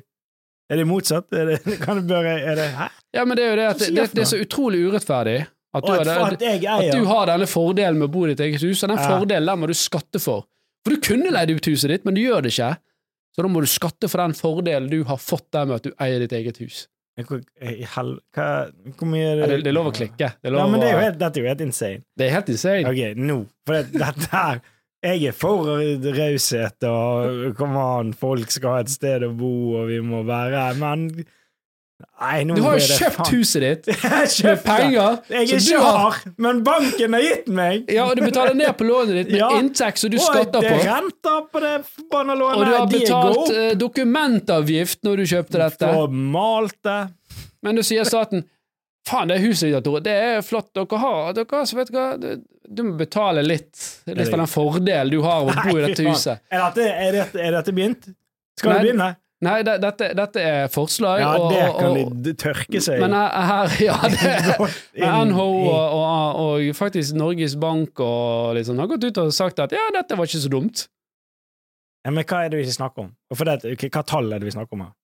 Er 0.68 0.76
det 0.82 0.84
motsatt? 0.88 1.30
Er 1.32 1.46
det, 1.54 1.58
kan 1.84 2.00
du 2.02 2.08
bare, 2.10 2.34
er 2.40 2.58
det, 2.58 2.66
hæ? 2.76 2.88
ja, 3.16 3.24
men 3.24 3.36
det 3.38 3.44
er 3.46 3.50
jo 3.54 3.56
det 3.60 3.68
at 3.70 3.78
det, 3.84 3.88
det, 3.96 4.08
det 4.18 4.24
er 4.26 4.30
så 4.34 4.40
utrolig 4.44 4.82
urettferdig 4.88 5.38
at 5.78 5.84
du, 5.84 5.92
at, 5.92 6.08
at 6.08 6.42
at 6.42 6.92
du 6.96 7.04
har 7.08 7.26
denne 7.28 7.46
fordelen 7.48 7.98
med 8.00 8.08
å 8.08 8.12
bo 8.12 8.22
i 8.26 8.30
ditt 8.32 8.40
eget 8.40 8.62
hus, 8.64 8.80
og 8.82 8.88
den 8.92 8.98
Ja. 9.00 9.08
fordelen 9.18 9.48
der 9.50 9.58
må 9.60 9.66
du 9.68 9.74
skatte 9.76 10.20
for. 10.20 10.46
For 10.84 10.94
du 10.96 11.00
kunne 11.04 11.30
leid 11.34 11.50
ut 11.52 11.66
huset 11.68 11.92
ditt, 11.92 12.04
men 12.08 12.16
du 12.16 12.22
gjør 12.22 12.46
det 12.46 12.52
ikke. 12.54 12.70
Så 13.36 13.44
da 13.44 13.50
må 13.52 13.60
du 13.60 13.68
skatte 13.70 14.08
for 14.08 14.22
den 14.24 14.32
fordelen 14.34 14.88
du 14.90 15.02
har 15.06 15.20
fått 15.20 15.44
der 15.54 15.68
med 15.68 15.76
at 15.76 15.84
du 15.84 15.92
eier 16.00 16.24
ditt 16.24 16.32
eget 16.32 16.56
hus. 16.64 16.86
Hvor, 17.18 17.40
hel, 17.60 18.10
hva, 18.36 18.46
hvor 18.96 19.08
mye 19.10 19.26
er 19.26 19.40
Ja, 19.42 19.46
det 19.50 19.56
det, 19.58 19.62
det 19.66 19.70
er 19.72 19.76
lov 19.76 19.88
å 19.90 19.94
klikke. 19.94 20.28
Det 20.38 20.48
er, 20.52 20.56
Ja, 20.56 20.66
men 20.70 20.80
det 20.80 20.88
er 20.88 20.92
jo 20.96 21.04
helt, 21.04 21.16
dette 21.20 21.40
er 21.40 21.44
jo 21.44 21.48
helt 21.52 21.64
insane. 21.66 22.02
det 22.16 22.26
er 22.28 22.34
helt 22.38 22.52
insane. 22.54 22.92
Ok, 22.92 23.00
nå. 23.28 23.38
For 23.68 23.88
dette 23.92 24.28
her 24.32 24.60
Jeg 25.04 25.28
er 25.30 25.34
for 25.36 25.68
raushet 26.18 26.82
og 26.90 27.52
kom 27.58 27.76
an, 27.78 28.14
folk 28.18 28.50
skal 28.50 28.72
ha 28.72 28.78
et 28.82 28.90
sted 28.90 29.22
å 29.22 29.32
bo, 29.38 29.50
og 29.78 29.90
vi 29.92 30.00
må 30.02 30.24
være 30.26 30.56
her, 30.68 30.78
men 30.80 31.10
Nei, 32.18 32.44
nå 32.46 32.54
Du 32.54 32.62
har 32.62 32.76
jo 32.78 32.82
kjøpt 32.94 33.16
faen- 33.16 33.30
huset 33.34 33.62
ditt 33.64 33.88
med 34.46 34.60
penger 34.62 35.16
Jeg 35.32 35.48
er 35.50 35.56
ikke 35.56 35.78
har. 35.82 36.18
men 36.38 36.60
banken 36.66 37.14
har 37.16 37.24
gitt 37.24 37.48
meg! 37.50 37.88
Ja, 37.90 38.04
og 38.06 38.14
du 38.18 38.22
betaler 38.22 38.54
ned 38.54 38.70
på 38.78 38.86
lånet 38.86 39.16
ditt 39.18 39.32
med 39.32 39.40
Ja. 39.42 39.48
inntekt 39.58 39.98
som 39.98 40.10
du 40.12 40.18
Og 40.20 40.22
skatter 40.28 40.62
det 40.62 40.70
på. 40.70 40.76
er 40.78 40.86
renter 40.92 41.40
på 41.50 41.62
det 41.64 41.72
forbanna 41.90 42.36
lånet! 42.38 42.58
Og 42.58 42.64
du 42.70 42.76
har 42.76 42.86
betalt 42.92 43.50
eh, 43.54 43.72
dokumentavgift 43.82 45.02
når 45.06 45.16
du 45.16 45.26
kjøpte 45.34 45.58
dette. 45.64 45.90
Og 45.98 46.14
malt 46.14 46.78
det. 46.86 47.00
Men 47.66 47.74
du 47.78 47.82
sier 47.86 48.06
staten 48.06 48.44
Faen, 49.08 49.30
det 49.30 49.38
huset 49.40 49.70
ditt, 49.70 49.84
Tore, 49.86 50.02
det 50.04 50.12
er 50.12 50.42
flott 50.44 50.72
dere 50.76 50.98
har. 51.00 51.30
Dere, 51.36 51.62
vet 51.78 51.92
du 51.92 51.96
hva, 51.96 52.08
du, 52.20 52.28
du 52.68 52.82
må 52.84 52.96
betale 52.98 53.44
litt. 53.44 53.72
Litt 54.08 54.28
for 54.28 54.40
den 54.40 54.50
fordelen 54.50 55.12
du 55.14 55.22
har 55.24 55.44
av 55.44 55.52
å 55.52 55.54
bo 55.62 55.78
i 55.78 55.86
dette 55.86 56.04
huset. 56.04 56.44
Er 56.52 56.66
dette, 56.66 56.90
er 56.90 57.16
dette, 57.16 57.40
er 57.40 57.56
dette 57.56 57.74
begynt? 57.76 58.10
Skal 58.58 58.74
Nei. 58.74 58.76
det 58.78 58.90
begynne? 58.90 59.08
Nei, 59.46 59.60
det, 59.62 59.76
dette, 59.78 60.08
dette 60.18 60.42
er 60.42 60.70
forslag, 60.74 61.20
Ja, 61.22 61.34
det 61.46 61.66
kan 61.78 61.92
og, 61.94 62.14
de 62.26 62.32
tørke 62.34 62.80
seg 62.82 62.98
Men 62.98 63.14
her, 63.14 63.36
her 63.46 63.74
Ja, 63.86 63.98
det 64.10 65.10
NHO 65.30 65.44
og, 65.70 65.98
og, 66.42 66.64
faktisk 66.74 67.14
Norges 67.14 67.54
Bank 67.60 68.02
og 68.02 68.56
liksom, 68.58 68.80
har 68.82 68.90
gått 68.90 69.06
ut 69.06 69.20
og 69.22 69.30
sagt 69.34 69.62
at 69.62 69.74
ja, 69.76 69.84
dette 69.94 70.18
var 70.18 70.26
ikke 70.26 70.42
så 70.42 70.50
dumt. 70.50 70.88
ja, 72.02 72.10
Men 72.10 72.26
hva 72.26 72.42
er 72.44 72.50
det 72.50 72.64
vi 72.64 72.74
snakker 72.74 73.06
om? 73.06 73.12
Det, 73.30 73.76
hva 73.86 74.02
tall 74.02 74.32
er 74.34 74.42
det 74.42 74.50
vi 74.50 74.56
snakker 74.56 74.74
om 74.74 74.88
her? 74.88 74.96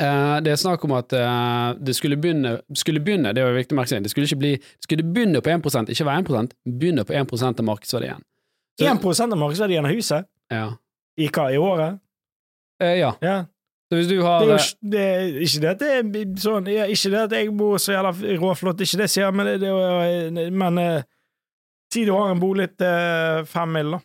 Eh, 0.00 0.36
det 0.40 0.52
er 0.54 0.56
snakk 0.56 0.84
om 0.86 0.94
at 0.96 1.12
eh, 1.12 1.74
det 1.84 1.94
skulle 1.98 2.16
begynne, 2.16 2.54
skulle 2.74 3.02
begynne, 3.04 3.34
det 3.36 3.44
var 3.44 3.52
viktig 3.52 3.76
å 3.76 3.80
merke 3.80 3.92
seg, 3.92 4.04
det 4.06 4.12
skulle 4.14 4.38
bli, 4.40 4.54
det 4.56 4.86
skulle 4.86 5.04
begynne 5.04 5.42
på 5.44 5.52
1 5.52 5.90
ikke 5.92 6.06
være 6.08 6.22
1 6.24 6.54
begynne 6.64 7.04
på 7.04 7.12
1 7.12 7.60
av 7.60 7.66
markedsverdien. 7.68 8.22
Så- 8.80 8.86
1 8.88 9.32
av 9.32 9.38
markedsverdien 9.38 9.84
av 9.84 9.92
huset? 9.92 10.28
Ja. 10.50 10.70
I 11.20 11.28
hva? 11.28 11.50
I 11.52 11.58
året? 11.60 12.00
Eh, 12.80 12.98
ja. 12.98 13.12
Ja. 13.20 13.44
Så 13.92 13.96
hvis 13.98 14.08
du 14.08 14.16
Det 14.16 14.24
er 14.24 14.46
jo 14.46 14.52
eh, 14.54 14.68
det 14.80 15.00
er 15.00 15.40
ikke 15.44 15.60
det 15.60 15.70
at 15.70 15.78
det 15.78 16.20
er 16.22 16.40
sånn 16.40 16.68
ja, 16.72 16.86
Ikke 16.88 17.10
det 17.12 17.18
at 17.26 17.32
jeg 17.36 17.50
bor 17.52 17.76
så 17.76 17.92
jævla 17.92 18.12
råflott, 18.40 18.80
ikke 18.80 18.96
det 19.02 19.04
jeg 19.10 19.12
sier, 19.18 19.34
men, 19.36 19.46
det, 19.46 19.60
det, 20.32 20.46
men 20.52 20.78
eh, 20.80 21.02
Si 21.92 22.06
du 22.08 22.14
har 22.16 22.30
en 22.32 22.40
bolig 22.40 22.70
til 22.80 23.44
fem 23.44 23.68
mil, 23.68 23.90
da. 23.92 23.98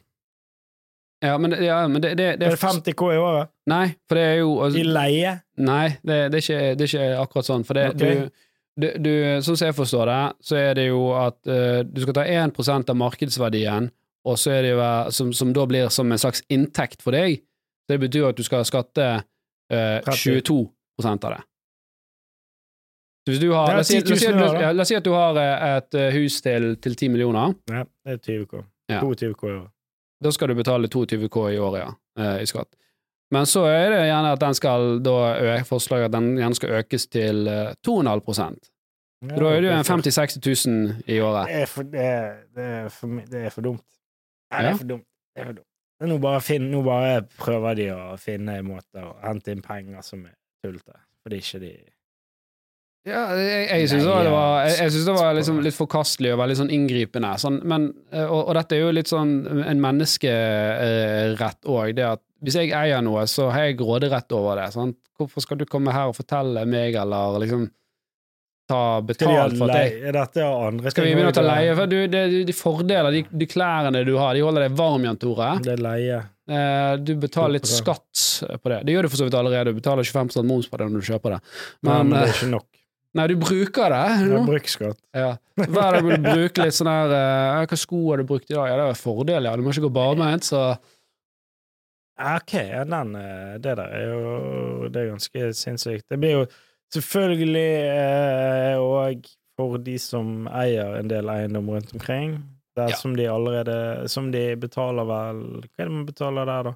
Ja, 1.23 1.37
men, 1.37 1.55
ja, 1.63 1.77
men 1.87 2.01
det, 2.03 2.17
det, 2.19 2.25
det 2.41 2.49
Er 2.49 2.57
det 2.57 2.59
50 2.59 2.93
K 2.99 3.13
i 3.15 3.17
året? 3.17 3.47
Nei, 3.71 3.85
for 4.09 4.19
det 4.19 4.25
er 4.27 4.35
jo 4.41 4.57
altså, 4.65 4.81
I 4.81 4.83
leie? 4.83 5.31
Nei, 5.57 5.87
det, 6.05 6.17
det, 6.33 6.39
er 6.39 6.43
ikke, 6.43 6.75
det 6.77 6.85
er 6.85 6.91
ikke 6.91 7.21
akkurat 7.23 7.47
sånn. 7.47 7.65
For 7.67 7.77
det, 7.77 7.85
okay. 7.95 8.19
du, 8.27 8.43
du, 8.77 8.87
du, 9.01 9.11
sånn 9.45 9.57
som 9.57 9.69
jeg 9.69 9.77
forstår 9.77 10.11
det, 10.11 10.19
så 10.49 10.59
er 10.59 10.77
det 10.77 10.87
jo 10.89 11.01
at 11.17 11.39
uh, 11.49 11.81
du 11.87 12.03
skal 12.03 12.17
ta 12.19 12.25
1% 12.29 12.93
av 12.93 12.99
markedsverdien, 13.01 13.89
og 14.27 14.37
så 14.37 14.53
er 14.57 14.65
det 14.65 14.71
jo, 14.75 14.79
eh, 14.83 15.09
som, 15.15 15.29
som 15.31 15.53
da 15.55 15.63
blir 15.69 15.91
som 15.93 16.09
en 16.11 16.19
slags 16.19 16.41
inntekt 16.51 17.05
for 17.05 17.15
deg. 17.15 17.39
Det 17.87 17.95
betyr 18.01 18.27
at 18.27 18.39
du 18.39 18.43
skal 18.43 18.65
skatte 18.67 19.05
uh, 19.23 19.99
22% 20.03 21.29
av 21.29 21.37
det. 21.37 21.43
Så 23.27 23.31
hvis 23.31 23.41
du 23.41 23.49
har, 23.51 23.73
la, 23.75 23.81
oss 23.83 23.89
si, 23.91 23.97
10 23.99 24.31
000 24.31 24.75
la, 24.77 24.83
si, 24.87 24.95
at 24.95 25.03
du- 25.03 25.11
har 25.11 25.35
eh, 25.35 25.63
et 25.77 25.95
eh, 25.99 26.13
hus 26.15 26.37
til, 26.41 26.77
til 26.79 26.93
10 26.95 27.09
millioner. 27.11 27.57
Ja, 27.67 27.81
det 28.05 28.13
er 28.13 28.21
20 28.23 28.45
K. 28.47 28.61
Ja. 28.87 29.01
22 29.01 29.33
K 29.33 29.47
i 29.49 29.51
året. 29.51 29.71
Da 30.23 30.31
skal 30.31 30.47
du 30.47 30.55
betale 30.55 30.87
22 30.87 31.27
K 31.27 31.43
i 31.51 31.57
året, 31.59 31.81
ja, 31.81 31.89
eh, 32.23 32.37
i 32.45 32.47
skatt. 32.47 32.71
Men 33.35 33.47
så 33.49 33.65
er 33.67 33.91
det 33.91 34.01
gjerne 34.07 34.31
at 34.37 34.41
den 34.41 34.55
skal 34.55 34.89
da 35.03 35.17
forslaget 35.67 36.07
at 36.07 36.15
den 36.15 36.33
gjerne 36.39 36.57
skal 36.57 36.75
økes 36.79 37.07
til 37.11 37.47
eh, 37.51 37.73
2,5 37.85 38.57
ja, 39.25 39.33
da 39.33 39.49
er 39.49 39.63
det 39.63 39.69
jo 39.71 39.73
en 39.73 39.87
50 39.87 40.13
000-60 40.13 40.67
000 40.69 41.09
i 41.09 41.19
året. 41.25 41.49
Det 41.49 41.61
er 41.63 41.71
for, 41.71 41.87
det 41.89 42.03
er, 42.05 42.27
det 42.53 42.65
er 42.65 42.89
for, 42.93 43.21
det 43.31 43.39
er 43.47 43.53
for 43.55 43.65
dumt. 43.65 43.85
Nei, 44.53 44.61
det 44.61 44.69
er 44.69 44.77
for 44.77 44.91
dumt. 44.91 45.07
Det 45.33 45.41
er 45.41 45.47
for 45.49 45.57
dumt. 45.57 45.67
Nå 46.07 46.17
bare, 46.21 46.41
finn, 46.45 46.67
nå 46.69 46.83
bare 46.85 47.23
prøver 47.39 47.77
de 47.79 47.87
å 47.95 48.01
finne 48.21 48.59
måter 48.61 49.07
å 49.07 49.15
hente 49.23 49.49
inn 49.49 49.63
penger 49.65 50.03
som 50.05 50.21
er 50.29 50.35
tullete, 50.61 50.99
fordi 51.25 51.39
ikke 51.41 51.61
de 51.63 51.71
Ja, 53.07 53.23
jeg, 53.33 53.63
jeg 53.71 53.89
syns 53.89 54.05
det 54.05 54.11
var, 54.35 54.67
jeg, 54.67 54.77
jeg 54.83 54.93
synes 54.93 55.07
det 55.07 55.15
var 55.17 55.33
liksom 55.39 55.61
litt 55.65 55.77
forkastelig 55.77 56.35
og 56.35 56.41
veldig 56.43 56.59
sånn 56.59 56.73
inngripende. 56.75 57.33
Sånn, 57.41 57.57
men, 57.65 57.89
og, 58.11 58.41
og 58.43 58.53
dette 58.59 58.77
er 58.77 58.83
jo 58.83 58.93
litt 58.93 59.09
sånn 59.09 59.33
en 59.63 59.81
menneskerett 59.81 61.71
òg, 61.71 61.95
det 61.97 62.05
at 62.11 62.21
hvis 62.43 62.59
jeg 62.59 62.71
eier 62.75 63.01
noe, 63.05 63.25
så 63.29 63.49
har 63.53 63.67
jeg 63.69 63.79
råderett 63.81 64.31
over 64.37 64.61
det. 64.61 64.69
Sant? 64.75 64.97
Hvorfor 65.17 65.43
skal 65.43 65.59
du 65.59 65.65
komme 65.69 65.93
her 65.95 66.11
og 66.11 66.17
fortelle 66.17 66.65
meg, 66.69 66.95
eller 66.99 67.39
liksom 67.41 67.67
ta 68.67 69.01
betalt 69.01 69.57
for 69.57 69.71
at 69.71 69.87
jeg? 69.87 69.99
Er 70.09 70.17
dette 70.17 70.45
andre 70.45 70.91
Skal 70.93 71.07
vi 71.07 71.13
begynne 71.15 71.31
å 71.31 71.37
ta 71.37 71.45
leie? 71.45 71.75
For 71.77 71.89
du, 71.89 71.99
det, 72.11 72.23
de 72.47 72.55
fordeler, 72.55 73.15
de, 73.15 73.23
de 73.43 73.49
klærne 73.49 74.03
du 74.05 74.15
har, 74.19 74.35
de 74.37 74.43
holder 74.45 74.67
deg 74.67 74.77
varm, 74.77 75.07
Jan 75.07 75.21
Tore. 75.21 75.53
Det 75.65 75.77
er 75.77 75.85
leie. 75.85 76.23
Eh, 76.47 76.93
du 77.03 77.13
betaler 77.19 77.57
litt 77.57 77.67
skatt 77.67 78.25
på 78.61 78.71
det. 78.71 78.81
Det 78.87 78.95
gjør 78.95 79.07
du 79.07 79.11
for 79.11 79.19
så 79.19 79.27
vidt 79.27 79.37
allerede, 79.39 79.73
du 79.73 79.79
betaler 79.81 80.07
25% 80.07 80.47
moms 80.47 80.69
på 80.71 80.79
det 80.79 80.89
når 80.91 81.03
du 81.03 81.09
kjøper 81.09 81.37
det. 81.37 81.39
Men, 81.81 82.11
Men, 82.11 82.13
det 82.13 82.19
eh, 82.21 82.27
er 82.27 82.35
ikke 82.35 82.51
nok. 82.53 82.67
nei, 83.17 83.25
du 83.31 83.35
bruker 83.41 83.95
det. 83.95 84.03
No? 84.29 84.43
bruksskatt. 84.47 84.99
Ja. 85.15 85.31
Hver 85.57 85.97
dag 85.97 86.05
må 86.05 86.13
du 86.13 86.27
bruke 86.27 86.67
litt 86.67 86.77
sånn 86.77 86.91
her 86.91 87.15
uh, 87.15 87.63
Hva 87.65 87.79
sko 87.81 88.03
har 88.11 88.21
du 88.21 88.27
brukt 88.29 88.45
i 88.51 88.53
dag? 88.53 88.69
Ja, 88.69 88.77
det 88.77 88.85
er 88.85 88.93
en 88.93 88.99
fordel, 88.99 89.49
ja. 89.49 89.55
Du 89.57 89.65
må 89.65 89.73
ikke 89.73 89.87
gå 89.87 89.95
barbeint, 89.97 90.45
så 90.45 90.69
Ok, 92.17 92.53
ja, 92.53 92.83
den, 92.89 93.15
eh, 93.15 93.57
det 93.61 93.75
der 93.77 93.91
er 93.93 94.05
jo 94.09 94.87
Det 94.89 95.01
er 95.03 95.11
ganske 95.11 95.49
sinnssykt. 95.53 96.07
Det 96.09 96.17
blir 96.19 96.31
jo 96.31 96.45
selvfølgelig 96.93 97.69
eh, 97.91 98.77
og 98.81 99.27
for 99.57 99.77
de 99.81 99.97
som 100.01 100.47
eier 100.53 100.95
en 100.99 101.09
del 101.09 101.29
eiendom 101.33 101.69
rundt 101.69 101.93
omkring, 101.93 102.39
der 102.77 102.89
Ja. 102.89 102.95
som 102.95 103.15
de 103.17 103.25
allerede 103.29 104.07
Som 104.09 104.31
de 104.31 104.55
betaler 104.55 105.05
vel 105.05 105.39
Hva 105.65 105.79
er 105.81 105.85
det 105.85 105.91
man 105.91 106.05
betaler 106.05 106.45
der, 106.45 106.63
da? 106.63 106.73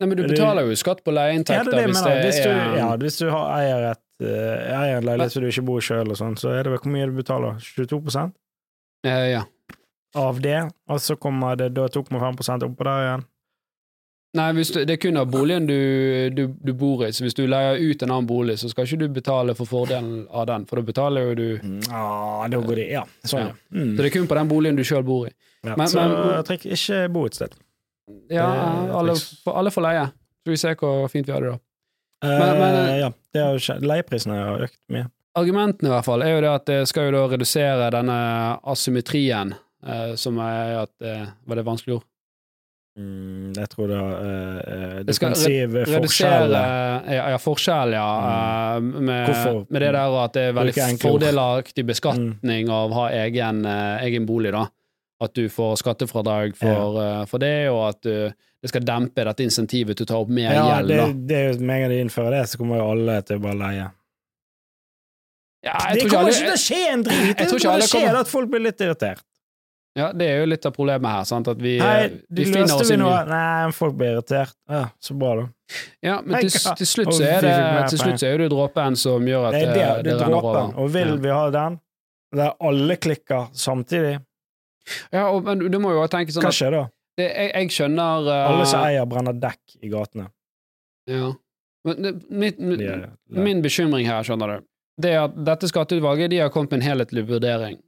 Nei, 0.00 0.06
men 0.08 0.16
du 0.16 0.22
Er 0.24 0.28
betaler 0.28 0.66
jo 0.68 0.76
skatt 0.76 1.02
på 1.04 1.12
Ja, 1.14 1.32
hvis 1.32 2.02
det 2.04 2.12
er 2.12 2.22
hvis 2.22 2.42
du, 2.44 2.50
ja, 2.50 2.96
hvis 2.96 3.18
du 3.18 3.30
har, 3.30 3.46
eier, 3.58 3.90
et, 3.92 4.26
eh, 4.26 4.72
eier 4.76 4.98
en 4.98 5.04
leilighet 5.04 5.32
som 5.32 5.42
du 5.42 5.48
ikke 5.48 5.64
bor 5.64 5.78
i 5.78 5.86
sjøl, 5.86 6.10
og 6.10 6.16
sånn, 6.20 6.36
så 6.36 6.50
er 6.52 6.62
det 6.64 6.72
vel 6.74 6.78
hvor 6.82 6.92
mye 6.92 7.06
du 7.06 7.16
betaler? 7.16 7.56
22% 7.62 8.34
eh, 9.04 9.30
Ja. 9.32 9.42
av 10.14 10.40
det, 10.40 10.70
og 10.88 11.00
så 11.00 11.16
kommer 11.16 11.56
det 11.56 11.72
da 11.74 11.88
2,5% 11.88 12.62
oppå 12.68 12.84
der 12.84 13.06
igjen. 13.06 13.24
Nei, 14.36 14.46
du, 14.52 14.62
det 14.84 14.92
er 14.96 15.00
kun 15.00 15.16
av 15.16 15.30
boligen 15.32 15.66
du, 15.68 15.76
du, 16.36 16.42
du 16.60 16.72
bor 16.76 17.04
i, 17.06 17.10
så 17.16 17.24
hvis 17.24 17.34
du 17.38 17.44
leier 17.48 17.78
ut 17.80 18.02
en 18.04 18.10
annen 18.12 18.26
bolig, 18.28 18.58
så 18.60 18.68
skal 18.70 18.84
ikke 18.84 18.98
du 19.00 19.08
betale 19.16 19.54
for 19.56 19.68
fordelen 19.70 20.26
av 20.30 20.46
den, 20.50 20.66
for 20.68 20.76
da 20.80 20.86
betaler 20.90 21.30
jo 21.30 21.34
du 21.38 21.46
Ja, 21.88 22.46
da 22.52 22.60
går 22.60 22.80
det, 22.82 22.88
Ja, 22.92 23.04
sånn, 23.24 23.46
ja. 23.48 23.54
Mm. 23.72 23.94
Så 23.96 24.02
det 24.02 24.10
er 24.10 24.14
kun 24.18 24.28
på 24.30 24.36
den 24.38 24.50
boligen 24.50 24.76
du 24.76 24.84
sjøl 24.84 25.04
bor 25.06 25.26
i. 25.28 25.32
ja. 25.64 25.74
men- 25.76 25.88
så 25.88 26.02
men- 26.04 26.44
trekk 26.44 26.66
ikke 26.76 27.00
bo 27.14 27.24
et 27.30 27.34
sted. 27.38 27.54
Ja, 28.30 28.46
alle, 28.94 29.14
alle 29.50 29.70
får 29.74 29.82
leie. 29.88 30.06
Så 30.46 30.52
vi 30.52 30.56
ser 30.62 30.76
hvor 30.78 31.08
fint 31.10 31.26
vi 31.26 31.32
har 31.34 31.40
det 31.42 31.50
da. 31.56 31.58
Men, 32.22 32.58
men- 32.60 32.98
ja, 33.00 33.10
det 33.34 33.42
har 33.42 33.56
jo. 33.58 33.78
Leieprisene 33.82 34.36
har 34.38 34.66
økt 34.68 34.78
mye. 34.92 35.08
Argumentene 35.36 35.90
i 35.90 35.92
hvert 35.92 36.04
fall 36.06 36.22
er 36.24 36.30
jo 36.36 36.40
det 36.44 36.50
at 36.52 36.66
det 36.70 36.76
skal 36.88 37.08
jo 37.10 37.16
da 37.16 37.24
redusere 37.34 37.90
denne 37.92 38.14
asymmetrien, 38.64 39.50
eh, 39.86 40.14
som 40.16 40.38
er 40.40 40.78
at 40.86 40.92
eh, 41.04 41.26
Var 41.46 41.56
det 41.60 41.64
vanskelig 41.66 41.96
ord? 41.98 42.06
Mm, 42.96 43.50
jeg 43.52 43.68
tror 43.68 43.90
det 43.90 43.96
uh, 44.00 45.00
Det 45.04 45.14
skal 45.18 45.34
defensiv 45.34 45.74
Redusere 45.76 45.98
forskjell 46.00 46.54
ja, 46.56 47.24
ja, 47.34 47.40
forskjell, 47.44 47.92
ja. 47.92 48.06
Mm. 48.80 48.86
med, 49.04 49.66
med 49.68 49.84
det 49.84 49.90
der 49.98 50.16
at 50.22 50.32
det 50.32 50.44
er 50.48 50.56
veldig 50.56 50.86
fordelaktig 51.02 51.84
beskatning 51.90 52.70
av 52.72 52.94
å 52.94 53.02
ha 53.02 53.10
egen, 53.18 53.60
eh, 53.68 54.06
egen 54.06 54.24
bolig, 54.28 54.54
da. 54.56 54.64
At 55.20 55.36
du 55.36 55.44
får 55.52 55.76
skattefradrag 55.82 56.56
for, 56.56 56.96
eh, 57.02 57.22
for 57.28 57.44
det, 57.44 57.52
og 57.68 57.82
at 57.90 58.00
du, 58.08 58.32
det 58.64 58.72
skal 58.72 58.88
dempe 58.88 59.28
dette 59.28 59.44
insentivet 59.44 60.00
til 60.00 60.08
å 60.08 60.10
ta 60.14 60.22
opp 60.24 60.32
mer 60.32 60.56
Ja, 60.56 60.64
gjeld, 60.78 60.88
det, 60.96 61.06
det 61.28 61.42
er 61.42 61.60
med 61.60 61.76
en 61.76 61.84
gang 61.84 61.94
de 61.94 62.00
innfører 62.06 62.38
det, 62.38 62.42
så 62.48 62.64
kommer 62.64 62.80
jo 62.80 62.90
alle 62.96 63.20
til 63.28 63.36
å 63.36 63.44
bare 63.44 63.60
leie. 63.60 63.86
Ja, 65.66 65.76
jeg 65.90 66.00
Det 66.00 66.10
kommer 66.12 66.32
ikke 66.32 66.48
til 66.48 66.56
å 66.56 66.60
skje 66.64 66.82
en 66.94 67.02
drit! 67.06 67.22
Jeg 67.26 67.36
Det 67.36 67.46
tror 67.50 67.58
ikke 67.60 67.66
kommer 67.68 67.82
alle 67.82 67.92
kommer- 67.92 68.20
at 68.24 68.32
folk 68.32 68.52
blir 68.52 68.64
litt 68.70 68.80
irritert. 68.88 69.24
Ja, 69.96 70.10
det 70.12 70.26
er 70.28 70.42
jo 70.42 70.48
litt 70.50 70.66
av 70.68 70.74
problemet 70.76 71.08
her, 71.08 71.22
sant, 71.24 71.48
at 71.48 71.60
vi, 71.62 71.78
Hei, 71.80 71.92
eh, 72.04 72.16
du 72.28 72.42
vi 72.42 72.50
finner 72.50 72.74
oss 72.76 72.90
i 72.92 72.98
noe? 73.00 73.16
Nei, 73.30 73.70
folk 73.72 73.94
blir 73.96 74.12
irritert. 74.18 74.52
Ja, 74.68 74.82
så 75.00 75.14
bra, 75.16 75.30
da. 75.38 75.46
Ja, 76.04 76.18
men 76.20 76.44
til, 76.44 76.52
til 76.82 76.86
slutt 76.90 77.14
så 77.16 77.24
er 77.24 77.40
det, 77.46 77.54
til 77.94 78.02
slutt 78.02 78.20
så 78.20 78.28
er 78.28 78.42
det 78.44 78.50
dråpen 78.52 78.98
som 79.00 79.24
gjør 79.26 79.48
at 79.48 79.56
Det 79.56 79.62
er 79.62 79.72
det, 79.72 79.86
det, 79.86 80.04
det 80.04 80.12
er 80.12 80.20
renner 80.26 80.36
over. 80.50 80.68
Og 80.84 80.90
vil 80.92 81.14
Ja. 81.14 81.16
vi 81.24 81.32
ha 81.32 81.46
den, 81.56 81.78
der 82.36 82.52
alle 82.68 82.96
klikker 83.00 83.48
samtidig, 83.56 84.18
Ja, 85.10 85.24
og, 85.32 85.40
men 85.48 85.64
du 85.72 85.78
må 85.82 85.90
jo 85.96 86.04
tenke 86.12 86.30
sånn 86.30 86.44
hva 86.46 86.52
skjer 86.54 86.76
da? 86.76 86.84
det, 87.18 87.24
jeg, 87.32 87.48
jeg 87.56 87.72
skjønner 87.74 88.28
uh, 88.28 88.34
Alle 88.52 88.66
som 88.68 88.84
eier, 88.86 89.08
brenner 89.08 89.34
dekk 89.42 89.78
i 89.80 89.88
gatene. 89.90 90.28
Ja. 91.10 91.32
Men 91.88 92.20
mitt, 92.30 92.58
De 92.60 92.86
er, 92.92 93.08
min 93.32 93.64
bekymring 93.64 94.06
her, 94.06 94.22
skjønner 94.26 94.58
du, 94.58 94.66
det 95.02 95.10
er 95.16 95.24
at 95.24 95.34
dette 95.48 95.68
skatteutvalget 95.72 96.30
de 96.32 96.38
har 96.44 96.52
kommet 96.54 96.70
med 96.76 96.82
en 96.82 96.86
helhetlig 96.90 97.24
vurdering. 97.28 97.80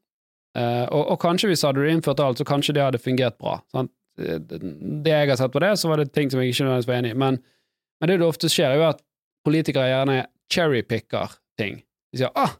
Eh, 0.58 0.84
og, 0.90 1.04
og 1.14 1.18
kanskje 1.22 1.52
hvis 1.52 1.62
hadde 1.66 1.84
du 1.84 1.90
innført 1.90 2.20
alt, 2.24 2.40
så 2.40 2.46
kanskje 2.48 2.74
det 2.76 2.84
hadde 2.84 3.00
fungert 3.02 3.38
bra. 3.40 3.58
Sant? 3.74 3.92
Eh, 4.20 4.38
Det 4.42 5.14
jeg 5.14 5.30
har 5.30 5.40
sett 5.40 5.54
på 5.54 5.62
det, 5.62 5.74
så 5.78 5.90
var 5.90 6.02
det 6.02 6.10
ting 6.12 6.30
som 6.32 6.42
jeg 6.42 6.54
ikke 6.54 6.66
nødvendigvis 6.66 6.90
var 6.90 7.00
enig 7.02 7.12
i. 7.14 7.18
Men, 7.24 7.42
men 8.00 8.10
det 8.10 8.18
det 8.22 8.26
ofte 8.28 8.50
skjer, 8.52 8.74
er 8.74 8.82
jo 8.82 8.88
at 8.88 9.04
politikere 9.46 9.90
gjerne 9.92 10.22
cherrypicker 10.52 11.38
ting. 11.60 11.82
De 12.12 12.22
sier 12.22 12.32
ah, 12.34 12.56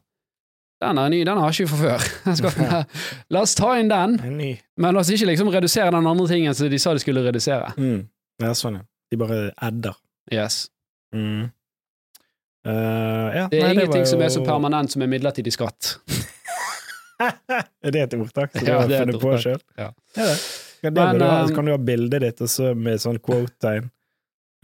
den 0.79 0.99
er 1.01 1.11
ny, 1.11 1.23
den 1.27 1.41
har 1.41 1.51
ikke 1.51 1.65
vi 1.65 1.71
fra 1.73 1.99
før. 1.99 2.85
La 3.35 3.43
oss 3.43 3.57
ta 3.59 3.73
inn 3.79 3.91
den, 3.91 4.15
men 4.19 4.95
la 4.95 5.01
oss 5.01 5.11
ikke 5.11 5.27
liksom 5.33 5.51
redusere 5.51 5.91
den 5.91 6.07
andre 6.07 6.27
tingen 6.29 6.55
som 6.55 6.69
de 6.71 6.79
sa 6.79 6.93
de 6.95 7.03
skulle 7.03 7.25
redusere. 7.25 7.73
Mm. 7.77 8.05
Ja, 8.39 8.53
sånn, 8.55 8.79
ja. 8.79 8.85
De 9.11 9.17
bare 9.19 9.39
adder. 9.65 9.97
Yes. 10.31 10.67
Mm. 11.15 11.49
Uh, 12.67 13.27
ja, 13.33 13.45
Det 13.49 13.59
er 13.59 13.63
nei, 13.63 13.73
ingenting 13.73 14.03
var 14.03 14.09
som 14.11 14.21
er 14.21 14.31
så 14.31 14.43
permanent 14.45 14.93
som 14.93 15.03
en 15.03 15.11
midlertidig 15.11 15.55
skatt. 15.55 15.95
er 17.85 17.93
det 17.95 18.01
et 18.07 18.17
ordtak 18.19 18.53
som 18.55 18.65
du 18.65 18.71
har 18.73 18.89
et 18.89 18.99
funnet 19.03 19.21
på 19.21 19.37
sjøl? 19.43 19.61
Ja. 19.77 19.91
ja 20.17 20.33
Kan, 20.79 20.93
Men, 20.95 21.21
ha, 21.21 21.43
um, 21.43 21.55
kan 21.55 21.65
du 21.67 21.73
ha 21.73 21.77
bildet 21.77 22.21
ditt 22.23 22.41
og 22.45 22.47
så 22.47 22.69
med 22.71 23.01
sånn 23.03 23.17
quote-tegn. 23.19 23.89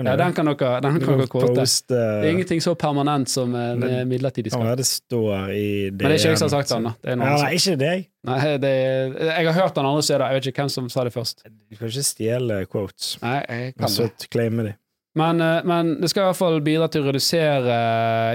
Ja, 0.03 0.15
den 0.19 0.33
kan 0.35 0.47
dere, 0.47 0.81
den 0.83 0.97
kan 0.99 1.19
dere 1.19 1.27
quote. 1.31 1.53
Poste 1.55 1.95
Det 1.95 2.27
er 2.27 2.33
ingenting 2.33 2.61
så 2.63 2.73
permanent 2.75 3.29
som 3.31 3.53
en 3.55 3.79
Men- 3.79 3.89
eh, 3.89 4.03
midlertidig 4.05 4.51
skatt. 4.51 4.63
Ja, 4.63 4.75
det 4.75 4.85
står 4.85 5.51
i 5.55 5.89
det 5.89 5.91
Men 5.91 5.97
det 5.97 6.05
er 6.05 6.19
ikke 6.19 6.31
jeg 6.31 6.37
som 6.37 6.49
har 6.49 6.63
sagt 6.63 6.69
den, 6.69 6.83
da. 6.83 6.93
Det 7.01 7.11
er 7.11 7.17
Ja, 7.17 7.37
nei, 7.43 7.53
ikke 7.55 7.77
deg. 7.79 8.07
Nei, 8.23 8.57
det 8.57 8.73
jeg 9.19 9.45
har 9.45 9.53
hørt 9.53 9.75
den 9.75 9.85
andre 9.85 10.03
steder, 10.03 10.25
jeg 10.31 10.41
vet 10.41 10.47
ikke 10.51 10.63
hvem 10.63 10.69
som 10.71 10.89
sa 10.89 11.03
det 11.03 11.13
først. 11.13 11.43
Du 11.43 11.75
kan 11.77 11.87
ikke 11.87 12.03
stjele 12.03 12.65
quotes, 12.67 13.17
Nei, 13.21 13.45
jeg 13.47 13.73
og 13.75 13.79
kan 13.79 13.89
så 13.89 14.09
claime 14.29 14.63
de. 14.63 14.75
Men, 15.15 15.41
eh, 15.41 15.63
men 15.63 16.01
det 16.01 16.09
skal 16.11 16.25
i 16.25 16.27
hvert 16.29 16.39
fall 16.39 16.61
bidra 16.63 16.89
til 16.91 17.05
å 17.05 17.09
redusere 17.09 17.75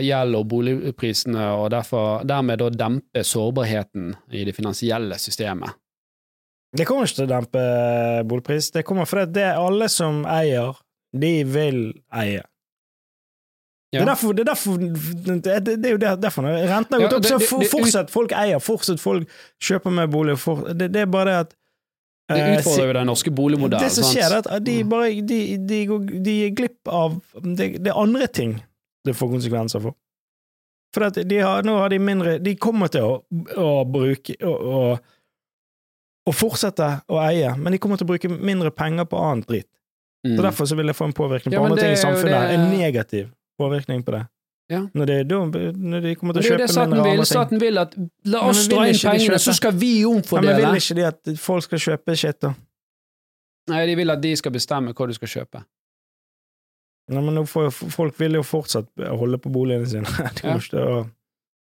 gjeld 0.04 0.38
og 0.38 0.46
boligprisene, 0.48 1.50
og 1.60 1.70
derfor, 1.74 2.24
dermed 2.28 2.62
da 2.62 2.70
dempe 2.72 3.24
sårbarheten 3.26 4.14
i 4.32 4.46
det 4.48 4.56
finansielle 4.56 5.18
systemet. 5.20 5.76
Det 6.76 6.86
kommer 6.86 7.08
ikke 7.08 7.18
til 7.18 7.26
å 7.26 7.32
dempe 7.32 7.64
boligpris. 8.30 8.70
Det 8.72 8.86
kommer 8.86 9.08
fordi 9.10 9.34
det 9.40 9.48
er 9.48 9.58
alle 9.58 9.90
som 9.92 10.22
eier, 10.30 10.78
de 11.10 11.34
vil 11.44 11.82
eie. 12.14 12.46
Det, 13.90 13.98
er 13.98 14.06
derfor, 14.06 14.32
det, 14.32 14.44
er 14.44 14.52
derfor, 14.52 14.76
det, 14.78 15.54
det, 15.66 15.88
er 15.88 15.96
jo 15.96 15.98
derfor 15.98 16.44
når 16.46 16.60
renten 16.70 16.94
har 16.94 17.08
gått 17.08 17.26
Ja, 17.26 17.38
opp, 17.40 17.42
så 17.42 17.58
fortsatt 17.72 18.12
folk 18.14 18.30
eier, 18.38 18.62
fortsatt 18.62 19.02
folk 19.02 19.40
kjøper 19.66 19.96
mer 19.96 20.06
bolig. 20.06 20.36
For, 20.38 20.68
det, 20.70 20.92
det 20.94 21.02
er 21.02 21.10
bare 21.10 21.32
det 21.32 21.40
at 21.42 21.56
Det 22.30 22.40
eh, 22.40 22.56
utfordrer 22.58 22.86
jo 22.86 22.96
den 23.00 23.08
norske 23.10 23.32
boligmodellen. 23.34 23.84
Det 23.84 23.94
som 23.94 24.06
skjer, 24.06 24.30
er 24.30 24.40
at 24.40 24.64
de 24.64 24.76
bare 24.88 25.12
de, 25.26 25.40
de, 25.66 25.80
går, 25.90 26.10
de 26.22 26.36
gir 26.44 26.52
glipp 26.56 26.90
av 26.90 27.18
det, 27.42 27.72
det 27.82 27.90
er 27.90 27.98
andre 27.98 28.28
ting 28.30 28.58
det 29.06 29.14
får 29.16 29.32
konsekvenser 29.32 29.82
for. 29.82 29.96
For 30.94 31.06
at 31.06 31.20
de 31.30 31.38
har, 31.38 31.62
nå 31.62 31.76
har 31.78 31.92
de 31.92 32.00
mindre 32.02 32.38
De 32.42 32.56
kommer 32.58 32.90
til 32.90 33.04
å, 33.06 33.12
å 33.62 33.68
bruke 33.86 34.34
å, 34.42 34.96
å, 36.26 36.32
fortsette 36.34 36.88
å 37.10 37.20
eie, 37.22 37.52
men 37.56 37.74
de 37.74 37.78
kommer 37.82 38.00
til 38.00 38.08
å 38.08 38.10
bruke 38.10 38.30
mindre 38.32 38.72
penger 38.74 39.06
på 39.10 39.20
annet 39.22 39.48
dritt. 39.50 39.68
Mm. 40.26 40.34
Så 40.36 40.42
Derfor 40.44 40.68
så 40.68 40.76
vil 40.76 40.90
det 40.90 40.96
få 40.98 41.06
en 41.08 41.16
påvirkning 41.16 41.54
på 41.54 41.60
ja, 41.60 41.64
andre 41.64 41.80
ting 41.80 41.94
i 41.94 41.96
er 41.96 42.02
samfunnet. 42.02 42.34
det- 42.34 42.58
En 42.58 42.66
negativ 42.74 43.30
påvirkning 43.60 44.02
på 44.04 44.18
det. 44.18 44.24
Ja. 44.70 44.84
Når, 44.94 45.06
det, 45.10 45.18
da, 45.28 45.40
når 45.74 46.04
de 46.06 46.14
kommer 46.14 46.36
til 46.36 46.40
å 46.40 46.44
det 46.44 46.50
det 46.50 46.56
kjøpe 46.60 46.72
staten 46.72 46.94
mindre 46.94 47.12
vil. 47.16 47.26
Staten 47.26 47.60
vil 47.62 47.80
at 47.82 47.96
la 48.30 48.42
oss 48.46 48.62
dra 48.70 48.86
inn 48.86 49.00
pengene, 49.02 49.40
så 49.42 49.54
skal 49.56 49.74
vi 49.74 49.92
Ja, 50.00 50.08
men 50.08 50.20
omfordele. 50.20 50.56
vil 50.62 50.78
ikke 50.78 50.98
de 51.00 51.06
at 51.08 51.32
folk 51.42 51.66
skal 51.66 51.82
kjøpe 51.88 52.16
shit, 52.16 52.38
da? 52.46 52.54
Nei, 53.70 53.84
de 53.90 53.94
vil 53.98 54.10
at 54.14 54.22
de 54.22 54.34
skal 54.38 54.54
bestemme 54.54 54.94
hva 54.94 55.06
du 55.10 55.14
skal 55.18 55.28
kjøpe. 55.34 55.64
Nei, 57.10 57.22
men 57.26 57.46
får, 57.50 57.70
folk 57.90 58.18
vil 58.20 58.38
jo 58.38 58.42
fortsatt 58.46 58.86
holde 59.18 59.38
på 59.42 59.50
boligene 59.50 59.88
sine. 59.90 60.06
De 60.38 60.46
Ja. 60.46 60.54
ikke 60.58 60.84
å 60.86 61.00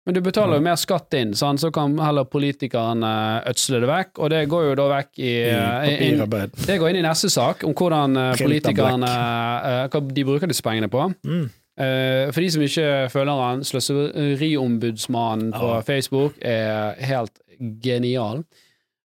Men 0.06 0.16
du 0.16 0.20
betaler 0.24 0.56
jo 0.56 0.64
mer 0.64 0.76
skatt 0.80 1.12
inn, 1.16 1.32
sånn, 1.36 1.58
så 1.60 1.68
kan 1.72 1.92
heller 2.00 2.24
politikerne 2.24 3.10
ødsle 3.48 3.80
det 3.82 3.88
vekk, 3.88 4.12
og 4.18 4.30
det 4.32 4.42
går 4.48 4.64
jo 4.70 4.74
da 4.80 4.86
vekk 4.94 5.18
i, 5.20 5.32
eh, 5.44 5.88
inn, 6.08 6.20
papirarbeid. 6.20 6.54
Det 6.66 6.76
går 6.80 6.90
inn 6.92 7.00
i 7.02 7.04
neste 7.04 7.28
sak, 7.32 7.64
om 7.68 7.74
hvordan 7.76 8.16
eh, 8.16 8.30
politikerne 8.40 9.10
eh, 9.12 9.82
Hva 9.92 10.00
de 10.08 10.24
bruker 10.24 10.48
disse 10.50 10.64
pengene 10.64 10.88
på. 10.92 11.04
Mm. 11.24 11.50
Eh, 11.80 12.28
For 12.32 12.40
de 12.44 12.50
som 12.52 12.62
ikke 12.62 12.88
følger 13.12 13.40
han, 13.40 13.64
Sløseriombudsmannen 13.64 15.52
på 15.52 15.66
Ja. 15.74 15.80
Facebook 15.80 16.34
er 16.42 16.94
helt 17.00 17.38
genial. 17.84 18.44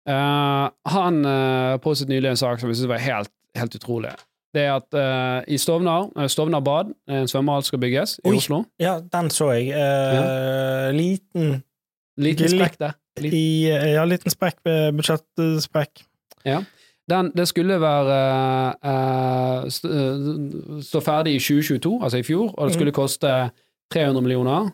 Eh, 0.07 0.69
han 0.86 1.26
uh, 1.26 1.78
postet 1.82 2.09
nylig 2.09 2.30
en 2.30 2.38
sak 2.38 2.59
som 2.59 2.69
jeg 2.69 2.76
synes 2.78 2.89
var 2.91 2.97
helt, 3.01 3.32
helt 3.57 3.76
utrolig. 3.76 4.11
Det 4.55 4.61
er 4.63 4.76
at 4.78 4.93
uh, 4.95 5.43
i 5.51 5.57
Stovner, 5.57 6.11
eh, 6.19 6.28
Stovner 6.32 6.59
bad, 6.63 6.93
en 7.11 7.28
svømmehall 7.28 7.63
skal 7.63 7.80
bygges 7.80 8.19
i 8.23 8.30
Oi. 8.30 8.36
Oslo. 8.38 8.61
Ja, 8.80 8.99
den 9.13 9.30
så 9.30 9.49
jeg. 9.51 9.69
Eh, 9.76 10.91
Liten 10.95 11.63
Liten 12.17 12.45
Ikke 12.45 12.49
sprekk 12.53 12.78
der. 12.80 12.93
Liten. 13.19 13.38
i 13.38 13.67
Ja, 13.97 14.05
liten 14.07 14.32
sprekk, 14.32 14.61
budsjettsprekk. 14.63 16.05
budsjettsprekk. 16.45 16.63
Den, 17.10 17.32
det 17.38 17.47
skulle 17.47 17.82
være 17.82 18.16
uh, 18.82 19.68
st 19.70 19.86
eh, 19.86 20.82
stå 20.82 21.01
ferdig 21.06 21.36
i 21.36 21.39
2022, 21.39 21.99
altså 22.03 22.18
i 22.18 22.26
fjor, 22.26 22.49
og 22.58 22.68
det 22.68 22.74
skulle 22.74 22.91
koste 22.95 23.34
300 23.93 24.22
millioner. 24.22 24.72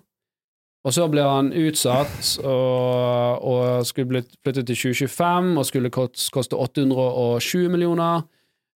Og 0.82 0.94
så 0.96 1.06
ble 1.12 1.22
han 1.22 1.52
utsatt 1.54 2.40
og, 2.42 3.44
og 3.46 3.86
skulle 3.86 4.10
blitt 4.10 4.32
flyttet 4.42 4.66
til 4.66 4.80
2025 4.96 5.52
og 5.60 5.66
skulle 5.68 5.92
koste 5.94 6.58
820 6.58 7.70
millioner. 7.70 8.24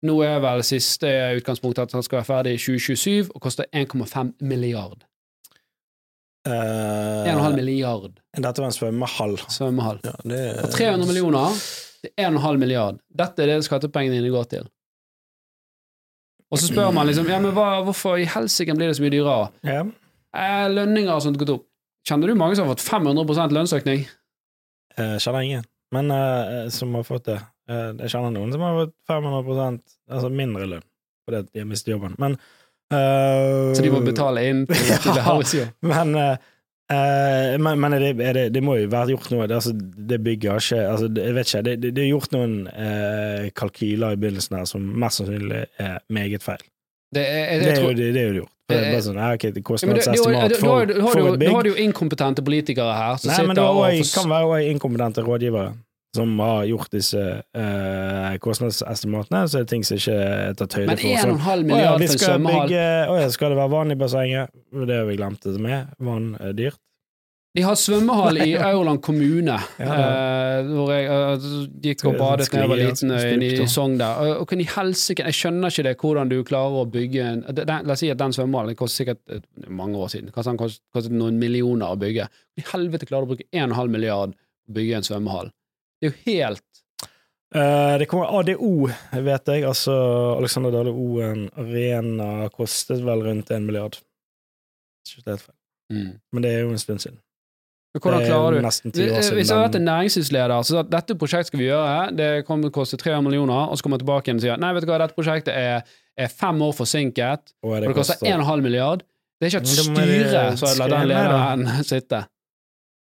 Nå 0.04 0.18
er 0.20 0.42
vel 0.44 0.60
siste 0.66 1.08
utgangspunkt 1.38 1.80
at 1.80 1.94
han 1.96 2.04
skal 2.04 2.20
være 2.20 2.28
ferdig 2.28 2.58
i 2.58 2.60
2027 2.60 3.30
og 3.32 3.40
koste 3.40 3.64
1,5 3.72 4.34
milliard. 4.44 5.06
Uh, 6.44 7.24
1,5 7.24 7.54
milliard 7.56 8.10
Dette 8.36 8.60
var 8.60 8.68
en 8.68 8.76
svømmehall. 8.76 9.38
svømmehall. 9.48 10.02
Ja, 10.04 10.12
det, 10.28 10.42
Og 10.60 10.70
300 10.74 11.06
millioner 11.08 11.56
til 12.04 12.12
1,5 12.20 12.60
milliard. 12.60 13.00
Dette 13.08 13.44
er 13.44 13.52
det 13.52 13.66
skattepengene 13.66 14.16
dine 14.18 14.32
går 14.32 14.48
til. 14.52 14.70
Og 16.52 16.60
så 16.60 16.68
spør 16.70 16.92
man 16.94 17.08
liksom 17.08 17.26
ja, 17.26 17.40
men 17.42 17.54
hva, 17.56 17.80
hvorfor 17.86 18.20
i 18.20 18.26
helsike 18.30 18.76
blir 18.78 18.90
det 18.90 18.98
så 18.98 19.02
mye 19.02 19.14
dyrere? 19.14 19.46
Ja. 19.66 19.80
Eh, 20.34 20.66
lønninger 20.70 21.14
og 21.14 21.24
sånt 21.24 21.40
gått 21.40 21.54
opp. 21.56 21.64
Kjenner 22.06 22.30
du 22.30 22.36
mange 22.38 22.56
som 22.58 22.68
har 22.68 22.76
fått 22.76 22.84
500 22.84 23.54
lønnsøkning? 23.56 24.04
Jeg 24.94 25.22
kjenner 25.24 25.46
ingen, 25.46 25.64
men 25.94 26.12
eh, 26.14 26.66
som 26.70 26.92
har 26.94 27.06
fått 27.08 27.30
det. 27.30 27.38
Eh, 27.70 27.90
jeg 28.04 28.12
kjenner 28.12 28.34
noen 28.34 28.52
som 28.54 28.62
har 28.62 28.76
fått 28.82 28.94
500% 29.10 29.80
altså 30.12 30.30
mindre 30.30 30.68
lønn 30.76 30.84
fordi 31.24 31.40
de 31.48 31.62
har 31.62 31.68
mistet 31.70 31.94
jobben. 31.94 32.12
Men 32.20 32.34
eh, 32.92 33.72
Så 33.74 33.82
de 33.82 33.92
må 33.94 34.02
betale 34.04 34.42
inn 34.44 34.66
til, 34.68 34.90
til 35.06 35.16
Ja. 35.16 35.68
Men, 35.88 36.12
eh, 36.90 37.54
men, 37.58 37.80
men 37.80 37.96
det, 37.98 38.12
det, 38.18 38.44
det 38.54 38.62
må 38.62 38.76
jo 38.76 38.88
være 38.92 39.14
gjort 39.14 39.30
noe. 39.32 39.46
Det, 39.48 39.54
altså, 39.60 39.72
det 40.10 40.20
bygger 40.24 40.60
ikke 40.60 40.80
altså, 40.88 41.08
Jeg 41.16 41.34
vet 41.34 41.46
ikke. 41.52 41.62
Det, 41.68 41.74
det, 41.86 42.02
er 42.04 42.10
gjort 42.10 42.32
noen 42.36 42.56
eh, 42.68 43.50
kalkyler 43.56 44.16
i 44.16 44.20
begynnelsen 44.20 44.58
her 44.58 44.68
som 44.68 44.84
mest 45.04 45.22
sannsynlig 45.22 45.64
er 45.78 45.98
meget 46.12 46.42
feil. 46.44 46.64
Det 47.14 47.22
er, 47.22 47.38
jeg, 47.38 47.60
Det 47.60 47.66
jeg 47.68 47.78
tror, 47.78 47.94
det, 47.94 48.10
er 48.16 48.28
jo 48.28 48.36
gjort. 48.42 48.50
Det 48.64 48.76
er 48.78 48.86
bare 48.94 49.02
sånn, 49.04 49.18
ja, 49.20 49.26
ok, 49.36 49.42
det 49.44 49.44
ja, 49.44 49.52
men 49.52 49.54
det- 49.54 49.54
det- 49.54 49.64
kostnadsestimat 49.68 50.54
for, 50.56 50.92
for 51.12 51.20
du- 51.20 51.36
bygg. 51.38 51.48
Nå 51.50 51.54
har 51.54 51.66
du 51.66 51.68
jo 51.68 51.76
inkompetente 51.84 52.42
politikere 52.44 52.94
her 52.96 53.18
som 53.20 53.30
Nei, 53.30 53.42
men 53.46 53.56
det 53.56 53.64
også- 53.64 54.14
kan 54.22 54.30
være 54.30 54.46
også 54.48 54.70
inkompetente 54.72 55.20
rådgivere 55.26 55.74
som 56.14 56.36
har 56.38 56.64
gjort 56.70 56.92
disse 56.94 57.20
eh, 57.54 58.36
kostnadsestimatene, 58.44 59.44
så 59.50 59.58
er 59.60 59.66
det 59.66 59.72
ting 59.74 59.84
som 59.86 59.98
ikke 59.98 60.14
er 60.14 60.54
tatt 60.58 60.78
høyde 60.78 60.96
for. 61.00 61.02
Men 61.02 61.36
1,5 61.40 61.50
Å 61.50 61.58
milliard 61.66 62.00
for 62.00 62.14
en 62.14 62.24
svømmehall 62.24 62.74
Å 63.10 63.18
ja, 63.20 63.28
skal 63.34 63.52
det 63.54 63.58
være 63.60 63.72
vann 63.74 63.94
i 63.94 63.98
bassenget? 64.00 64.54
Det 64.86 64.98
har 65.00 65.06
vi 65.10 65.18
glemt 65.20 65.42
det 65.46 65.58
med. 65.62 65.92
Vann 65.98 66.32
er 66.40 66.54
dyrt. 66.56 66.80
De 67.54 67.62
har 67.62 67.76
svømmehall 67.78 68.40
i 68.42 68.56
Aurland 68.66 68.98
kommune, 69.06 69.54
Ja. 69.78 69.94
eh, 69.94 70.70
hvor 70.74 70.88
jeg 70.90 71.04
uh, 71.06 71.44
gikk 71.84 72.00
og 72.10 72.16
badet 72.18 72.48
da 72.50 72.64
jeg 72.64 72.70
var 72.72 72.80
liten 72.80 73.12
jeg- 73.14 73.28
i 73.36 73.50
skulptur. 73.52 73.68
Sogn 73.70 73.94
der. 74.00 74.22
Og, 74.24 74.40
og 74.42 74.54
i 74.58 74.66
helsike 74.72 75.22
Jeg 75.28 75.36
skjønner 75.38 75.70
ikke 75.70 75.84
det, 75.86 75.92
hvordan 76.02 76.32
du 76.32 76.36
klarer 76.48 76.80
å 76.82 76.88
bygge 76.90 77.22
en 77.28 77.44
den, 77.54 77.70
La 77.86 77.94
oss 77.94 78.02
si 78.02 78.10
at 78.10 78.18
den 78.18 78.34
svømmehallen 78.34 78.74
kostet 78.78 79.04
sikkert 79.04 79.22
eh, 79.38 79.68
mange 79.70 79.94
år 80.02 80.10
siden. 80.10 80.32
Kanskje 80.34 80.50
den 80.50 80.58
kost- 80.64 80.82
kostet 80.94 81.14
noen 81.14 81.38
millioner 81.38 81.94
å 81.94 81.98
bygge. 82.02 82.26
I 82.58 82.66
helvete 82.72 83.06
klarer 83.06 83.22
du 83.22 83.30
å 83.30 83.36
bruke 83.36 83.46
1,5 83.54 83.94
milliard 83.94 84.34
på 84.34 84.74
å 84.74 84.78
bygge 84.80 84.98
en 84.98 85.06
svømmehall. 85.06 85.52
Det 86.00 86.10
er 86.10 86.12
jo 86.12 86.16
helt 86.26 86.64
Uh, 87.54 87.94
det 88.00 88.08
kommer 88.10 88.32
ADO, 88.34 88.88
vet 89.22 89.50
jeg. 89.52 89.62
Altså 89.62 89.92
Alexander 90.40 90.72
Dale 90.74 90.90
Oen 90.90 91.44
Arena 91.54 92.48
kostet 92.50 93.04
vel 93.06 93.22
rundt 93.22 93.52
en 93.54 93.68
milliard. 93.68 94.00
Ikke 95.06 95.30
helt 95.30 95.44
feil. 95.44 95.54
mm. 95.92 96.08
Men 96.34 96.42
det 96.42 96.50
er 96.50 96.64
jo 96.64 96.72
en 96.74 96.82
stund 96.82 97.04
siden. 97.04 97.20
Men 97.94 98.02
Hvordan 98.02 98.18
det 98.18 98.26
er 98.26 98.32
klarer 98.32 98.56
du 98.56 98.64
nesten 98.66 98.90
ti 98.90 99.04
år 99.04 99.22
siden. 99.22 99.38
Hvis 99.38 99.50
jeg 99.52 99.54
hadde 99.54 99.68
vært 99.68 99.78
en 99.78 99.86
næringslivsleder 99.86 100.66
så 100.66 100.80
at 100.82 100.90
dette 100.90 101.14
prosjektet 101.14 101.52
skal 101.52 101.60
vi 101.60 101.68
gjøre, 101.68 102.10
det 102.18 102.30
kommer 102.48 102.66
til 102.66 102.72
å 102.72 102.76
koste 102.80 102.98
300 102.98 103.22
millioner, 103.22 103.68
og 103.70 103.78
så 103.78 103.86
kommer 103.86 104.00
jeg 104.00 104.06
tilbake 104.06 104.26
igjen 104.26 104.40
og 104.40 104.46
sier 104.48 104.58
nei, 104.58 104.72
vet 104.74 104.82
du 104.82 104.90
hva, 104.90 104.98
dette 105.04 105.14
prosjektet 105.14 105.54
er, 105.54 105.92
er 106.18 106.32
fem 106.42 106.64
år 106.66 106.74
forsinket, 106.74 107.54
og 107.62 107.76
og 107.76 107.86
det 107.86 107.94
koster 107.94 108.32
1,5 108.34 108.66
milliard. 108.66 109.06
Det 109.38 109.46
er 109.46 109.54
ikke 109.54 109.62
et 109.62 109.70
styret 109.76 110.34
det 110.34 110.44
som 110.58 110.74
lar 110.82 110.90
den 110.96 111.06
lederen 111.12 111.68
sitte. 111.86 112.24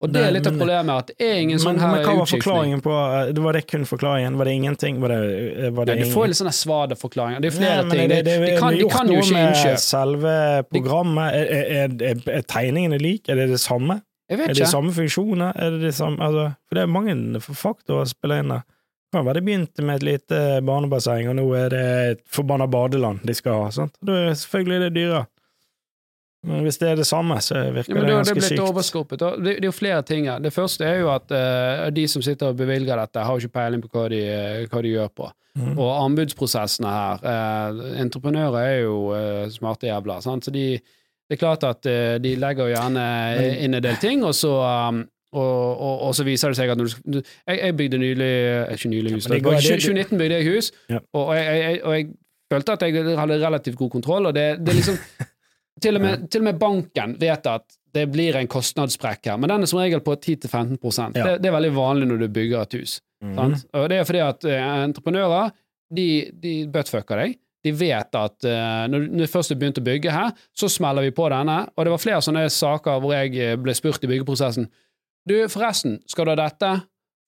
Og 0.01 0.09
det 0.13 0.21
er 0.25 0.31
litt 0.33 0.47
av 0.49 0.55
problemet, 0.57 0.91
at 1.03 1.07
det 1.13 1.27
er 1.27 1.35
ingen 1.43 1.59
men, 1.59 1.61
sånn 1.61 1.79
her 1.83 1.91
men 1.93 2.05
hva 2.07 2.15
var 2.17 2.29
forklaringen 2.31 2.81
på 2.81 2.93
eh, 2.97 3.33
Det 3.37 3.43
Var 3.45 3.53
det 3.59 3.61
kun 3.69 3.83
forklaringen? 3.85 4.39
Var 4.41 4.49
det 4.49 4.53
ingenting? 4.57 5.01
Var 5.03 5.13
det, 5.13 5.19
eh, 5.67 5.71
var 5.77 5.85
det 5.91 5.97
Ja, 5.99 6.05
du 6.07 6.11
får 6.15 6.27
litt 6.31 6.39
sånne 6.41 6.55
svaderforklaringer. 6.57 7.41
Det 7.45 7.51
er 7.53 7.57
flere 7.59 7.75
ja, 7.77 7.83
ting. 7.91 8.09
det- 8.09 8.09
det- 8.09 8.25
de, 8.25 8.47
det- 8.47 8.59
kan, 8.59 8.73
det 8.73 8.81
er 8.81 8.89
de 8.89 8.95
kan 8.95 9.07
jo 9.13 9.19
ikke 9.21 9.33
med. 9.35 9.79
Selve 9.85 10.65
programmet 10.73 11.35
Er, 11.35 11.45
er, 11.85 11.97
er, 12.13 12.23
er 12.39 12.43
tegningene 12.49 12.99
lik? 12.99 13.29
Er 13.29 13.35
det 13.37 13.49
det 13.51 13.61
samme? 13.61 14.01
Jeg 14.31 14.39
Er 14.39 14.43
vet 14.47 14.49
det 14.55 14.57
ikke. 14.63 14.71
samme 14.71 14.93
funksjoner? 14.95 15.53
Er 15.57 15.71
det 15.71 15.81
det 15.83 15.95
samme? 15.95 16.17
Altså, 16.23 16.55
for 16.69 16.75
det 16.75 16.83
er 16.83 16.87
mange 16.87 17.41
faktorer 17.41 18.05
å 18.07 18.09
spille 18.09 18.39
inn 18.41 18.49
der. 18.49 18.63
Det 19.11 19.19
kan 19.19 19.27
være 19.27 19.35
det 19.35 19.45
begynte 19.45 19.83
med 19.83 19.97
et 19.97 20.03
lite 20.07 20.63
barnebasseng, 20.65 21.29
og 21.29 21.35
nå 21.37 21.45
er 21.59 21.69
det 21.69 21.85
et 22.13 22.21
forbanna 22.31 22.69
badeland 22.71 23.21
de 23.27 23.35
skal 23.35 23.65
ha. 23.65 23.71
Sant? 23.75 23.93
Da 24.07 24.13
er 24.13 24.33
selvfølgelig 24.39 24.81
det 24.87 24.93
dyrere. 24.95 25.27
Men 26.47 26.63
hvis 26.65 26.79
det 26.81 26.89
er 26.89 26.97
det 26.97 27.05
samme, 27.05 27.37
så 27.45 27.59
virker 27.75 27.93
Ja, 27.93 27.99
men 27.99 28.07
det 28.07 28.15
ganske 28.15 28.15
er 28.15 28.15
det 28.15 28.17
ganske 28.17 28.35
blitt 28.39 28.49
sykt. 28.49 28.63
overskuppet. 28.65 29.25
Det, 29.45 29.53
er 29.59 29.67
jo 29.67 29.75
flere 29.77 30.03
ting 30.09 30.29
her. 30.31 30.39
Det 30.41 30.53
første 30.55 30.87
er 30.89 31.03
jo 31.03 31.11
at 31.13 31.35
uh, 31.37 31.91
de 31.93 32.07
som 32.09 32.25
sitter 32.25 32.55
og 32.55 32.57
bevilger 32.57 32.97
dette, 32.97 33.27
har 33.27 33.37
jo 33.37 33.45
ikke 33.45 33.59
peiling 33.59 33.83
på 33.85 33.91
hva 33.93 34.07
de, 34.09 34.21
eh, 34.25 34.63
hva 34.73 34.81
de 34.83 34.95
gjør 34.95 35.11
på. 35.21 35.29
Mm. 35.61 35.75
Og 35.75 35.91
anbudsprosessene 36.07 36.89
her 36.95 37.25
uh, 37.27 38.01
Entreprenører 38.01 38.59
er 38.63 38.77
jo 38.87 38.97
uh, 39.13 39.51
smarte 39.53 39.91
jævler, 39.91 40.23
sant? 40.25 40.47
så 40.47 40.55
de, 40.55 40.65
det 40.81 41.37
er 41.37 41.41
klart 41.43 41.67
at 41.67 41.87
de 42.23 42.35
legger 42.41 42.73
gjerne 42.73 43.03
inn 43.63 43.77
en 43.77 43.83
del 43.85 43.99
ting, 44.03 44.25
og 44.27 44.33
så 44.35 44.55
um, 44.65 45.05
og, 45.31 45.81
og, 45.81 46.01
og 46.09 46.15
så 46.19 46.25
viser 46.27 46.51
det 46.51 46.59
seg 46.59 46.73
at 46.73 46.79
når 46.81 46.89
du, 47.07 47.21
jeg, 47.21 47.59
jeg 47.61 47.77
bygde 47.79 47.99
nylig 48.03 48.31
Ikke 48.75 48.89
nylig 48.91 49.13
hus, 49.15 49.29
Ja, 49.31 49.37
i 49.39 49.61
2019 49.63 50.19
bygde 50.19 50.41
jeg 50.41 50.49
hus, 50.57 50.73
Ja. 50.91 50.99
og, 51.15 51.37
jeg, 51.37 51.61
jeg, 51.61 51.77
og 51.85 51.95
jeg 51.95 52.09
følte 52.51 52.73
at 52.75 52.83
jeg 52.83 53.19
hadde 53.19 53.37
relativt 53.47 53.79
god 53.79 53.91
kontroll, 53.91 54.27
og 54.27 54.35
det, 54.35 54.49
det 54.59 54.73
er 54.75 54.81
liksom 54.81 54.99
til 55.83 55.99
og, 55.99 56.05
med, 56.05 56.27
til 56.31 56.43
og 56.43 56.49
med 56.51 56.59
banken 56.61 57.15
vet 57.21 57.47
at 57.51 57.77
det 57.95 58.07
blir 58.13 58.37
en 58.39 58.49
kostnadssprekk 58.51 59.31
her, 59.33 59.39
men 59.41 59.51
den 59.51 59.65
er 59.65 59.71
som 59.71 59.81
regel 59.81 60.03
på 60.05 60.15
10-15 60.15 60.79
Ja. 61.17 61.25
det, 61.25 61.43
det 61.43 61.51
er 61.51 61.57
veldig 61.57 61.73
vanlig 61.75 62.09
når 62.11 62.21
du 62.23 62.29
bygger 62.29 62.63
et 62.63 62.77
hus. 62.79 63.01
Mm. 63.25 63.39
Og 63.77 63.89
det 63.91 63.99
er 63.99 64.07
fordi 64.09 64.23
at 64.25 64.47
uh, 64.47 64.59
entreprenører 64.85 65.51
de, 65.93 66.09
de 66.41 66.55
buttfucker 66.73 67.25
deg. 67.25 67.39
De 67.65 67.73
vet 67.77 68.17
at 68.17 68.47
uh, 68.49 68.87
når 68.89 69.09
når 69.11 69.27
vi 69.27 69.33
først 69.33 69.53
har 69.53 69.59
begynt 69.61 69.81
å 69.83 69.85
bygge 69.85 70.15
her, 70.15 70.31
så 70.57 70.71
smeller 70.73 71.05
vi 71.05 71.13
på 71.17 71.27
denne. 71.33 71.59
Og 71.75 71.85
det 71.85 71.93
var 71.93 72.03
flere 72.03 72.23
sånne 72.25 72.47
saker 72.55 73.03
hvor 73.03 73.13
jeg 73.17 73.35
eh, 73.37 73.59
ble 73.61 73.75
spurt 73.77 74.07
i 74.07 74.11
byggeprosessen. 74.11 74.71
Du, 75.29 75.37
forresten, 75.53 75.99
skal 76.09 76.27
du 76.27 76.33
ha 76.33 76.39
dette? 76.41 76.73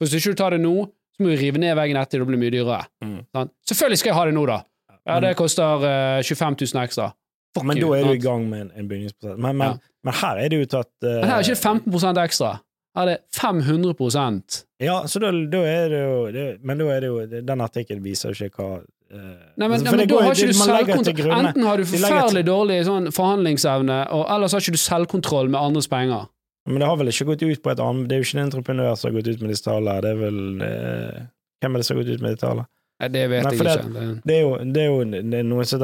Hvis 0.00 0.14
ikke 0.16 0.32
du 0.32 0.40
tar 0.40 0.56
det 0.56 0.62
nå, 0.62 0.86
så 1.12 1.22
må 1.24 1.34
vi 1.34 1.40
rive 1.42 1.60
ned 1.60 1.76
veggen 1.76 1.98
etter, 2.00 2.22
det 2.22 2.30
blir 2.30 2.40
mye 2.40 2.54
dyrere. 2.54 2.86
Mm. 3.04 3.50
Selvfølgelig 3.68 4.00
skal 4.00 4.14
jeg 4.14 4.18
ha 4.20 4.28
det 4.30 4.36
nå, 4.38 4.46
da. 4.48 4.62
Ja, 5.02 5.18
det 5.20 5.34
koster 5.36 5.84
uh, 5.84 6.22
25 6.24 6.56
000 6.62 6.84
ekstra. 6.86 7.10
Fuck 7.52 7.66
Men 7.68 7.76
you, 7.76 7.90
da 7.90 7.98
er 8.00 8.08
du 8.08 8.16
i 8.16 8.22
gang 8.22 8.44
med 8.48 8.66
en, 8.66 8.70
en 8.80 8.88
bygningsprosess. 8.88 9.38
Men, 9.38 9.56
men, 9.60 9.74
Ja. 9.74 9.94
men 10.08 10.14
her 10.22 10.38
er 10.40 10.48
det 10.52 10.60
jo 10.62 10.68
tatt 10.72 10.92
uh, 11.04 11.08
Men 11.20 11.28
her 11.28 11.36
er 11.36 11.42
ikke 11.44 11.56
det 11.58 11.64
15 11.92 12.22
ekstra. 12.24 12.52
Her 12.96 13.08
er 13.08 13.16
det 13.16 13.20
500% 13.36 14.64
Ja, 14.84 15.02
så 15.08 15.20
da, 15.22 15.30
da 15.32 15.60
er 15.68 15.88
det 15.88 16.00
jo 16.02 16.16
det, 16.32 16.46
Men 16.62 16.80
da 16.82 16.88
er 16.92 17.00
det 17.00 17.08
jo 17.08 17.42
Den 17.46 17.62
artikkelen 17.64 18.02
viser 18.04 18.32
jo 18.34 18.48
ikke 18.48 18.60
hva 18.66 18.74
eh, 18.82 19.20
Nei, 19.56 19.68
men, 19.68 19.72
altså, 19.78 19.84
nei, 19.86 19.94
men 19.96 20.10
da 20.10 20.18
har 20.26 20.36
ikke 20.36 20.50
du 20.50 20.58
selvkontroll. 20.58 21.32
Enten 21.38 21.66
har 21.68 21.80
du 21.80 21.86
forferdelig 21.88 22.44
dårlig 22.48 22.78
sånn, 22.88 23.08
forhandlingsevne, 23.12 23.98
og 24.16 24.22
ellers 24.32 24.56
har 24.56 24.64
ikke 24.64 24.76
du 24.76 24.82
selvkontroll 24.82 25.52
med 25.52 25.60
andres 25.60 25.88
penger. 25.92 26.28
Men 26.68 26.80
det 26.80 26.88
har 26.88 27.00
vel 27.00 27.10
ikke 27.10 27.26
gått 27.32 27.42
ut 27.42 27.62
på 27.64 27.72
et 27.72 27.80
annet 27.82 28.08
Det 28.08 28.14
er 28.14 28.20
jo 28.22 28.28
ikke 28.28 28.38
en 28.38 28.44
entreprenør 28.46 28.92
som 28.94 29.08
har 29.08 29.16
gått 29.18 29.32
ut 29.32 29.40
med 29.42 29.50
disse 29.52 29.66
tallene. 29.66 29.96
Det 30.04 30.12
er 30.12 30.20
vel 30.20 30.38
eh, 30.68 31.22
Hvem 31.62 31.74
er 31.74 31.82
det 31.82 31.88
som 31.88 31.96
har 31.96 32.04
gått 32.04 32.12
ut 32.12 32.24
med 32.24 32.36
de 32.36 32.42
tallene? 32.44 32.68
Det 33.02 33.22
vet 33.32 33.42
Nei, 33.48 33.54
jeg 33.56 33.62
ikke. 33.66 33.92
Det, 33.96 34.08
Det 34.28 34.34
er 34.36 34.42
jo, 34.44 34.50
det 34.62 34.82
er 34.82 34.90
jo 34.92 34.98
det 35.32 35.38
er 35.40 35.46
noe 35.48 35.64
som 35.66 35.82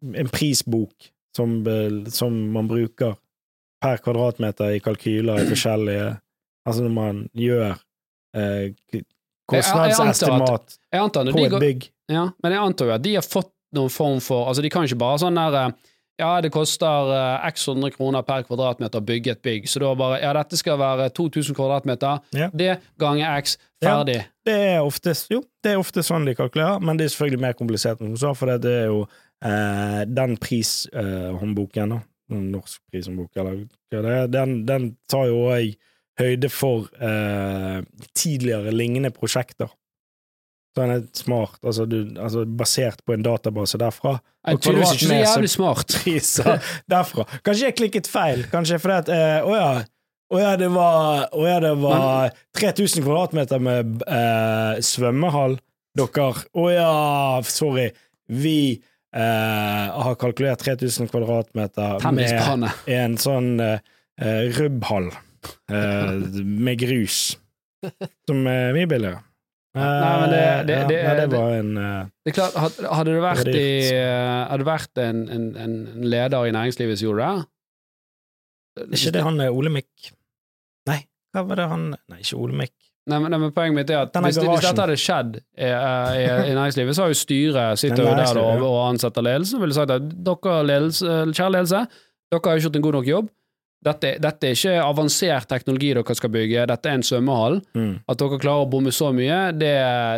en 0.00 0.28
prisbok 0.32 1.10
som, 1.36 1.60
som 2.10 2.36
man 2.54 2.68
bruker 2.70 3.14
per 3.80 4.00
kvadratmeter 4.04 4.76
i 4.76 4.80
kalkyler 4.84 5.40
i 5.44 5.48
forskjellige 5.50 6.10
Altså 6.68 6.82
når 6.84 6.92
man 6.92 7.20
gjør 7.34 7.70
eh, 8.36 8.74
kostnadsestimat 9.48 10.74
på 10.92 11.44
et 11.46 11.60
bygg. 11.60 11.86
ja, 12.10 12.26
men 12.42 12.52
jeg 12.52 12.60
antar 12.60 12.90
jo 12.90 12.96
at 12.98 13.04
de 13.04 13.14
har 13.16 13.24
fått 13.26 13.52
noen 13.76 13.90
form 13.92 14.20
for 14.20 14.50
Altså, 14.50 14.62
de 14.62 14.70
kan 14.72 14.84
ikke 14.86 14.98
bare 15.00 15.22
sånn 15.22 15.38
der 15.38 15.56
eh, 15.60 15.72
Ja, 16.20 16.34
det 16.44 16.50
koster 16.52 17.10
eh, 17.16 17.46
x 17.48 17.64
hundre 17.70 17.88
kroner 17.94 18.22
per 18.26 18.44
kvadratmeter 18.44 19.00
å 19.00 19.06
bygge 19.08 19.32
et 19.32 19.42
bygg, 19.46 19.70
så 19.72 19.80
da 19.80 19.94
bare 19.96 20.20
Ja, 20.20 20.34
dette 20.36 20.58
skal 20.60 20.76
være 20.80 21.08
2000 21.16 21.56
kvadratmeter. 21.56 22.20
Ja. 22.36 22.50
Det 22.52 22.74
ganger 23.00 23.38
x. 23.40 23.56
Ja. 23.80 23.94
Ferdig. 23.94 24.18
Det 24.44 24.56
er 24.74 24.82
ofte, 24.84 25.14
jo, 25.32 25.40
det 25.64 25.72
er 25.72 25.80
ofte 25.80 26.04
sånn 26.04 26.28
de 26.28 26.34
kalkulerer, 26.36 26.82
men 26.84 27.00
det 27.00 27.06
er 27.06 27.14
selvfølgelig 27.14 27.44
mer 27.46 27.56
komplisert 27.56 28.02
enn 28.04 28.12
du 28.12 28.20
sa, 28.20 28.34
for 28.36 28.52
det 28.60 28.74
er 28.82 28.90
jo 28.92 29.06
eh, 29.44 30.00
den 30.06 30.36
prishåndboken, 30.40 31.94
da, 31.96 32.00
den 32.30 32.48
norsk 32.54 32.82
prishåndbok, 32.90 33.32
eller 33.36 33.62
hva 33.90 34.02
det 34.04 34.16
er, 34.16 34.30
den, 34.30 34.60
den 34.68 34.92
tar 35.10 35.28
jo 35.30 35.46
òg 35.50 35.74
høyde 36.20 36.50
for 36.52 36.88
eh, 37.00 37.80
tidligere 38.16 38.74
lignende 38.74 39.12
prosjekter. 39.14 39.70
Så 40.70 40.84
den 40.84 40.92
er 40.94 41.06
smart, 41.18 41.58
altså, 41.66 41.86
du, 41.90 41.96
altså 42.20 42.44
basert 42.46 43.00
på 43.06 43.16
en 43.16 43.24
database 43.26 43.78
derfra. 43.80 44.18
Jeg 44.46 44.60
ikke 44.60 44.98
så 45.00 45.16
jævlig 45.16 45.50
smart. 45.50 45.96
priser 46.04 46.60
derfra. 46.90 47.26
Kanskje 47.46 47.66
jeg 47.66 47.78
klikket 47.80 48.10
feil, 48.10 48.44
kanskje 48.52 48.78
fordi 48.82 49.00
at 49.00 49.10
eh, 49.14 49.40
Å 49.46 49.56
ja. 49.56 49.72
Å 50.30 50.38
ja, 50.38 50.50
det 50.54 50.68
var, 50.70 51.24
å 51.34 51.42
ja, 51.42 51.56
det 51.58 51.72
var 51.82 52.30
3000 52.54 53.02
kvadratmeter 53.02 53.58
med 53.58 54.04
eh, 54.06 54.78
svømmehall. 54.86 55.56
Dere 55.98 56.28
Å 56.54 56.66
ja, 56.70 56.92
sorry. 57.50 57.88
Vi 58.30 58.60
eh, 58.78 58.89
har 59.14 60.14
kalkulert 60.20 60.60
3000 60.62 61.08
kvadratmeter 61.10 61.98
med 62.14 62.60
en 62.86 63.16
sånn 63.18 63.48
eh, 63.60 63.80
eh, 64.20 64.44
rubbhall 64.58 65.10
eh, 65.70 66.12
med 66.44 66.78
grus, 66.78 67.36
som 68.28 68.46
er 68.46 68.72
mye 68.76 68.86
billigere. 68.90 69.22
Eh, 69.70 69.80
Nei, 69.80 70.14
men 70.20 70.30
det- 70.34 70.66
det- 70.66 70.76
ja, 70.78 70.86
det- 70.88 71.02
nei, 71.06 71.14
det 71.20 71.28
var 71.30 71.52
en 71.54 71.76
eh, 71.78 72.06
Det 72.24 72.32
er 72.32 72.40
klart, 72.40 72.54
Hadde 72.90 73.04
du 73.14 73.20
vært, 73.22 73.46
i, 73.54 73.94
eh, 73.94 74.48
hadde 74.50 74.64
vært 74.66 74.98
en, 74.98 75.28
en, 75.30 75.44
en 75.56 75.74
leder 76.02 76.46
i 76.48 76.50
næringslivet 76.50 76.98
som 76.98 77.06
gjorde 77.08 77.46
det 78.76 78.98
ikke 78.98 79.12
det 79.12 79.22
han 79.22 79.40
eh, 79.40 79.50
Olemic 79.52 80.10
Nei, 80.88 81.04
hva 81.34 81.44
var 81.46 81.56
det 81.60 81.68
han 81.70 81.84
Nei, 82.08 82.18
ikke 82.22 82.38
Olemic. 82.42 82.72
Nei, 83.08 83.16
men, 83.16 83.30
nei, 83.32 83.38
men 83.40 83.52
poenget 83.56 83.74
mitt 83.78 83.90
er 83.90 84.02
at 84.04 84.14
hvis, 84.20 84.36
hvis 84.36 84.64
dette 84.66 84.82
hadde 84.84 84.96
skjedd 85.00 85.36
i, 85.40 85.66
i, 85.66 86.24
i 86.50 86.54
næringslivet, 86.54 86.94
så 86.94 87.06
har 87.06 87.14
jo 87.14 87.16
styret 87.18 87.80
sitter 87.80 88.04
jo 88.04 88.12
der 88.14 88.38
og, 88.42 88.62
og 88.68 88.78
ansetter 88.90 89.24
ledelsen 89.24 89.56
og 89.56 89.64
ville 89.64 89.74
sagt 89.78 89.94
at 89.94 90.10
dere, 90.28 90.56
ledelse, 90.68 91.06
kjære 91.32 91.54
ledelse, 91.56 91.80
dere 92.30 92.42
har 92.44 92.60
ikke 92.60 92.66
gjort 92.68 92.76
en 92.80 92.84
god 92.86 92.98
nok 92.98 93.08
jobb. 93.10 93.30
Dette, 93.80 94.10
dette 94.20 94.44
er 94.50 94.52
ikke 94.58 94.74
avansert 94.84 95.48
teknologi 95.48 95.94
dere 95.96 96.14
skal 96.18 96.32
bygge, 96.34 96.66
dette 96.68 96.90
er 96.90 96.98
en 96.98 97.06
svømmehall. 97.08 97.56
Mm. 97.72 97.94
At 98.12 98.20
dere 98.20 98.38
klarer 98.42 98.66
å 98.66 98.70
bomme 98.70 98.92
så 98.92 99.08
mye, 99.16 99.38
det, 99.56 99.72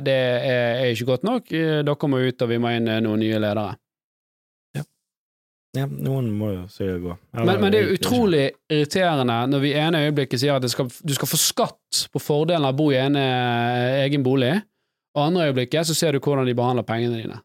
det 0.08 0.16
er, 0.18 0.82
er 0.82 0.90
ikke 0.90 1.06
godt 1.12 1.26
nok. 1.28 1.52
Eh, 1.54 1.78
Dere 1.86 2.10
må 2.10 2.18
ut, 2.26 2.42
og 2.42 2.50
vi 2.50 2.58
må 2.58 2.74
inn 2.74 2.90
eh, 2.90 2.98
noen 3.06 3.22
nye 3.22 3.38
ledere. 3.38 3.76
Ja, 5.72 5.86
noen 5.88 6.26
må 6.36 6.50
jo 6.52 6.64
si 6.68 6.84
det 6.84 6.98
går. 7.00 7.14
Men, 7.38 7.54
men 7.62 7.72
det 7.72 7.78
er 7.80 7.92
utrolig 7.94 8.42
irriterende 8.68 9.38
når 9.48 9.62
vi 9.62 9.70
i 9.72 9.78
ene 9.80 10.02
øyeblikket 10.04 10.42
sier 10.42 10.58
at 10.58 10.64
det 10.66 10.68
skal, 10.74 10.90
du 10.90 11.14
skal 11.16 11.30
få 11.30 11.38
skatt 11.40 12.02
på 12.12 12.20
fordelen 12.20 12.66
av 12.68 12.74
å 12.74 12.78
bo 12.82 12.90
i 12.92 12.98
en 13.00 13.16
egen 13.16 14.24
bolig, 14.26 14.52
og 15.16 15.22
andre 15.30 15.46
øyeblikket 15.48 15.88
så 15.88 15.96
ser 15.96 16.12
du 16.12 16.20
hvordan 16.20 16.44
de 16.48 16.54
behandler 16.58 16.84
pengene 16.88 17.22
dine. 17.22 17.38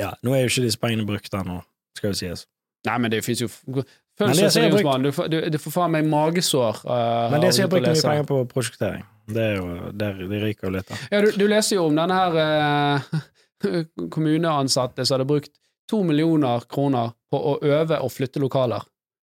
Ja, 0.00 0.14
nå 0.24 0.32
er 0.34 0.46
jo 0.46 0.54
ikke 0.54 0.64
disse 0.64 0.80
pengene 0.80 1.04
brukt 1.08 1.36
ennå, 1.36 1.58
skal 2.00 2.14
jo 2.14 2.18
sies. 2.22 2.46
Nei, 2.88 2.96
men 3.00 3.12
det 3.12 3.20
fins 3.24 3.40
jo 3.44 3.48
Men 3.72 3.84
Følg 4.18 4.30
det 4.30 4.34
så 4.36 4.40
som 4.40 4.46
er 4.46 4.54
seriøs 4.54 4.74
brukt- 4.74 4.86
mann. 4.88 5.02
Du, 5.04 5.10
får- 5.16 5.28
du, 5.32 5.36
du 5.50 5.56
får 5.58 5.72
faen 5.74 5.90
meg 5.94 6.04
magesår. 6.06 6.80
uh, 6.86 7.30
Men 7.32 7.40
det 7.42 7.48
sier 7.50 7.56
som 7.56 7.62
jeg 7.64 7.70
bruker 7.72 7.94
mye 7.96 8.02
penger 8.08 8.26
på 8.28 8.36
prosjektering, 8.52 9.04
det 9.36 9.42
er 9.50 9.54
jo 9.56 9.92
der 10.00 10.20
de 10.30 10.40
ryker 10.44 10.70
litt, 10.74 10.88
da. 10.92 10.98
Ja, 11.12 11.20
du, 11.24 11.30
du 11.40 11.44
leser 11.50 11.76
jo 11.80 11.86
om 11.88 11.96
denne 11.98 12.18
her 12.20 12.36
uh, 12.38 13.24
kommuneansatte 14.14 15.04
som 15.04 15.16
hadde 15.18 15.26
brukt 15.28 15.50
to 15.90 16.02
millioner 16.06 16.64
kroner 16.70 17.12
på 17.30 17.38
å 17.38 17.54
øve 17.62 17.98
og 18.00 18.12
flytte 18.12 18.40
lokaler. 18.42 18.84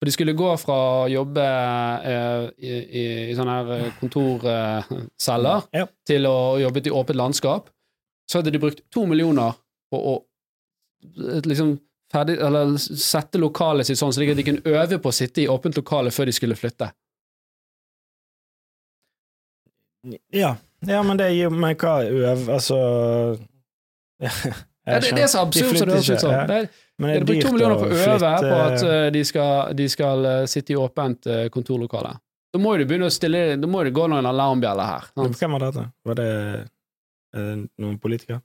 For 0.02 0.10
de 0.10 0.14
skulle 0.16 0.34
gå 0.34 0.48
fra 0.58 0.76
å 1.04 1.10
jobbe 1.10 1.42
eh, 2.10 2.48
i, 2.58 2.72
i, 2.74 3.04
i 3.30 3.36
sånne 3.38 3.54
her 3.60 3.68
eh, 3.76 3.92
kontorceller 4.00 5.68
Ja. 5.78 5.86
til 6.08 6.26
å 6.26 6.58
jobbe 6.58 6.82
i 6.82 6.90
åpent 6.90 7.20
landskap. 7.20 7.70
Så 8.26 8.40
hadde 8.40 8.50
de 8.50 8.58
brukt 8.62 8.82
to 8.90 9.04
millioner 9.06 9.54
på 9.92 10.00
å 10.10 10.16
eh, 11.06 11.38
liksom 11.46 11.76
ferdig, 12.12 12.34
eller 12.42 12.74
sette 12.82 13.38
lokalet 13.40 13.86
sitt 13.88 14.00
sånn 14.00 14.12
slik 14.12 14.34
at 14.34 14.40
de 14.42 14.48
kunne 14.48 14.74
øve 14.74 14.98
på 14.98 15.12
å 15.12 15.16
sitte 15.16 15.44
i 15.44 15.48
åpent 15.48 15.78
lokale 15.78 16.10
før 16.12 16.28
de 16.28 16.34
skulle 16.36 16.58
flytte. 16.58 16.90
Ja, 20.34 20.56
ja 20.82 21.02
men 21.06 21.20
det 21.20 21.30
gir 21.36 21.54
meg 21.54 21.78
hva 21.78 22.00
øv... 22.10 22.48
Altså 22.50 22.78
Ja, 24.22 24.30
det, 24.86 25.12
det 25.14 25.22
er 25.22 25.30
så 25.30 25.44
absurd 25.46 25.76
som 25.78 25.88
det 25.88 25.94
høres 25.94 26.10
ut 26.10 26.20
som. 26.24 26.34
Det 26.48 26.60
Men 26.98 27.10
det 27.10 27.16
er 27.20 27.26
brukt 27.28 27.46
to 27.46 27.52
millioner 27.54 27.78
på 27.78 27.86
å 27.86 27.98
øve 28.02 28.32
på 28.42 28.52
at 28.66 28.84
eh, 28.88 29.08
de 29.14 29.24
skal, 29.24 29.74
de 29.78 29.88
skal 29.88 30.24
eh, 30.26 30.44
sitte 30.50 30.74
i 30.74 30.78
åpent 30.78 31.26
eh, 31.30 31.48
kontorlokale. 31.54 32.16
Da 32.52 32.60
må 32.60 32.74
du 32.76 32.84
begynne 32.84 33.08
å 33.08 33.12
stille 33.14 33.56
Da 33.56 33.68
må 33.70 33.80
det 33.86 33.94
gå 33.96 34.04
noen 34.12 34.26
alarmbjeller 34.28 34.84
her. 34.90 35.06
sant? 35.14 35.38
Hvem 35.40 35.54
var 35.56 35.62
dette? 35.68 35.86
Var 36.04 36.18
det 36.18 36.30
noen 37.80 37.98
politikere? 38.02 38.42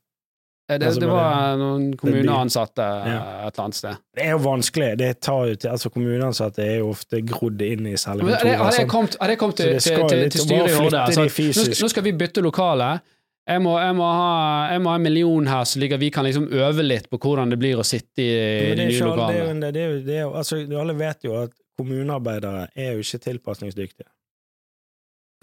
Det, 0.68 0.78
Det, 0.80 0.88
Altså, 0.88 1.00
det 1.00 1.08
var 1.08 1.58
noen 1.60 1.84
kommuneansatte 1.96 2.84
Ja. 3.08 3.20
et 3.48 3.54
eller 3.56 3.64
annet 3.64 3.76
sted. 3.76 3.96
Det 4.16 4.24
er 4.26 4.32
jo 4.32 4.40
vanskelig. 4.44 4.98
Det 4.98 5.20
tar 5.22 5.46
jo 5.48 5.56
til, 5.56 5.70
altså 5.72 5.90
Kommuneansatte 5.90 6.64
er 6.64 6.78
jo 6.80 6.90
ofte 6.92 7.22
grodd 7.24 7.62
inn 7.62 7.88
i 7.88 7.96
selve 7.96 8.26
kontoret. 8.28 8.58
hadde 8.58 8.76
jeg 8.76 8.82
sånn. 8.82 8.90
kommet, 9.38 9.56
til, 9.56 9.80
til, 9.80 10.08
til, 10.08 10.30
til 10.30 10.42
styret 10.42 10.72
i 10.72 10.76
Horda 10.76 11.06
altså, 11.06 11.86
nå 11.86 11.90
skal 11.90 12.04
vi 12.04 12.12
bytte 12.20 12.44
lokale. 12.44 13.00
Jeg 13.48 13.64
må, 13.64 13.78
jeg, 13.80 13.96
må 13.96 14.08
ha, 14.12 14.32
jeg 14.74 14.82
må 14.84 14.92
ha 14.92 15.00
en 15.00 15.06
million 15.06 15.46
her, 15.48 15.64
slik 15.70 15.94
at 15.96 16.02
vi 16.02 16.10
kan 16.12 16.26
liksom 16.28 16.50
øve 16.52 16.84
litt 16.84 17.06
på 17.08 17.20
hvordan 17.24 17.54
det 17.54 17.60
blir 17.62 17.80
å 17.80 17.86
sitte 17.88 18.20
i 18.20 18.74
de 18.76 18.90
nye 18.90 18.92
det 18.92 19.06
lokalene. 19.08 19.72
det 19.72 19.86
det 20.04 20.20
altså, 20.26 20.60
alle 20.68 20.96
vet 21.00 21.24
jo 21.24 21.38
at 21.46 21.56
kommunearbeidere 21.80 22.66
er 22.76 22.98
jo 22.98 23.06
ikke 23.06 23.22
tilpasningsdyktige. 23.24 24.10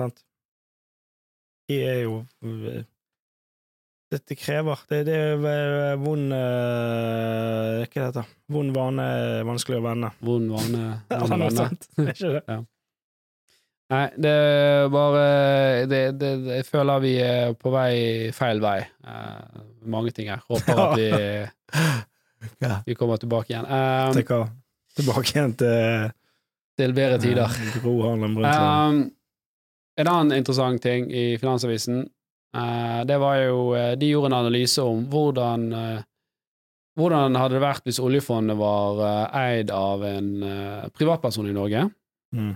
Sant? 0.01 0.21
De 1.71 1.79
er 1.81 2.03
jo 2.05 2.19
Dette 4.13 4.37
krever 4.37 4.83
Det, 4.91 4.99
det 5.09 5.15
er 5.17 5.47
eh, 5.49 5.95
vond 6.03 6.35
eh, 6.37 7.87
Hva 7.87 7.87
heter 7.89 8.19
det? 8.19 8.27
Vond 8.53 8.75
vane, 8.77 9.07
vanskelig 9.49 9.81
å 9.81 9.87
vende. 9.87 10.11
Vond 10.21 10.53
vane. 10.53 10.85
Vond 11.09 11.35
noe 11.41 11.49
vane. 11.49 11.71
Det 11.97 12.05
Er 12.05 12.13
ikke 12.13 12.35
det? 12.37 12.61
Nei, 13.93 14.05
det 14.17 14.31
er 14.33 14.87
bare 14.89 15.25
det, 15.91 15.99
det, 16.17 16.31
det, 16.47 16.55
Jeg 16.61 16.67
føler 16.71 17.03
vi 17.05 17.13
er 17.21 17.53
på 17.61 17.73
vei 17.75 18.31
feil 18.33 18.63
vei. 18.65 18.79
Uh, 19.05 19.61
mange 19.93 20.15
ting 20.17 20.31
her. 20.33 20.41
Håper 20.49 20.81
at 20.87 20.95
vi, 20.99 21.09
Ja. 22.65 22.79
vi 22.87 22.95
kommer 22.97 23.21
tilbake 23.21 23.53
igjen. 23.53 23.67
Um, 23.69 24.15
Til 24.17 24.25
hva? 24.29 24.41
Tilbake 24.95 25.35
igjen 25.35 25.55
til 25.61 26.13
til 26.75 26.91
bedre 26.97 27.21
tider. 27.23 27.47
eh, 27.47 27.77
Gro 27.83 27.93
Um, 28.11 28.97
en 29.97 30.09
annen 30.11 30.33
interessant 30.35 30.83
ting 30.83 31.07
i 31.15 31.37
Finansavisen, 31.39 32.01
uh, 32.57 33.05
det 33.07 33.19
var 33.23 33.37
jo 33.45 33.61
eh, 33.79 33.93
De 33.95 34.09
gjorde 34.11 34.33
en 34.33 34.41
analyse 34.41 34.83
om 34.83 35.05
hvordan 35.07 35.69
eh, 35.73 36.03
hvordan 36.99 37.35
hadde 37.39 37.57
det 37.57 37.63
vært 37.63 37.87
hvis 37.89 38.01
oljefondet 38.03 38.59
var 38.59 39.01
eh, 39.07 39.39
eid 39.59 39.71
av 39.75 40.03
en 40.07 40.29
eh, 40.43 40.85
privatperson 40.95 41.49
i 41.51 41.55
Norge? 41.55 41.89
Mm. 42.35 42.53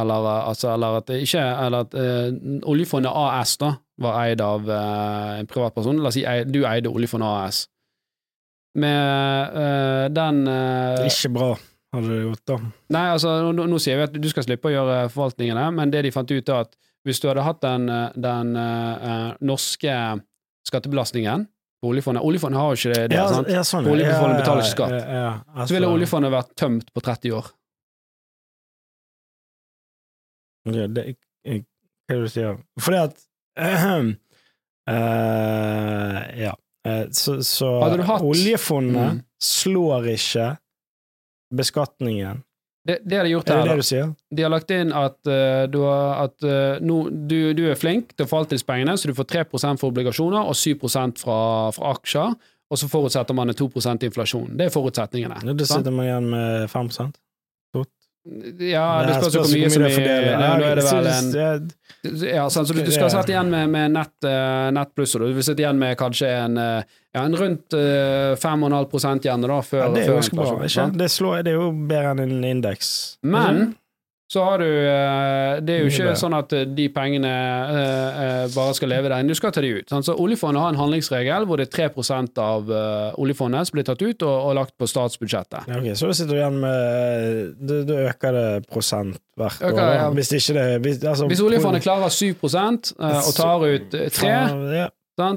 Eller, 0.00 0.26
eh, 0.30 0.48
altså, 0.48 0.70
eller 0.74 1.00
at 1.00 1.10
ikke 1.14 1.42
Eller 1.66 1.86
at 1.86 1.96
uh, 1.96 2.60
oljefondet 2.70 3.12
AS 3.14 3.56
da 3.60 3.74
var 4.00 4.22
eid 4.24 4.40
av 4.40 4.68
uh, 4.68 5.40
en 5.40 5.48
privatperson. 5.50 6.00
La 6.00 6.08
oss 6.08 6.16
si 6.16 6.24
eid, 6.24 6.48
du 6.52 6.62
eide 6.64 6.88
oljefondet 6.88 7.28
AS. 7.28 7.66
med 8.80 9.56
uh, 9.56 10.06
den 10.14 10.46
Ikke 11.04 11.32
bra, 11.34 11.50
hadde 11.94 12.08
det 12.08 12.22
gjort, 12.22 12.44
da. 12.48 12.58
Nei, 12.96 13.06
altså, 13.16 13.36
nå, 13.52 13.66
nå 13.68 13.80
sier 13.82 13.98
vi 13.98 14.08
at 14.08 14.16
du 14.16 14.28
skal 14.30 14.46
slippe 14.46 14.70
å 14.70 14.74
gjøre 14.74 14.98
forvaltningene, 15.12 15.66
men 15.74 15.92
det 15.92 16.04
de 16.06 16.14
fant 16.14 16.30
ut, 16.30 16.48
er 16.48 16.66
at 16.68 16.76
hvis 17.04 17.20
du 17.20 17.30
hadde 17.30 17.44
hatt 17.44 17.62
den, 17.64 17.88
den 18.20 18.50
norske 19.40 19.94
skattebelastningen 20.68 21.46
på 21.80 21.88
oljefondet 21.88 22.24
Oljefondet 22.28 22.60
har 22.60 22.74
jo 22.74 22.76
ikke 22.76 22.92
det, 23.08 23.16
ja, 23.16 23.24
sant? 23.32 23.48
ja, 23.48 23.62
sånn. 23.64 23.88
Oljefondet 23.88 24.36
Ja, 24.36 24.42
betaler 24.42 24.66
ikke 24.66 24.74
skatt. 24.74 24.92
Altså, 24.92 25.68
Så 25.70 25.76
ville 25.78 25.88
oljefondet 25.88 26.34
vært 26.34 26.52
tømt 26.60 26.92
på 26.92 27.02
30 27.04 27.36
år. 27.38 27.48
Det, 30.72 31.04
jeg- 31.44 31.64
hva 32.08 32.14
er 32.16 32.20
det 32.20 32.26
du 32.26 32.32
sier? 32.34 32.56
Fordi 32.80 32.98
at 33.06 33.16
uh, 33.60 34.10
uh, 34.90 36.40
Ja. 36.40 36.54
Eh, 36.88 37.06
så 37.12 37.42
så 37.44 37.68
oljefondet 38.24 39.12
Mm. 39.12 39.22
slår 39.42 40.06
ikke 40.14 40.56
beskatningen. 41.54 42.42
Det, 42.88 42.98
det 43.04 43.16
har 43.16 43.24
de 43.24 43.30
gjort 43.34 43.50
Er 43.50 43.54
det 43.56 43.60
her. 43.62 43.68
det 43.68 43.76
du 43.76 43.82
sier? 43.82 44.14
De 44.34 44.42
har 44.42 44.50
lagt 44.50 44.70
inn 44.70 44.92
at, 44.96 45.18
uh, 45.28 45.66
du, 45.68 45.82
at 45.84 46.42
uh, 46.48 46.78
no, 46.80 47.02
du, 47.10 47.52
du 47.52 47.66
er 47.70 47.74
flink 47.76 48.14
til 48.16 48.26
forvaltningspengene, 48.26 48.94
så 48.96 49.10
du 49.10 49.14
får 49.14 49.28
3% 49.44 49.76
for 49.82 49.90
obligasjoner 49.92 50.48
og 50.48 50.56
7 50.56 50.78
fra, 51.20 51.70
fra 51.76 51.90
aksjer, 51.92 52.32
og 52.70 52.78
så 52.80 52.88
forutsetter 52.88 53.34
man 53.36 53.50
en 53.50 53.54
2% 53.58 54.06
inflasjon. 54.08 54.56
Det 54.56 54.66
er 54.70 54.72
forutsetningene. 54.72 55.42
Da 55.52 55.64
sitter 55.68 55.90
man 55.92 56.06
igjen 56.06 56.30
med 56.32 56.70
5 56.70 56.88
Ja, 58.60 59.00
det 59.06 59.14
spørs 59.16 59.34
jo 59.34 59.42
hvor 59.46 59.52
mye 59.54 59.70
som 59.72 59.84
det 59.86 59.92
er 59.96 60.26
ja, 60.28 60.40
Da 60.40 60.48
er 60.68 60.76
det 60.76 60.84
vel 60.84 61.06
en 61.08 61.70
ja, 62.02 62.50
så 62.50 62.62
du, 62.64 62.78
du 62.80 62.92
skal 62.92 63.10
sitte 63.12 63.34
igjen 63.34 63.50
med, 63.52 63.68
med 63.72 63.92
nett, 63.92 64.14
uh, 64.24 64.70
nett 64.72 64.92
pluss, 64.96 65.12
og 65.18 65.24
du 65.26 65.34
vil 65.36 65.44
sitte 65.44 65.60
igjen 65.64 65.80
med 65.80 65.98
kanskje 66.00 66.30
en, 66.32 66.56
eh, 66.56 66.94
ja, 67.12 67.24
en 67.26 67.36
rundt 67.36 67.76
uh, 67.76 68.32
5,5 68.40 69.20
igjen 69.26 69.44
da, 69.44 69.58
før, 69.60 69.82
ja, 69.82 69.90
det 69.92 70.04
er 70.06 70.16
ganske 70.16 70.38
bra. 70.38 70.54
Ikke? 70.64 70.86
Det, 70.96 71.10
slår, 71.12 71.42
det 71.44 71.52
er 71.52 71.58
jo 71.58 71.68
bedre 71.76 72.14
enn 72.14 72.22
en 72.24 72.46
indeks. 72.54 72.94
Men 73.20 73.60
så 74.30 74.44
har 74.46 74.60
du 74.62 74.66
eh, 74.66 75.56
Det 75.66 75.74
er 75.74 75.80
jo 75.82 75.90
ikke 75.90 76.12
sånn 76.18 76.36
at 76.38 76.52
eh, 76.54 76.66
de 76.70 76.84
pengene 76.94 77.30
eh, 77.30 78.44
bare 78.54 78.76
skal 78.78 78.92
leve 78.92 79.10
der. 79.10 79.24
Du 79.26 79.34
skal 79.34 79.50
ta 79.50 79.62
de 79.64 79.72
ut. 79.80 79.90
Så 79.90 80.14
Oljefondet 80.14 80.62
har 80.62 80.70
en 80.70 80.78
handlingsregel 80.78 81.48
hvor 81.50 81.58
det 81.58 81.66
er 81.66 81.88
3% 81.90 82.38
av 82.38 82.70
oljefondet 83.18 83.66
som 83.66 83.78
blir 83.78 83.88
tatt 83.88 84.04
ut 84.04 84.22
og, 84.22 84.36
og 84.36 84.54
lagt 84.60 84.76
på 84.78 84.86
statsbudsjettet. 84.86 85.66
Ja, 85.66 85.80
okay, 85.80 85.96
Så 85.98 86.12
sitter 86.14 86.36
du 86.36 86.38
igjen 86.38 86.60
med 86.62 87.58
Du, 87.58 87.74
du 87.88 87.96
øker 88.04 88.36
det 88.36 88.46
prosent 88.70 89.18
hvert 89.40 89.58
Øker, 89.66 89.82
år. 89.82 89.92
ja. 89.98 90.06
Hvis 90.14 90.30
det 90.30 90.68
hvis, 90.84 91.02
altså, 91.02 91.26
Hvis 91.26 91.42
oljefondet 91.42 91.82
klarer 91.82 92.14
7 92.14 92.30
eh, 92.30 93.18
og 93.18 93.34
tar 93.34 93.66
ut 93.66 93.98
eh, 93.98 94.08
3 94.14 94.32
ja. 94.76 94.88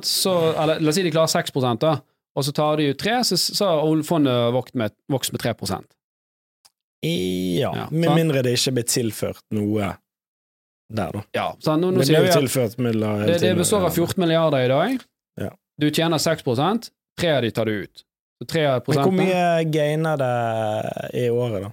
Så, 0.05 0.31
eller 0.53 0.79
la 0.79 0.93
oss 0.93 0.95
si 0.95 1.03
de 1.03 1.11
klarer 1.11 1.33
6 1.33 1.51
da, 1.81 1.97
og 2.37 2.45
så 2.45 2.53
tar 2.55 2.77
de 2.77 2.91
ut 2.93 3.01
3 3.01 3.17
så, 3.25 3.41
så 3.41 3.73
har 3.73 3.89
oljefondet 3.89 4.53
vokst 4.53 4.77
med, 4.79 4.93
vokst 5.11 5.33
med 5.33 5.41
3 5.41 5.57
Ja, 7.03 7.71
Ja, 7.75 7.87
med 7.91 8.15
mindre 8.15 8.43
det 8.45 8.55
ikke 8.57 8.75
blir 8.77 8.87
tilført 8.87 9.43
noe 9.51 9.93
der, 10.93 11.11
da. 11.11 11.23
Ja, 11.35 11.47
sant? 11.63 11.81
Nå, 11.81 11.91
nå 11.91 12.03
Det 12.03 12.07
blir 12.11 12.27
jo 12.27 12.35
tilført 12.41 12.77
midler 12.81 13.25
det, 13.27 13.39
det 13.41 13.53
består 13.57 13.87
av 13.87 13.95
14 13.95 14.19
milliarder 14.21 14.65
i 14.65 14.71
dag. 14.71 15.05
Ja. 15.41 15.49
Du 15.81 15.89
tjener 15.89 16.21
6% 16.21 16.91
tre 17.19 17.31
av 17.35 17.41
de 17.41 17.51
tar 17.51 17.65
du 17.65 17.71
ut. 17.83 18.03
Så 18.41 18.47
3 18.49 18.63
Men 18.87 19.03
hvor 19.03 19.13
mye 19.15 19.63
gainer 19.71 20.17
det 20.17 21.19
i 21.25 21.29
året, 21.29 21.67
da? 21.67 21.71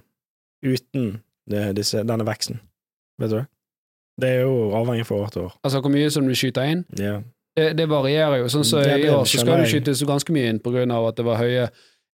Uten 0.61 1.07
det, 1.49 1.63
disse, 1.79 2.03
denne 2.05 2.25
veksten? 2.27 2.59
Vet 3.21 3.29
du 3.33 3.37
det? 3.39 3.45
Det 4.21 4.29
er 4.29 4.43
jo 4.45 4.71
avhengig 4.77 5.05
fra 5.07 5.21
år 5.23 5.31
til 5.33 5.47
år. 5.47 5.53
Altså 5.65 5.81
hvor 5.81 5.93
mye 5.93 6.09
som 6.13 6.27
du 6.27 6.35
skyter 6.37 6.67
inn. 6.69 6.83
Ja. 6.99 7.21
Det, 7.57 7.71
det 7.79 7.87
varierer 7.89 8.43
jo. 8.43 8.49
Sånn 8.51 8.67
så 8.67 8.83
I 8.85 9.09
år 9.09 9.25
så 9.27 9.41
skal 9.41 9.63
du 9.63 9.69
skytes 9.71 10.03
ganske 10.07 10.33
mye 10.35 10.51
inn 10.51 10.61
på 10.63 10.73
grunn 10.73 10.93
av 10.93 11.09
at 11.09 11.17
det 11.17 11.25
var 11.27 11.41
høye 11.41 11.67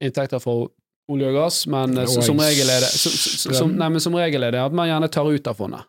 inntekter 0.05 0.43
fra 0.43 0.59
olje 1.13 1.29
og 1.31 1.35
gass, 1.37 1.63
men 1.71 1.99
eh, 2.01 2.07
så, 2.09 2.23
som 2.25 2.39
regel 2.41 2.71
det 2.71 2.93
som, 3.59 3.73
nei, 3.77 3.89
men 3.93 4.01
som 4.01 4.15
regel 4.17 4.47
er 4.47 4.55
det 4.57 4.63
at 4.65 4.73
man 4.77 4.89
gjerne 4.89 5.11
tar 5.13 5.29
ut 5.29 5.51
av 5.51 5.59
fondet. 5.59 5.85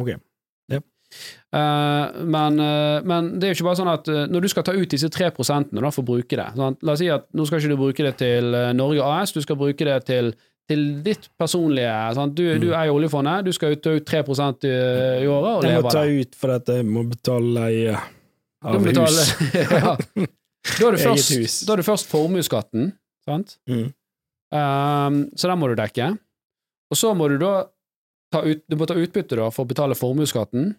Ok. 0.00 0.14
Uh, 1.54 2.10
men, 2.26 2.56
uh, 2.58 2.98
men 3.06 3.28
det 3.38 3.46
er 3.46 3.52
jo 3.52 3.58
ikke 3.60 3.66
bare 3.68 3.78
sånn 3.78 3.90
at 3.92 4.08
uh, 4.10 4.24
når 4.26 4.42
du 4.42 4.48
skal 4.50 4.64
ta 4.66 4.72
ut 4.74 4.90
disse 4.90 5.06
tre 5.14 5.28
prosentene 5.30 5.78
da, 5.84 5.92
for 5.94 6.02
å 6.02 6.08
bruke 6.08 6.34
det 6.40 6.46
sant? 6.56 6.80
La 6.82 6.96
oss 6.96 7.02
si 7.04 7.06
at 7.14 7.28
nå 7.38 7.44
skal 7.46 7.60
ikke 7.62 7.70
du 7.70 7.78
bruke 7.78 8.06
det 8.08 8.16
til 8.18 8.48
eh, 8.58 8.72
Norge 8.74 9.04
AS, 9.06 9.30
du 9.36 9.38
skal 9.44 9.58
bruke 9.60 9.86
det 9.86 9.94
til, 10.08 10.32
til 10.66 10.82
ditt 11.06 11.28
personlige 11.38 11.92
sant? 12.18 12.34
Du, 12.34 12.42
du 12.58 12.72
Mm. 12.72 12.74
eier 12.80 12.96
oljefondet, 12.96 13.46
du 13.46 13.52
skal 13.54 13.76
ta 13.84 13.94
ut 13.94 14.08
3 14.10 14.24
i, 14.24 14.72
i 15.22 15.30
året 15.30 15.52
og 15.52 15.68
Jeg 15.68 15.84
må 15.86 15.94
ta 15.94 16.02
ut 16.10 16.34
for 16.40 16.56
at 16.56 16.74
jeg 16.74 16.88
må 16.90 17.06
betale 17.12 17.54
leie 17.60 17.94
av 18.64 18.82
betale- 18.82 19.28
hus. 19.30 19.54
ja. 19.78 19.94
Da 20.80 20.88
er 20.88 20.96
det 20.96 21.04
først, 21.06 21.86
først 21.92 22.10
formuesskatten, 22.10 22.90
sant? 23.28 23.60
Mm. 23.70 23.92
Ehm, 24.54 25.20
så 25.36 25.50
den 25.50 25.60
må 25.60 25.68
du 25.70 25.76
dekke. 25.78 26.12
Og 26.92 26.98
så 26.98 27.12
må 27.16 27.28
du 27.32 27.36
da 27.42 27.66
ta, 28.34 28.44
ut, 28.44 28.64
du 28.70 28.78
må 28.78 28.86
ta 28.86 28.96
utbytte 28.98 29.38
da, 29.40 29.50
for 29.54 29.66
å 29.66 29.70
betale 29.70 29.98
formuesskatten. 29.98 30.72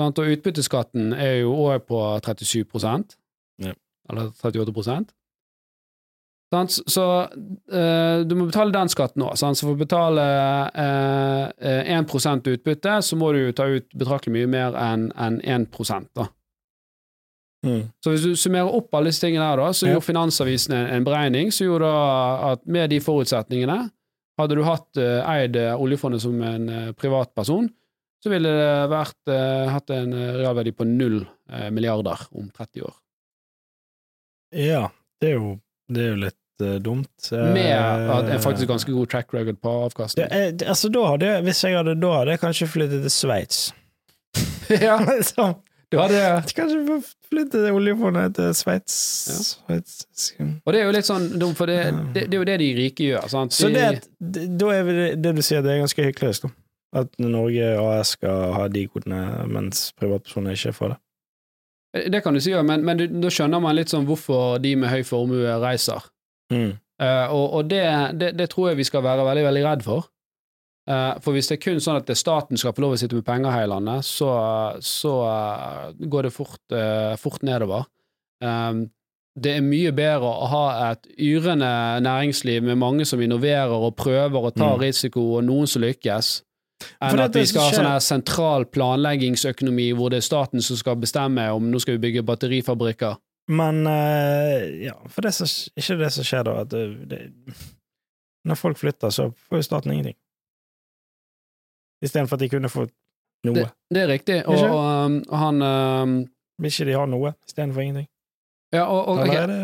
Og 0.00 0.20
utbytteskatten 0.24 1.12
er 1.14 1.42
jo 1.42 1.52
òg 1.66 1.84
på 1.86 1.98
37 2.24 2.64
Ja. 3.62 3.74
eller 4.10 4.32
38 4.40 4.72
sant? 4.92 5.12
Så 6.68 7.04
uh, 7.72 8.20
du 8.24 8.34
må 8.36 8.46
betale 8.48 8.74
den 8.74 8.90
skatten 8.92 9.24
òg. 9.24 9.36
Så 9.38 9.52
for 9.60 9.74
å 9.74 9.80
betale 9.80 10.24
eh, 10.74 11.46
eh, 11.60 11.92
1% 11.96 12.48
utbytte, 12.52 12.98
så 13.04 13.16
må 13.16 13.32
du 13.32 13.52
ta 13.56 13.68
ut 13.68 13.88
betraktelig 13.96 14.34
mye 14.36 14.50
mer 14.52 14.76
enn 14.76 15.10
en 15.16 15.40
1 15.40 15.68
da. 16.16 16.28
Mm. 17.66 17.82
Så 18.02 18.10
hvis 18.10 18.24
du 18.26 18.32
summerer 18.36 18.74
opp 18.74 18.94
alle 18.98 19.12
disse 19.12 19.22
tingene 19.22 19.46
her, 19.46 19.60
da, 19.60 19.68
så 19.72 19.86
Ja. 19.86 19.94
gjorde 19.94 20.08
Finansavisen 20.08 20.74
en, 20.74 20.88
en 20.96 21.04
beregning 21.06 21.52
som 21.54 21.68
gjorde 21.68 21.90
at 22.52 22.64
med 22.66 22.90
de 22.90 22.98
forutsetningene, 23.00 23.90
hadde 24.40 24.56
du 24.58 24.64
hatt 24.66 24.98
uh, 24.98 25.20
eid 25.28 25.56
eh, 25.60 25.74
oljefondet 25.76 26.22
som 26.24 26.42
en 26.42 26.68
uh, 26.68 26.92
privatperson, 26.98 27.68
så 28.22 28.30
ville 28.32 28.48
det 28.48 28.90
vært, 28.90 29.18
uh, 29.28 29.68
hatt 29.74 29.92
en 29.94 30.14
realverdi 30.14 30.72
på 30.74 30.86
null 30.88 31.22
milliarder 31.74 32.16
om 32.32 32.46
30 32.48 32.86
år. 32.86 32.94
Ja, 34.56 34.86
det 35.20 35.34
er 35.34 35.34
jo, 35.36 35.50
det 35.92 36.00
er 36.00 36.08
jo 36.14 36.20
litt 36.22 36.38
dumt. 36.80 37.28
Med 37.32 38.08
en 38.30 38.40
faktisk 38.40 38.70
ganske 38.70 38.92
god 38.94 39.10
track 39.12 39.34
record 39.34 39.58
på 39.60 39.72
avkastning. 39.88 40.30
det, 40.30 40.64
altså, 40.64 40.88
da 40.92 41.02
hadde 41.10 41.32
Hvis 41.44 41.60
jeg 41.64 41.76
hadde 41.76 41.96
da 42.00 42.12
hadde 42.20 42.36
jeg 42.36 42.40
kanskje 42.40 42.68
flyttet 42.72 43.04
til 43.04 43.12
Sveits. 43.12 43.60
ja, 44.86 44.96
Så, 45.28 45.50
du 45.92 45.98
hadde 46.00 46.20
kanskje 46.56 46.96
flytte 47.28 47.62
oljefondet 47.72 48.34
til 48.38 48.54
Sveits. 48.56 49.58
Ja. 49.68 50.48
Og 50.64 50.72
det 50.72 50.80
er 50.80 50.88
jo 50.88 50.94
litt 50.96 51.08
sånn 51.08 51.28
dumt, 51.40 51.58
for 51.58 51.68
det, 51.68 51.78
det, 52.14 52.26
det 52.32 52.38
er 52.38 52.40
jo 52.40 52.48
det 52.48 52.58
de 52.62 52.68
rike 52.78 53.06
gjør. 53.10 53.28
Sant? 53.32 53.56
Så 53.56 53.68
det, 53.72 53.86
da 54.18 54.72
er 54.72 54.88
det, 54.88 55.08
det 55.22 55.34
du 55.36 55.42
sier, 55.44 55.64
det 55.64 55.74
er 55.74 55.82
ganske 55.84 56.08
hyklerisk, 56.08 56.48
da. 56.48 56.54
At 57.02 57.12
Norge 57.24 57.70
AS 57.80 58.14
skal 58.18 58.52
ha 58.52 58.66
de 58.68 58.84
kodene, 58.88 59.22
mens 59.48 59.90
privatpersoner 59.96 60.56
ikke 60.58 60.74
får 60.76 60.92
det. 60.92 60.98
det 62.12 62.20
kan 62.24 62.36
du 62.36 62.40
si, 62.44 62.52
men, 62.52 62.84
men 62.84 63.00
du, 63.00 63.06
da 63.22 63.32
skjønner 63.32 63.62
man 63.64 63.76
litt 63.78 63.92
sånn 63.92 64.08
hvorfor 64.08 64.58
de 64.60 64.74
med 64.80 64.92
høy 64.92 65.00
formue 65.08 65.56
reiser. 65.62 66.04
Mm. 66.52 66.74
Uh, 67.02 67.32
og 67.32 67.46
og 67.58 67.70
det, 67.72 67.84
det, 68.20 68.34
det 68.38 68.50
tror 68.52 68.70
jeg 68.70 68.82
vi 68.82 68.86
skal 68.86 69.04
være 69.04 69.24
veldig, 69.26 69.44
veldig 69.48 69.64
redd 69.66 69.86
for. 69.86 70.11
Eh, 70.90 71.18
for 71.22 71.36
hvis 71.36 71.46
det 71.46 71.60
er 71.60 71.62
kun 71.62 71.82
sånn 71.82 72.00
at 72.00 72.10
staten 72.18 72.58
skal 72.58 72.74
få 72.74 72.82
lov 72.82 72.96
å 72.96 72.98
sitte 72.98 73.14
med 73.14 73.26
penger 73.26 73.54
her 73.54 73.68
i 73.68 73.70
landet, 73.70 74.06
så, 74.06 74.30
så 74.82 75.12
eh, 75.28 76.08
går 76.10 76.26
det 76.26 76.32
fort, 76.34 76.62
eh, 76.74 77.14
fort 77.22 77.44
nedover. 77.46 77.86
Um, 78.42 78.88
det 79.38 79.52
er 79.56 79.62
mye 79.64 79.92
bedre 79.96 80.28
å 80.28 80.48
ha 80.50 80.64
et 80.90 81.06
yrende 81.22 81.68
næringsliv 82.04 82.66
med 82.66 82.80
mange 82.80 83.06
som 83.08 83.22
innoverer 83.22 83.70
og 83.72 83.94
prøver 83.96 84.48
og 84.50 84.56
tar 84.58 84.74
Mm. 84.76 84.82
risiko, 84.82 85.22
og 85.38 85.44
noen 85.46 85.70
som 85.70 85.84
lykkes, 85.86 86.42
enn 87.00 87.22
at 87.22 87.38
vi 87.38 87.46
skal 87.46 87.68
ha 87.68 87.76
sånn 87.76 87.86
her 87.88 88.02
sentral 88.02 88.66
planleggingsøkonomi 88.66 89.92
hvor 89.94 90.10
det 90.10 90.18
er 90.18 90.26
staten 90.26 90.60
som 90.60 90.76
skal 90.76 90.98
bestemme 91.00 91.46
om 91.54 91.70
nå 91.70 91.80
skal 91.80 91.96
vi 91.96 92.10
bygge 92.10 92.26
batterifabrikker. 92.26 93.16
Men 93.48 93.84
ja, 94.82 94.98
for 95.08 95.22
det 95.22 95.32
er 95.32 95.48
ikke 95.80 95.98
det 96.02 96.12
som 96.12 96.26
skjer 96.26 96.44
da, 96.44 96.58
at 96.66 96.74
det, 97.08 97.22
når 98.44 98.58
folk 98.58 98.76
flytter, 98.82 99.14
så 99.14 99.30
får 99.48 99.62
jo 99.62 99.68
staten 99.70 99.94
ingenting. 99.94 100.18
Istedenfor 102.02 102.38
at 102.38 102.44
de 102.44 102.48
kunne 102.52 102.70
fått 102.72 102.92
noe. 103.46 103.54
Det, 103.54 103.68
det 103.94 104.02
er 104.02 104.10
riktig, 104.10 104.38
og, 104.46 104.58
og, 104.58 104.80
um, 105.06 105.16
og 105.28 105.38
han 105.38 105.62
um, 105.62 106.16
Vil 106.62 106.70
ikke 106.70 106.86
de 106.90 106.98
ha 106.98 107.06
noe 107.10 107.34
istedenfor 107.48 107.82
ingenting? 107.82 108.08
Ja, 108.72 108.84
og, 108.86 109.00
og, 109.08 109.22
okay. 109.22 109.36
er 109.42 109.46
det 109.50 109.60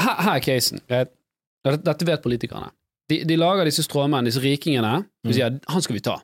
her, 0.00 0.22
her 0.22 0.34
er 0.36 0.44
casen. 0.44 0.82
Dette, 0.86 2.06
vet 2.06 2.22
politikerne. 2.22 2.70
De, 3.10 3.22
de 3.26 3.36
lager 3.38 3.68
disse 3.68 3.82
stråmennene, 3.86 4.28
disse 4.28 4.42
rikingene, 4.42 5.06
som 5.24 5.30
Mm. 5.30 5.32
sier 5.32 5.60
'han 5.68 5.82
skal 5.82 5.94
vi 5.94 6.00
ta'. 6.00 6.20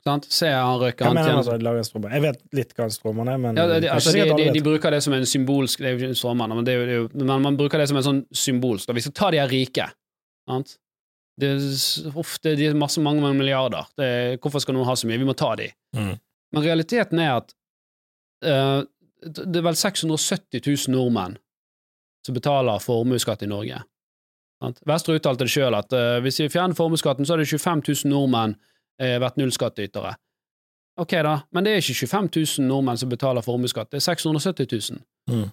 Sant? 0.00 0.24
Se, 0.32 0.48
han 0.48 0.78
røyker, 0.80 1.04
han 1.04 1.14
mener 1.14 1.36
altså, 1.36 1.58
lager 1.60 1.84
stråmann? 1.84 2.12
Jeg 2.16 2.22
vet 2.24 2.38
litt 2.56 2.70
hva 2.72 2.86
en 2.88 2.90
stråmann 2.94 3.28
er, 3.28 3.36
men 3.36 3.58
ja, 3.58 3.66
de, 3.68 3.80
det 3.84 3.90
altså, 3.92 4.14
de, 4.16 4.24
de, 4.32 4.46
de 4.56 4.62
bruker 4.64 4.94
det 4.94 5.02
som 5.04 5.12
en 5.12 5.26
symbolsk 5.28 5.82
Det 5.82 5.90
er 5.90 5.92
jo 5.92 6.00
ikke 6.00 6.08
en 6.14 6.16
stråmann, 6.16 6.54
men, 6.56 7.08
men 7.12 7.42
man 7.44 7.58
bruker 7.58 7.82
det 7.82 7.88
som 7.90 7.98
en 8.00 8.06
sånn 8.06 8.22
symbolsk. 8.32 8.88
Vi 8.96 9.04
skal 9.04 9.12
ta 9.12 9.28
de 9.34 9.42
her 9.42 9.50
rike. 9.52 9.90
Sant? 10.48 10.78
Det 11.40 11.50
er 11.50 12.18
ofte 12.20 12.54
de 12.58 12.68
er 12.68 12.78
masse, 12.78 13.00
mange, 13.02 13.22
mange 13.24 13.38
milliarder. 13.38 13.88
Det 13.98 14.06
er, 14.06 14.38
hvorfor 14.42 14.62
skal 14.62 14.76
noen 14.76 14.88
ha 14.88 14.96
så 14.98 15.08
mye? 15.08 15.20
Vi 15.20 15.28
må 15.28 15.34
ta 15.38 15.54
de. 15.58 15.70
Mm. 15.96 16.14
Men 16.54 16.66
realiteten 16.66 17.22
er 17.22 17.36
at 17.38 17.54
uh, 18.46 18.82
det 19.20 19.60
er 19.60 19.66
vel 19.66 19.78
670 19.78 20.62
000 20.64 20.96
nordmenn 20.96 21.38
som 22.26 22.36
betaler 22.36 22.82
formuesskatt 22.82 23.44
i 23.44 23.50
Norge. 23.50 23.80
Vestre 24.88 25.16
uttalte 25.16 25.46
det 25.46 25.52
sjøl 25.52 25.76
at 25.76 25.94
uh, 25.96 26.18
hvis 26.24 26.42
vi 26.42 26.50
fjerner 26.52 26.76
formuesskatten, 26.76 27.26
så 27.26 27.36
hadde 27.36 27.48
25 27.48 27.84
000 28.04 28.12
nordmenn 28.12 28.56
uh, 28.56 29.16
vært 29.22 29.40
nullskattytere. 29.40 30.16
Ok, 31.00 31.14
da, 31.24 31.38
men 31.54 31.64
det 31.64 31.72
er 31.72 31.80
ikke 31.80 32.06
25 32.10 32.28
000 32.60 32.68
nordmenn 32.68 32.98
som 33.00 33.08
betaler 33.08 33.44
formuesskatt, 33.46 33.88
det 33.92 34.02
er 34.02 34.08
670 34.10 34.68
000. 34.92 35.04
Mm. 35.32 35.46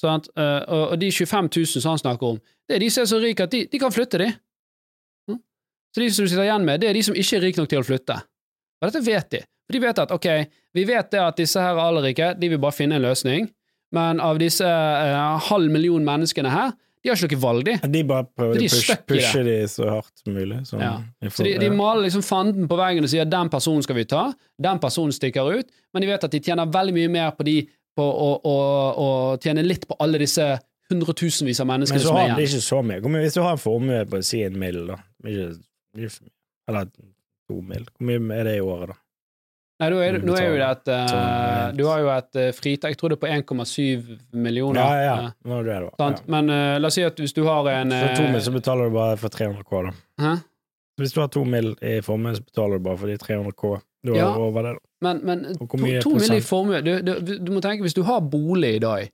Sånn 0.00 0.22
og, 0.40 0.84
og 0.94 0.94
de 0.96 1.10
25 1.12 1.50
000 1.52 1.82
som 1.82 1.92
han 1.92 2.00
snakker 2.00 2.30
om, 2.30 2.38
det 2.64 2.78
er 2.78 2.80
de 2.80 2.88
som 2.94 3.02
er 3.02 3.10
så 3.10 3.18
rike 3.20 3.44
at 3.44 3.52
de, 3.52 3.66
de 3.68 3.80
kan 3.82 3.92
flytte, 3.92 4.22
de. 4.22 4.30
Så 5.94 6.00
de 6.04 6.10
som 6.14 6.24
du 6.26 6.30
sitter 6.30 6.46
igjen 6.46 6.64
med, 6.66 6.80
det 6.82 6.90
er 6.90 6.94
de 6.94 7.02
som 7.02 7.14
ikke 7.18 7.36
er 7.38 7.44
rike 7.48 7.58
nok 7.62 7.70
til 7.72 7.80
å 7.82 7.86
flytte. 7.86 8.18
Og 8.80 8.88
dette 8.90 9.00
vet 9.06 9.30
de. 9.34 9.40
For 9.66 9.76
de 9.76 9.80
vet 9.86 9.98
at 10.02 10.12
ok, 10.14 10.26
vi 10.74 10.84
vet 10.88 11.10
det 11.12 11.20
at 11.22 11.36
disse 11.38 11.60
her 11.62 11.78
aller 11.78 12.02
rike, 12.10 12.32
de 12.38 12.48
vil 12.52 12.58
bare 12.62 12.74
finne 12.76 12.96
en 12.98 13.02
løsning, 13.04 13.48
men 13.94 14.20
av 14.22 14.38
disse 14.38 14.66
eh, 14.66 15.48
halv 15.50 15.70
million 15.74 16.04
menneskene 16.06 16.50
her, 16.50 16.72
de 17.02 17.08
har 17.08 17.16
ikke 17.16 17.32
noe 17.38 17.42
valg, 17.42 17.64
de. 17.64 17.74
De 17.94 18.00
bare 18.04 18.26
prøver 18.36 18.54
Så 18.54 18.60
de 18.60 18.66
å 18.66 18.70
push, 18.70 18.84
stuck 18.84 18.98
i 18.98 19.00
det. 19.00 19.06
pushe 19.14 19.42
de 19.46 19.54
så 19.72 19.86
hardt 19.88 20.20
som 20.20 20.34
mulig. 20.36 20.58
Sånn, 20.68 20.82
Ja. 20.84 20.90
får, 21.24 21.30
Så 21.38 21.44
de, 21.46 21.54
de 21.62 21.70
maler 21.72 22.02
liksom 22.06 22.22
fanden 22.26 22.68
på 22.68 22.76
veggen 22.76 23.06
og 23.06 23.10
sier 23.10 23.24
den 23.24 23.48
personen 23.50 23.82
skal 23.86 23.96
vi 23.96 24.04
ta, 24.10 24.24
den 24.60 24.78
personen 24.82 25.14
stikker 25.16 25.48
ut, 25.58 25.70
men 25.94 26.04
de 26.04 26.10
vet 26.10 26.26
at 26.28 26.30
de 26.34 26.40
tjener 26.44 26.68
veldig 26.70 26.94
mye 26.98 27.08
mer 27.14 27.30
på 27.38 27.46
de 27.48 27.56
på 27.96 28.04
å, 28.04 28.28
å, 28.46 28.56
å 29.00 29.08
tjene 29.42 29.64
litt 29.66 29.88
på 29.90 29.96
alle 30.04 30.20
disse 30.22 30.44
hundretusenvis 30.90 31.60
av 31.62 31.66
Men 31.66 31.80
menneskene 31.80 32.02
så 32.04 32.10
som 32.12 32.16
har 32.18 32.28
er 32.28 32.34
de 32.36 32.42
igjen. 32.44 32.52
ikke 32.52 32.62
så 32.68 32.82
mye. 32.84 33.00
så 33.00 33.08
mye. 33.14 33.22
Hvis 33.24 33.34
du 33.38 33.40
har 33.46 33.56
en 33.56 33.62
formue 33.64 34.04
på 34.12 34.20
si 34.26 34.42
en 34.46 34.58
mill., 34.60 34.80
da 34.92 34.98
ikke, 35.26 35.48
ikke 35.96 36.12
så 36.14 36.22
mye. 36.26 36.34
Eller 36.70 36.90
to 37.50 37.60
mil. 37.66 37.86
Hvor 37.98 38.06
mye 38.28 38.36
er 38.40 38.44
det 38.50 38.56
i 38.58 38.60
året, 38.64 38.92
da? 38.92 38.98
Nei, 39.80 39.86
nå 39.94 39.98
er, 40.04 40.18
nå 40.20 40.34
er 40.36 40.44
jo 40.44 40.56
det 40.60 40.66
at 40.68 40.88
eh, 40.92 41.06
Sånn, 41.08 41.76
Du 41.78 41.86
har 41.88 42.00
jo 42.02 42.08
et 42.12 42.36
uh, 42.36 42.48
fritak, 42.52 42.90
jeg 42.92 42.98
tror 43.00 43.08
det 43.08 43.16
er 43.16 43.22
på 43.22 43.30
1,7 43.56 44.10
millioner. 44.36 44.80
Ja, 44.82 44.98
ja. 45.06 45.14
eh, 45.30 45.30
Nå 45.48 45.56
er 45.56 45.64
det 45.70 45.78
det, 45.86 45.92
sant? 45.96 46.18
Ja. 46.20 46.30
Men 46.36 46.50
uh, 46.52 46.74
la 46.82 46.90
oss 46.90 46.98
si 46.98 47.04
at 47.06 47.16
hvis 47.22 47.32
du 47.32 47.40
har 47.48 47.64
en 47.72 47.94
For 47.96 48.12
to 48.18 48.26
mil 48.28 48.42
så 48.44 48.52
betaler 48.52 48.90
du 48.90 48.96
bare 48.98 49.16
for 49.22 49.32
300 49.32 49.64
K, 49.64 49.80
da. 49.88 49.94
hæ? 50.20 50.34
Hvis 51.00 51.14
du 51.16 51.20
har 51.22 51.30
to 51.32 51.46
mil 51.48 51.70
i 51.80 51.94
formue, 52.04 52.34
så 52.36 52.44
betaler 52.44 52.76
du 52.76 52.84
bare 52.90 53.00
for 53.00 53.08
de 53.08 53.16
300 53.22 53.56
K. 53.56 53.70
Du 54.04 54.12
har 54.12 54.20
Ja. 54.20 54.28
over 54.36 54.62
det, 54.68 54.74
da. 54.76 54.84
Men, 55.08 55.22
men 55.24 55.46
to, 55.56 55.64
mye 55.80 56.02
mill. 56.04 56.34
i 56.36 56.40
formue 56.44 56.82
du, 56.84 56.92
du, 57.00 57.38
du 57.40 57.50
må 57.56 57.62
tenke, 57.64 57.80
hvis 57.86 57.96
du 57.96 58.02
har 58.04 58.20
bolig 58.20 58.74
i 58.76 58.82
dag, 58.84 59.08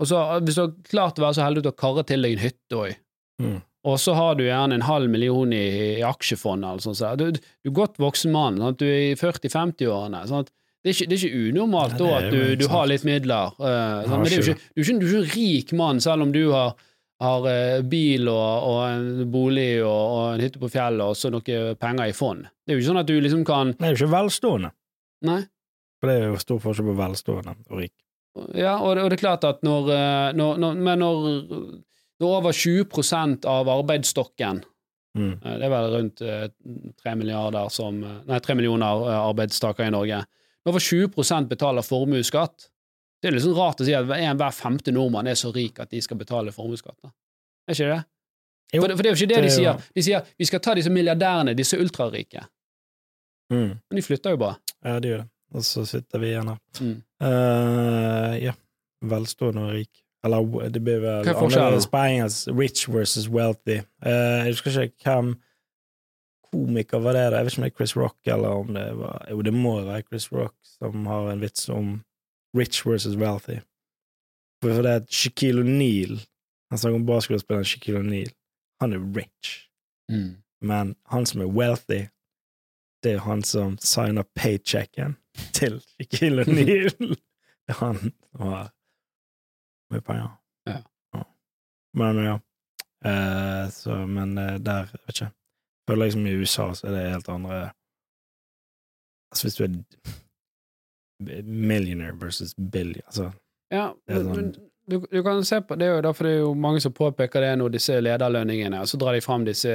og 0.00 0.08
så 0.08 0.22
hvis 0.40 0.56
du 0.56 0.62
har 0.64 0.72
klart 0.88 1.20
å 1.20 1.26
være 1.26 1.36
så 1.36 1.44
heldig 1.44 1.68
å 1.68 1.76
karre 1.76 2.04
til 2.08 2.24
deg 2.24 2.38
en 2.38 2.46
hytte 2.46 2.80
òg, 2.80 2.96
Mm. 3.38 3.58
Og 3.86 3.98
så 4.02 4.14
har 4.18 4.34
du 4.38 4.44
gjerne 4.44 4.74
en 4.74 4.86
halv 4.88 5.10
million 5.10 5.52
i, 5.54 5.64
i 5.98 6.04
aksjefond 6.06 6.66
Altså. 6.66 6.94
så 6.94 7.14
du, 7.16 7.30
du 7.30 7.70
er 7.70 7.76
godt 7.76 7.98
voksen 8.02 8.32
mann, 8.34 8.58
sant? 8.58 8.80
du 8.80 8.86
er 8.88 9.12
i 9.12 9.18
40-50-årene. 9.18 10.24
sant? 10.28 10.50
Det 10.84 10.94
det 10.94 11.16
er 11.16 11.24
ikke 11.26 11.48
unormalt 11.50 11.96
da 11.98 12.10
at 12.20 12.28
du, 12.32 12.54
du 12.56 12.68
har 12.70 12.86
litt 12.90 13.06
midler, 13.06 13.54
Uh, 13.58 14.06
men 14.08 14.26
er 14.26 14.36
ikke 14.38 14.44
du, 14.44 14.50
er 14.50 14.54
ikke, 14.54 14.68
du 14.74 14.80
er 14.80 14.84
ikke 14.84 15.18
en 15.18 15.32
rik 15.34 15.72
mann 15.76 16.00
selv 16.00 16.24
om 16.26 16.32
du 16.32 16.44
har, 16.52 16.76
har 17.22 17.46
eh, 17.50 17.80
bil 17.82 18.28
og, 18.30 18.66
og 18.70 18.80
en 18.86 19.30
bolig 19.32 19.82
og, 19.82 19.90
og 19.90 20.24
en 20.32 20.44
hytte 20.44 20.62
på 20.62 20.70
fjellet 20.70 21.02
og 21.02 21.18
så 21.18 21.32
noe 21.34 21.62
penger 21.82 22.12
i 22.12 22.14
fond. 22.14 22.46
Det 22.46 22.72
er 22.72 22.78
jo 22.78 22.84
ikke 22.84 22.90
sånn 22.92 23.02
at 23.02 23.10
du 23.10 23.16
liksom 23.18 23.42
kan 23.48 23.74
Det 23.74 23.88
er 23.88 23.96
jo 23.96 24.04
ikke 24.04 24.14
velstående. 24.14 24.70
Nei. 25.26 25.40
For 25.98 26.10
det 26.10 26.14
er 26.14 26.30
jo 26.30 26.38
stor 26.44 26.62
forskjell 26.62 26.92
på 26.92 26.96
velstående 27.00 27.56
og 27.58 27.82
rik. 27.82 27.94
Ja, 28.54 28.76
og 28.78 28.94
det, 28.94 29.02
og 29.02 29.10
det 29.10 29.18
er 29.18 29.24
klart 29.24 29.46
at 29.48 29.66
når, 29.66 29.90
eh, 29.96 30.30
når, 30.38 30.62
når 30.62 30.82
Men 30.86 31.02
når, 31.02 31.28
når 32.20 32.34
over 32.40 32.52
20% 32.52 33.44
av 33.46 33.68
arbeidsstokken 33.78 34.64
Mm. 35.16 35.32
eh, 35.42 35.54
Det 35.58 35.64
er 35.64 35.70
vel 35.72 35.86
rundt 35.94 36.20
tre 37.00 37.14
som 37.72 38.02
eh, 38.04 38.18
Nei, 38.28 38.38
tre 38.44 38.54
millioner 38.54 39.06
eh, 39.08 39.16
arbeidstakere 39.30 39.86
i 39.88 39.90
Norge. 39.90 40.18
Når 40.66 40.68
over 40.74 40.78
20% 40.84 41.48
betaler 41.48 41.82
formuesskatt 41.82 42.68
Det 43.22 43.32
er 43.32 43.38
sånn 43.40 43.56
rart 43.56 43.80
å 43.80 43.84
si 43.88 43.94
at 43.94 44.04
en 44.04 44.36
hver 44.38 44.52
femte 44.54 44.92
nordmann 44.92 45.26
er 45.26 45.34
så 45.34 45.50
rik 45.54 45.80
at 45.80 45.90
de 45.90 46.00
skal 46.04 46.18
betale 46.20 46.52
formuesskatt. 46.52 46.98
Er 47.66 47.74
ikke 47.74 47.88
det? 47.96 48.04
Jo, 48.74 48.80
For, 48.82 48.88
det- 48.88 48.96
for 48.96 49.02
det 49.02 49.10
er 49.10 49.14
jo 49.16 49.24
ikke 49.24 49.28
det, 49.28 49.34
det 49.34 49.42
de 49.42 49.48
er 49.48 49.56
sier. 49.56 49.82
De 49.96 50.02
sier 50.02 50.22
vi 50.38 50.44
skal 50.44 50.60
ta 50.60 50.74
disse 50.74 50.90
milliardærene, 50.92 51.56
disse 51.56 51.74
ultrarike. 51.80 52.44
Mm. 53.50 53.80
Men 53.88 53.96
de 53.96 54.02
flytter 54.02 54.30
jo 54.36 54.36
bare. 54.36 54.58
Ja, 54.84 55.00
de 55.00 55.08
gjør 55.08 55.22
det. 55.24 55.28
Og 55.54 55.62
så 55.64 55.86
sitter 55.88 56.18
vi 56.20 56.26
igjen 56.34 56.48
her. 56.52 56.58
Mm. 56.84 57.02
Uh, 57.24 58.34
ja. 58.44 58.52
Velstående 59.02 59.64
og 59.64 59.72
rik. 59.72 60.04
Eller 60.24 60.70
det 60.74 60.80
blir 60.82 60.98
vel 61.02 61.28
er 61.28 61.36
annerledes 61.36 61.86
på 61.86 62.00
engelsk. 62.02 62.48
Rich 62.58 62.88
versus 62.90 63.28
wealthy. 63.28 63.78
Uh, 64.02 64.10
jeg 64.42 64.56
husker 64.56 64.80
ikke 64.80 65.12
hvem 65.12 65.36
komiker 66.52 66.98
var 66.98 67.12
det. 67.12 67.30
da. 67.30 67.36
Jeg 67.36 67.44
vet 67.44 67.52
ikke 67.52 67.60
om 67.60 67.64
det 67.64 67.72
er 67.72 67.76
Chris 67.76 67.96
Rock, 67.96 68.18
eller 68.26 68.48
om 68.48 68.74
det 68.74 68.98
var 68.98 69.26
Jo, 69.30 69.40
det 69.42 69.54
må 69.54 69.80
være 69.84 70.02
Chris 70.02 70.32
Rock 70.32 70.54
som 70.62 71.06
har 71.06 71.30
en 71.30 71.40
vits 71.40 71.68
om 71.68 72.02
rich 72.56 72.86
versus 72.86 73.16
wealthy. 73.16 73.60
For 74.62 74.82
det 74.82 74.90
er 74.90 75.06
Shaquille 75.10 75.62
O'Neal 75.62 76.18
Han 76.70 76.78
snakker 76.78 76.98
om 76.98 77.06
basketballspilleren 77.06 77.64
Shaquille 77.64 78.00
O'Neal. 78.00 78.32
Han 78.80 78.92
er 78.92 78.98
rich. 79.16 79.70
Mm. 80.10 80.36
Men 80.60 80.96
han 81.06 81.26
som 81.26 81.40
er 81.40 81.46
wealthy, 81.46 82.08
det 83.02 83.12
er 83.12 83.18
han 83.18 83.42
som 83.42 83.78
signer 83.78 84.22
paychecken 84.36 85.16
til 85.52 85.80
Shaquille 85.80 86.42
O'Neal. 86.42 87.14
det 87.64 87.68
er 87.68 87.78
han 87.84 87.98
som 88.00 88.40
har 88.40 88.72
mye 89.90 90.00
penger. 90.04 90.28
Ja. 90.68 90.78
Men 91.98 92.18
ja. 92.24 92.36
Eh, 93.04 93.68
så, 93.70 93.94
men 94.06 94.38
eh, 94.38 94.56
der, 94.58 94.88
vet 94.92 95.14
ikke. 95.14 95.30
Føler 95.88 96.04
liksom 96.08 96.26
i 96.26 96.34
USA 96.42 96.66
så 96.74 96.86
er 96.90 96.96
det 96.96 97.10
helt 97.14 97.28
andre 97.32 97.58
Altså, 99.32 99.44
hvis 99.44 99.54
du 99.58 99.64
er 99.64 101.42
millionaire 101.44 102.16
versus 102.20 102.54
billion 102.72 103.02
Altså, 103.06 103.30
Ja, 103.72 103.92
men, 104.08 104.28
sånn- 104.34 104.52
du, 104.88 104.98
du 105.12 105.22
kan 105.22 105.42
se 105.44 105.58
på 105.60 105.76
Det 105.76 105.84
er 105.84 105.94
jo 105.98 106.02
derfor 106.06 106.24
det 106.24 106.32
er 106.32 106.38
jo 106.40 106.52
mange 106.56 106.80
som 106.80 106.92
påpeker 106.96 107.40
det 107.44 107.50
nå, 107.60 107.66
disse 107.68 107.98
lederlønningene, 108.00 108.80
og 108.80 108.88
så 108.88 108.96
drar 109.00 109.12
de 109.12 109.20
fram 109.20 109.44
disse 109.44 109.68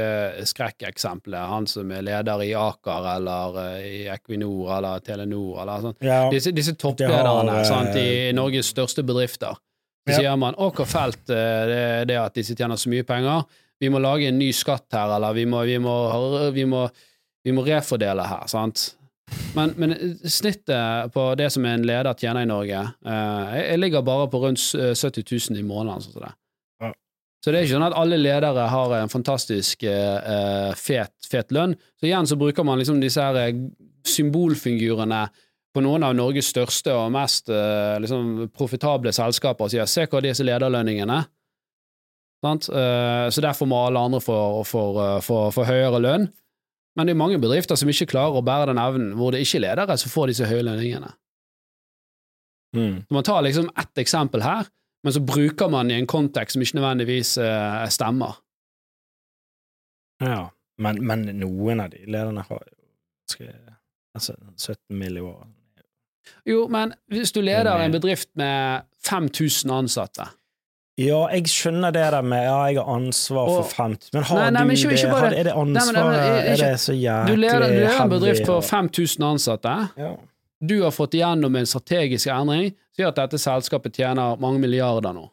skrekkeksemplene. 0.49 1.43
Han 1.51 1.67
som 1.69 1.91
er 1.93 2.01
leder 2.01 2.41
i 2.41 2.53
Aker 2.57 3.09
eller 3.15 3.59
eh, 3.61 3.83
i 3.85 3.99
Equinor 4.09 4.71
eller 4.79 5.03
Telenor 5.05 5.61
eller 5.61 5.85
sånn. 5.85 5.97
ja, 6.01 6.23
Disse, 6.33 6.51
disse 6.57 6.73
topplederne 6.81 7.29
har, 7.29 7.59
eh, 7.61 7.67
sant, 7.69 7.95
i 8.01 8.31
Norges 8.33 8.71
største 8.73 9.05
bedrifter. 9.05 9.53
Så 10.03 10.17
sier 10.19 10.35
man 10.35 10.57
Åker 10.59 10.83
hvor 10.83 10.89
fælt 10.89 11.29
det, 11.29 12.11
er 12.11 12.19
at 12.19 12.35
disse 12.35 12.55
tjener 12.59 12.79
så 12.79 12.91
mye 12.91 13.05
penger, 13.07 13.45
vi 13.79 13.89
må 13.91 14.01
lage 14.03 14.27
en 14.27 14.39
ny 14.39 14.49
skatt 14.55 14.91
her, 14.95 15.15
eller 15.15 15.35
vi 15.35 15.45
må, 15.49 15.63
vi 15.67 15.77
må, 15.81 15.93
vi 16.55 16.65
må, 16.69 16.83
vi 17.43 17.55
må 17.55 17.63
refordele 17.67 18.25
her, 18.27 18.45
sant. 18.51 18.93
Men, 19.55 19.73
men 19.77 19.95
snittet 20.29 21.13
på 21.13 21.25
det 21.39 21.49
som 21.53 21.65
en 21.65 21.85
leder 21.87 22.17
tjener 22.19 22.45
i 22.45 22.49
Norge, 22.49 22.81
eh, 23.05 23.53
jeg, 23.57 23.79
ligger 23.81 24.05
bare 24.05 24.29
på 24.31 24.41
rundt 24.43 24.63
eh, 24.77 24.93
70 24.95 25.25
000 25.53 25.61
i 25.61 25.65
måneden. 25.67 26.03
Sånn 26.05 26.25
det. 26.25 26.33
Ja. 26.83 26.91
Så 27.43 27.51
det 27.51 27.59
er 27.59 27.67
ikke 27.67 27.77
sånn 27.77 27.87
at 27.87 27.97
alle 27.99 28.19
ledere 28.19 28.67
har 28.73 28.97
en 28.99 29.13
fantastisk 29.13 29.85
eh, 29.89 30.19
eh, 30.35 30.69
fet, 30.79 31.15
fet 31.29 31.53
lønn. 31.55 31.75
Så 31.99 32.09
igjen 32.09 32.29
så 32.29 32.39
bruker 32.39 32.67
man 32.67 32.81
liksom 32.81 33.01
disse 33.03 33.23
her 33.23 33.39
eh, 33.45 33.65
symbolfigurene 34.07 35.25
på 35.73 35.81
noen 35.81 36.05
av 36.05 36.13
Norges 36.15 36.51
største 36.53 36.93
og 36.93 37.11
mest 37.15 37.49
eh, 37.49 37.97
liksom, 38.03 38.49
profitable 38.53 39.13
selskaper 39.15 39.65
og 39.65 39.73
sier 39.73 39.89
'se 39.89 40.05
hva 40.05 40.21
disse 40.21 40.45
lederlønningene'. 40.45 41.23
Sant? 42.43 42.69
Eh, 42.69 43.27
så 43.33 43.41
derfor 43.41 43.65
må 43.65 43.79
alle 43.87 43.99
andre 43.99 44.21
få, 44.21 44.63
få, 44.67 44.83
eh, 45.01 45.19
få, 45.21 45.39
få 45.55 45.65
høyere 45.65 46.01
lønn. 46.03 46.29
Men 46.95 47.07
det 47.07 47.15
er 47.15 47.21
mange 47.23 47.41
bedrifter 47.41 47.75
som 47.79 47.89
ikke 47.89 48.11
klarer 48.11 48.37
å 48.37 48.45
bære 48.45 48.69
den 48.69 48.77
evnen, 48.77 49.13
hvor 49.17 49.33
det 49.33 49.41
ikke 49.41 49.57
er 49.57 49.67
ledere 49.69 49.97
som 49.97 50.13
får 50.13 50.29
disse 50.29 50.45
høye 50.45 50.65
lønningene. 50.67 51.13
mm. 52.77 53.05
Så 53.07 53.13
man 53.17 53.23
tar 53.23 53.41
liksom 53.41 53.69
ett 53.77 53.97
eksempel 53.97 54.41
her, 54.41 54.69
men 55.03 55.13
så 55.13 55.25
bruker 55.25 55.69
man 55.69 55.89
i 55.89 55.97
en 55.97 56.07
kontekst 56.07 56.53
som 56.53 56.61
ikke 56.61 56.77
nødvendigvis 56.77 57.39
stemmer. 57.89 58.37
Ja, 60.21 60.51
men, 60.77 61.01
men 61.05 61.25
noen 61.39 61.81
av 61.81 61.89
de 61.89 62.05
lederne 62.05 62.45
har 62.45 62.61
jo 62.61 62.77
ganske 63.25 63.77
altså, 64.13 64.37
17 64.57 64.97
mill. 64.99 65.17
i 65.17 65.21
året. 65.21 65.62
Jo, 66.45 66.67
men 66.67 66.93
hvis 67.11 67.31
du 67.33 67.41
leder 67.41 67.71
eh, 67.77 67.85
en 67.85 67.91
bedrift 67.91 68.29
med 68.35 68.83
5000 69.03 69.71
ansatte 69.71 70.29
Ja, 70.97 71.23
jeg 71.33 71.47
skjønner 71.49 71.89
det 71.91 72.03
der 72.13 72.21
med 72.21 72.43
ja, 72.45 72.57
jeg 72.69 72.77
har 72.77 72.89
ansvar 72.95 73.47
for 73.49 73.63
Og- 73.63 73.71
50 73.73 74.09
Men 74.13 74.23
har 74.23 74.35
Nei, 74.37 74.49
nei, 74.51 74.61
du 74.61 74.67
men 74.67 74.75
ikke- 74.77 74.89
det? 74.89 74.99
ikke 74.99 75.11
bare- 75.11 75.21
Har, 75.27 75.33
er 75.33 75.43
det 75.43 75.53
ansvaret? 75.53 75.87
ansvar? 75.87 76.03
nei, 76.03 76.29
men, 76.29 76.45
eh, 76.45 76.51
er 76.53 76.57
det 76.57 76.79
så 76.79 76.93
jæklig 76.93 77.27
Du 77.27 77.35
leder, 77.35 77.59
du 77.59 77.73
leder 77.73 78.01
en 78.03 78.09
bedrift 78.09 78.45
for 78.45 78.61
5000 78.61 79.23
ansatte. 79.23 79.89
ja. 79.97 80.15
Du 80.65 80.81
har 80.83 80.91
fått 80.91 81.11
igjennom 81.13 81.55
en 81.59 81.65
strategisk 81.65 82.27
endring 82.31 82.69
som 82.95 83.03
gjør 83.03 83.07
at 83.09 83.15
dette 83.15 83.37
selskapet 83.41 83.91
tjener 83.97 84.37
mange 84.39 84.59
milliarder 84.61 85.11
nå. 85.13 85.29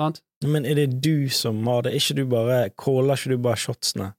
Sant? 0.00 0.22
Men 0.42 0.64
er 0.64 0.74
det 0.74 1.02
du 1.02 1.28
som 1.28 1.66
har 1.66 1.82
det? 1.82 1.92
Ikke 1.98 2.14
du 2.16 2.24
bare 2.24 2.70
Caller 2.78 3.14
ikke 3.18 3.28
du 3.34 3.36
bare 3.44 3.56
shotsene? 3.60 4.14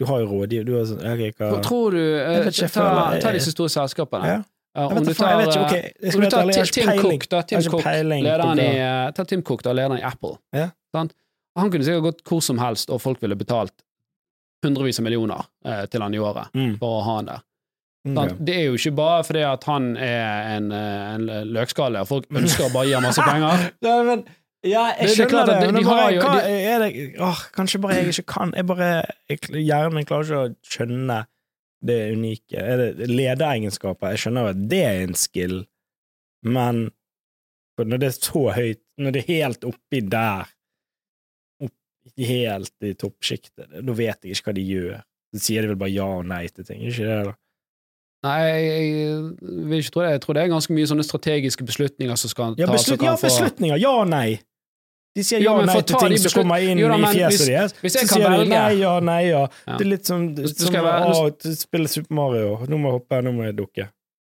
Du 0.00 0.06
har 0.06 0.18
jo 0.24 0.26
rådgiver. 0.32 0.64
Du 0.66 0.72
har 0.78 0.84
sånn 0.90 1.04
ok, 1.04 1.22
hva 1.38 1.62
Tror 1.62 1.90
du 1.94 2.00
eh, 2.18 3.20
ta 3.20 3.30
disse 3.30 3.52
store 3.54 3.68
selskapene. 3.70 4.24
Ja. 4.26 4.42
Ja, 4.74 4.86
om 4.88 5.04
du 5.04 5.10
ikke. 5.10 5.24
eh, 6.00 6.14
om 6.14 6.20
du 6.22 6.30
tar 6.30 6.46
Tim. 6.72 6.88
Cook, 7.02 7.28
da, 7.28 7.42
Tim 7.42 7.60
Cook, 7.62 7.84
lederen 7.84 8.58
i, 8.58 8.68
eh, 8.78 9.10
ta 9.12 9.24
Tim 9.24 9.42
Cook, 9.42 9.62
da, 9.62 9.72
lederen 9.76 9.98
i 9.98 10.02
Apple. 10.02 10.38
Ja. 10.56 10.70
Sant? 10.94 11.12
Han 11.58 11.70
kunne 11.70 11.84
sikkert 11.84 12.02
gått 12.06 12.22
hvor 12.24 12.40
som 12.42 12.58
helst, 12.58 12.88
og 12.90 13.00
folk 13.02 13.20
ville 13.20 13.36
betalt 13.36 13.72
hundrevis 14.64 14.98
av 15.00 15.04
millioner 15.04 15.44
eh, 15.66 15.84
til 15.92 16.00
han 16.00 16.14
i 16.14 16.18
året 16.22 16.48
Mm. 16.54 16.78
for 16.78 17.00
å 17.00 17.02
ha 17.04 17.16
han 17.16 17.26
der. 17.26 17.42
Okay. 18.02 18.36
Det 18.40 18.54
er 18.56 18.64
jo 18.66 18.74
ikke 18.74 18.94
bare 18.96 19.22
fordi 19.22 19.42
at 19.46 19.64
han 19.64 19.96
er 19.96 20.56
en, 20.56 20.72
eh, 20.72 21.14
en 21.14 21.26
løkskalle, 21.52 22.00
og 22.00 22.08
folk 22.08 22.24
ønsker 22.34 22.66
å 22.66 22.72
bare 22.72 22.86
gi 22.88 22.94
ham 22.96 23.02
masse 23.06 23.22
penger. 23.22 23.68
Nei, 23.82 24.02
men 24.08 24.24
Ja, 24.64 24.92
jeg 24.94 25.08
Det- 25.08 25.16
det 25.16 25.24
er 25.24 25.26
skjønner 25.26 25.46
det, 25.46 25.54
at 25.54 25.60
de- 25.60 25.66
men 25.72 25.74
de 25.74 25.88
bare, 25.88 26.12
jo- 26.14 26.20
hva 26.22 26.32
de- 26.40 26.50
er 26.70 26.78
det 26.78 27.18
åh, 27.18 27.38
Kanskje 27.52 27.80
bare 27.82 27.94
jeg 27.94 28.06
ikke 28.12 28.26
kan 28.26 28.52
jeg 28.54 28.64
bare, 28.66 29.02
jeg, 29.28 29.38
Hjernen 29.50 29.94
min 29.94 30.04
klarer 30.06 30.22
ikke 30.22 30.38
å 30.38 30.54
skjønne 30.62 31.26
det 31.82 31.98
unike. 32.14 32.56
Er 32.58 32.82
det 32.96 33.10
lederegenskaper? 33.10 34.14
Jeg 34.14 34.24
skjønner 34.24 34.46
jo 34.46 34.54
at 34.54 34.64
det 34.70 34.82
er 34.86 35.04
en 35.04 35.16
skill, 35.18 35.62
men 36.46 36.88
når 37.82 37.98
det 38.02 38.08
er 38.10 38.18
så 38.18 38.42
høyt, 38.54 38.82
når 39.00 39.14
det 39.14 39.22
er 39.22 39.30
helt 39.30 39.64
oppi 39.66 40.02
der, 40.06 40.50
opp, 41.64 41.74
helt 42.18 42.86
i 42.86 42.92
toppsjiktet, 42.98 43.70
da 43.82 43.96
vet 43.96 44.22
jeg 44.22 44.36
ikke 44.36 44.50
hva 44.50 44.56
de 44.58 44.66
gjør. 44.66 45.00
Så 45.32 45.46
sier 45.46 45.64
de 45.64 45.72
vel 45.72 45.80
bare 45.80 45.94
ja 45.94 46.06
og 46.20 46.26
nei 46.28 46.44
til 46.52 46.66
ting, 46.68 46.84
ikke 46.86 47.08
det? 47.08 47.20
da? 47.30 47.36
Nei, 48.22 48.38
jeg, 48.46 48.90
jeg 48.94 49.62
vil 49.66 49.80
ikke 49.80 49.94
tro 49.96 50.02
det. 50.04 50.10
Jeg 50.14 50.22
tror 50.22 50.36
det 50.36 50.42
er 50.44 50.52
ganske 50.52 50.74
mye 50.76 50.88
sånne 50.92 51.06
strategiske 51.06 51.64
beslutninger 51.66 52.18
som 52.20 52.30
skal 52.30 52.58
Ja, 52.60 52.68
beslut, 52.70 53.02
ja 53.02 53.16
beslutninger! 53.18 53.80
Ja 53.82 53.96
og 54.04 54.06
nei! 54.12 54.38
De 55.14 55.22
sier 55.22 55.42
ja, 55.44 55.52
og 55.52 55.66
nei 55.68 55.74
til 55.84 55.98
ting 56.00 56.14
som 56.22 56.32
kommer 56.40 56.62
inn 56.64 56.78
Jo 56.80 56.88
da, 56.88 56.96
i 56.96 57.08
fjeset 57.12 57.46
deres. 57.50 57.72
Så 57.82 58.06
sier 58.08 58.22
de 58.22 58.30
velge- 58.32 58.48
nei, 58.48 58.72
ja, 58.80 58.92
nei, 59.00 59.18
ja. 59.28 59.42
Ja. 59.66 59.76
Det 59.76 59.84
er 59.86 59.90
litt 59.90 60.06
som, 60.08 60.22
som 60.36 60.66
skal 60.70 60.84
være- 60.86 61.10
å 61.12 61.26
du 61.42 61.50
spille 61.56 61.88
Super 61.88 62.14
Mario. 62.14 62.54
Nå 62.66 62.78
må 62.80 62.88
jeg 62.88 62.96
hoppe, 63.00 63.18
nå 63.26 63.32
må 63.36 63.44
jeg 63.44 63.56
dukke. 63.56 63.88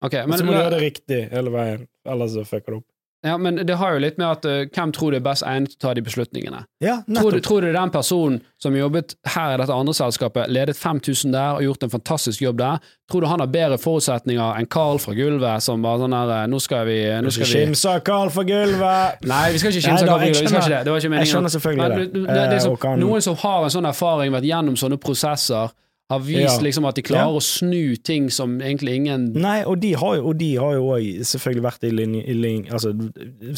Ok, 0.03 0.13
Men 0.15 0.31
men, 0.31 0.39
så 0.39 0.45
må 0.45 0.53
du 0.53 0.59
gjøre 0.59 0.71
det 0.79 0.81
riktig 0.83 1.31
hele 1.31 1.51
veien, 1.55 1.85
ellers 2.09 2.33
så 2.35 2.45
fucker 2.49 2.73
du 2.73 2.77
opp. 2.81 2.87
Ja, 3.23 3.37
men 3.39 3.61
det 3.67 3.77
har 3.79 3.97
jo 3.97 4.03
litt 4.03 4.17
med 4.19 4.29
at 4.29 4.47
uh, 4.49 4.63
hvem 4.73 4.95
tror 4.95 5.13
du 5.13 5.19
er 5.19 5.25
best 5.27 5.45
egnet 5.47 5.75
til 5.75 5.81
å 5.81 5.83
ta 5.85 5.95
de 5.99 6.05
beslutningene? 6.07 6.65
Ja, 6.83 7.01
Tror 7.07 7.37
du, 7.37 7.41
tror 7.45 7.63
du 7.63 7.73
den 7.75 7.93
personen 7.95 8.41
som 8.63 8.75
jobbet 8.79 9.15
her 9.35 9.55
i 9.55 9.61
dette 9.61 9.75
andre 9.75 9.95
selskapet, 9.95 10.51
ledet 10.51 10.79
5000 10.79 11.35
der 11.35 11.59
og 11.59 11.67
gjort 11.67 11.87
en 11.87 11.93
fantastisk 11.93 12.43
jobb 12.43 12.59
der, 12.63 12.83
tror 13.13 13.23
du 13.23 13.29
han 13.29 13.43
har 13.45 13.51
bedre 13.53 13.79
forutsetninger 13.83 14.59
enn 14.59 14.69
Carl 14.73 14.99
fra 15.03 15.15
gulvet 15.15 15.63
som 15.63 15.83
bare 15.85 16.01
sånn 16.01 16.17
her 16.17 16.49
Nå 16.49 16.59
skal 16.63 16.87
vi, 16.89 16.99
nå 17.23 17.31
skal 17.35 17.47
vi 17.47 17.53
Skimsa 17.53 17.99
Carl 18.07 18.33
fra 18.33 18.47
gulvet! 18.49 19.27
Nei, 19.29 19.45
vi 19.53 19.61
skal 19.61 19.75
ikke 19.75 19.83
Nei 19.83 19.91
kimse 19.91 20.09
da, 20.09 20.17
av 20.17 20.25
Carl 20.25 20.25
fra 20.25 20.33
Gulvet, 20.33 20.43
vi 20.43 20.49
skal 20.49 20.63
ikke 20.63 20.73
det. 20.73 20.83
Det 20.83 20.95
var 20.95 21.03
ikke 21.03 21.13
meningen. 21.13 21.27
Jeg 21.27 21.35
skjønner 21.35 21.55
selvfølgelig 21.57 21.89
det. 21.93 21.99
det, 21.99 22.25
det, 22.27 22.49
det 22.51 22.63
Eh, 22.63 22.81
som, 22.81 23.01
Noen 23.01 23.25
som 23.25 23.37
har 23.43 23.67
en 23.67 23.75
sånn 23.75 23.89
erfaring, 23.89 24.33
vært 24.35 24.49
gjennom 24.49 24.79
sånne 24.79 24.99
prosesser, 25.03 25.73
har 26.13 26.21
vist 26.25 26.59
Ja. 26.59 26.59
liksom 26.69 26.85
at 26.89 26.99
de 26.99 27.03
klarer 27.07 27.37
å 27.39 27.43
snu 27.43 27.97
ting 28.05 28.29
som 28.31 28.59
egentlig 28.61 28.99
ingen 29.01 29.31
Nei, 29.35 29.63
og 29.65 29.81
de 29.83 29.95
har 29.99 30.19
jo 30.21 30.29
og 30.33 30.37
de 30.41 30.53
har 30.61 30.77
jo 30.79 30.91
også 30.95 31.31
selvfølgelig 31.37 31.65
vært 31.71 31.89
i 31.89 31.95
linje, 31.97 32.23
i 32.29 32.37
linje 32.37 32.73
Altså 32.77 32.93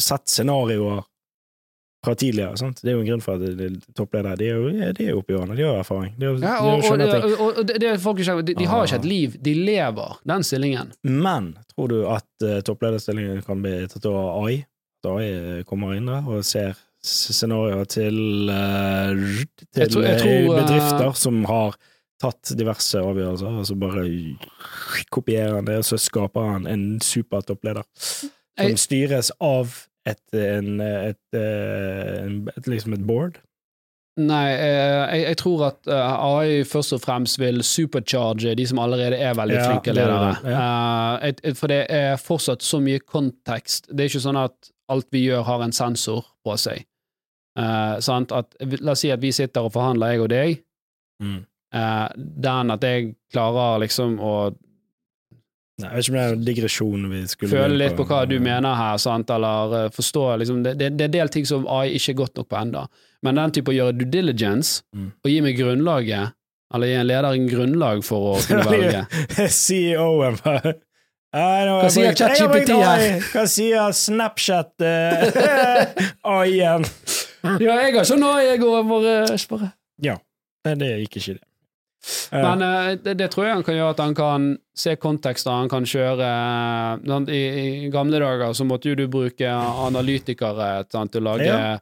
sett 0.01 0.25
scenarioer 0.31 1.03
fra 2.05 2.13
tidligere. 2.13 2.53
Sant? 2.61 2.83
Det 2.85 2.91
er 2.91 2.99
jo 2.99 3.01
en 3.01 3.07
grunn 3.07 3.21
for 3.25 3.39
at 3.39 3.41
de, 3.41 3.53
de, 3.57 3.93
toppledere 3.97 4.35
de 4.37 4.45
er 4.51 4.59
jo 4.59 4.67
de 4.93 5.05
er 5.07 5.09
jo 5.09 5.21
oppe 5.23 5.33
i 5.33 5.37
årene, 5.39 5.55
de 5.57 5.63
har 5.65 5.79
erfaring. 5.81 6.11
De, 6.21 6.27
har- 6.27 6.35
ja, 6.37 6.57
og, 6.61 6.99
de, 7.01 7.07
og, 7.09 7.31
og, 7.33 7.61
og 7.63 7.71
det, 7.81 7.93
folk 8.03 8.19
ikke, 8.21 8.35
de, 8.45 8.53
de 8.59 8.67
har 8.69 8.85
ikke 8.85 8.99
et 8.99 9.07
liv, 9.09 9.37
de 9.47 9.53
lever 9.57 10.19
den 10.29 10.45
stillingen. 10.45 10.91
Men 11.01 11.47
tror 11.73 11.89
du 11.89 11.95
at 12.13 12.27
uh, 12.45 12.59
topplederstillingen 12.67 13.41
kan 13.47 13.63
bli 13.65 13.73
tatt 13.89 14.05
over 14.05 14.21
av 14.35 14.45
AI? 14.45 14.59
At 15.01 15.09
AI 15.15 15.63
kommer 15.65 15.97
inn 15.97 16.05
der 16.11 16.29
og 16.29 16.45
ser 16.45 16.77
scenarioer 17.05 17.89
til, 17.89 18.21
uh, 18.53 19.41
til 19.73 19.81
Jeg 19.87 19.91
tror- 19.95 20.05
jeg 20.05 20.13
eh, 20.13 20.21
tror, 20.21 20.37
eh, 20.45 20.61
bedrifter 20.61 21.17
som 21.25 21.41
har 21.49 21.73
tatt 22.21 22.53
diverse 22.57 22.99
avgjørelser, 23.01 23.57
og 23.59 23.67
så 23.67 23.75
bare 23.79 24.05
kopierer 25.13 25.57
han 25.57 25.67
det, 25.67 25.79
og 25.81 25.87
så 25.87 25.99
skaper 26.01 26.53
han 26.53 26.69
en 26.69 26.85
supertoppleder 27.03 27.83
som 27.99 28.77
styres 28.79 29.33
av 29.43 29.73
et, 30.07 30.21
en, 30.37 30.79
et, 30.79 31.19
et, 31.33 31.41
en, 32.21 32.39
et, 32.53 32.69
liksom 32.69 32.95
et 32.95 33.03
board. 33.07 33.41
Nei, 34.15 34.45
eh, 34.53 35.01
jeg, 35.11 35.23
jeg 35.25 35.37
tror 35.41 35.63
at 35.67 35.89
eh, 35.91 36.11
AI 36.23 36.61
først 36.63 36.95
og 36.95 37.01
fremst 37.03 37.39
vil 37.41 37.59
supercharge 37.67 38.53
de 38.55 38.67
som 38.69 38.79
allerede 38.79 39.17
er 39.19 39.35
veldig 39.35 39.57
Ja, 39.57 39.65
flinke 39.67 39.91
er 39.91 39.97
ledere. 39.97 40.29
det, 40.39 41.33
ja. 41.43 41.55
for 41.59 41.73
det 41.73 41.81
er 41.91 42.21
fortsatt 42.21 42.63
så 42.63 42.79
mye 42.79 43.01
kontekst. 43.03 43.89
Det 43.91 44.05
er 44.05 44.13
ikke 44.13 44.23
sånn 44.23 44.39
at 44.39 44.71
alt 44.93 45.09
vi 45.11 45.25
gjør, 45.25 45.43
har 45.49 45.65
en 45.65 45.75
sensor 45.75 46.23
på 46.45 46.55
seg. 46.61 46.85
Eh, 47.59 47.97
sant? 48.05 48.31
At, 48.35 48.55
la 48.79 48.93
oss 48.95 49.03
si 49.03 49.11
at 49.11 49.23
vi 49.23 49.33
sitter 49.35 49.67
og 49.67 49.75
forhandler, 49.75 50.15
jeg 50.15 50.23
og 50.23 50.31
deg. 50.31 50.63
Mm. 51.23 51.41
Eh, 51.75 52.05
den 52.15 52.75
at 52.75 52.85
jeg 52.87 53.11
klarer 53.33 53.83
liksom 53.85 54.19
å 54.23 54.35
Nei, 55.75 55.89
jeg 55.89 55.95
vet 55.97 56.05
ikke 56.05 56.11
om 56.13 56.15
det 56.15 56.23
er 56.23 56.33
en 56.37 56.43
digresjon 56.47 57.07
vi 57.11 57.21
skulle 57.27 57.51
føle 57.51 57.75
litt 57.81 57.95
på 57.97 58.05
hva 58.07 58.21
du 58.29 58.37
mener 58.39 58.77
her, 58.79 58.95
sant? 59.03 59.27
eller 59.35 59.73
uh, 59.75 59.87
forstå 59.91 60.21
liksom, 60.39 60.61
det, 60.63 60.71
det, 60.79 60.87
det 60.95 61.03
er 61.03 61.09
en 61.09 61.15
del 61.17 61.31
ting 61.33 61.47
som 61.49 61.65
AI 61.67 61.97
ikke 61.97 62.13
er 62.13 62.17
godt 62.21 62.39
nok 62.39 62.47
på 62.47 62.55
enda. 62.61 62.83
Men 63.27 63.41
den 63.41 63.51
type 63.57 63.73
å 63.73 63.75
gjøre 63.75 63.97
due 63.99 64.07
diligence, 64.07 64.85
Mm. 64.95 65.09
og 65.19 65.27
gi 65.27 65.41
meg 65.43 65.57
grunnlaget, 65.59 66.31
eller 66.71 66.87
gi 66.87 66.95
en 67.01 67.09
leder 67.09 67.27
en 67.35 67.49
grunnlag 67.51 68.05
for 68.07 68.29
å 68.29 68.37
kunne 68.47 68.63
velge 68.71 69.01
CEO-en 69.59 70.39
bare 70.45 70.77
Hva 71.35 71.89
sier 71.91 72.15
ChatGPT 72.15 72.71
her? 72.79 73.03
Hva 73.33 73.43
sier 73.51 73.91
Snapchat 73.99 74.85
eh, 74.87 75.25
AI-en? 76.37 76.87
Ja, 77.59 77.75
jeg 77.83 77.97
har 77.97 78.07
sånn 78.07 78.23
går 78.23 78.77
over 78.79 79.09
uh, 79.27 79.35
spørre. 79.35 79.73
Ja. 79.99 80.15
Nei, 80.65 80.77
det 80.79 80.93
gikk 81.03 81.19
ikke, 81.19 81.35
det. 81.35 81.43
Eh, 82.31 82.41
Men 82.43 82.61
eh, 82.61 82.95
det, 83.01 83.15
det 83.17 83.31
tror 83.33 83.45
jeg 83.47 83.55
han 83.55 83.63
kan 83.65 83.75
gjøre 83.75 83.93
at 83.95 83.99
han 84.03 84.13
kan 84.17 84.43
se 84.75 84.93
kontekster, 85.01 85.51
han 85.55 85.69
kan 85.71 85.85
kjøre 85.89 86.27
eh, 86.27 87.31
i, 87.33 87.41
I 87.85 87.89
gamle 87.93 88.19
dager 88.21 88.53
så 88.53 88.65
måtte 88.67 88.91
jo 88.91 88.95
du 88.99 89.07
bruke 89.09 89.49
analytikere 89.49 90.85
sant, 90.91 91.11
til 91.15 91.23
å 91.23 91.31
lage 91.31 91.45
Ja. 91.49 91.77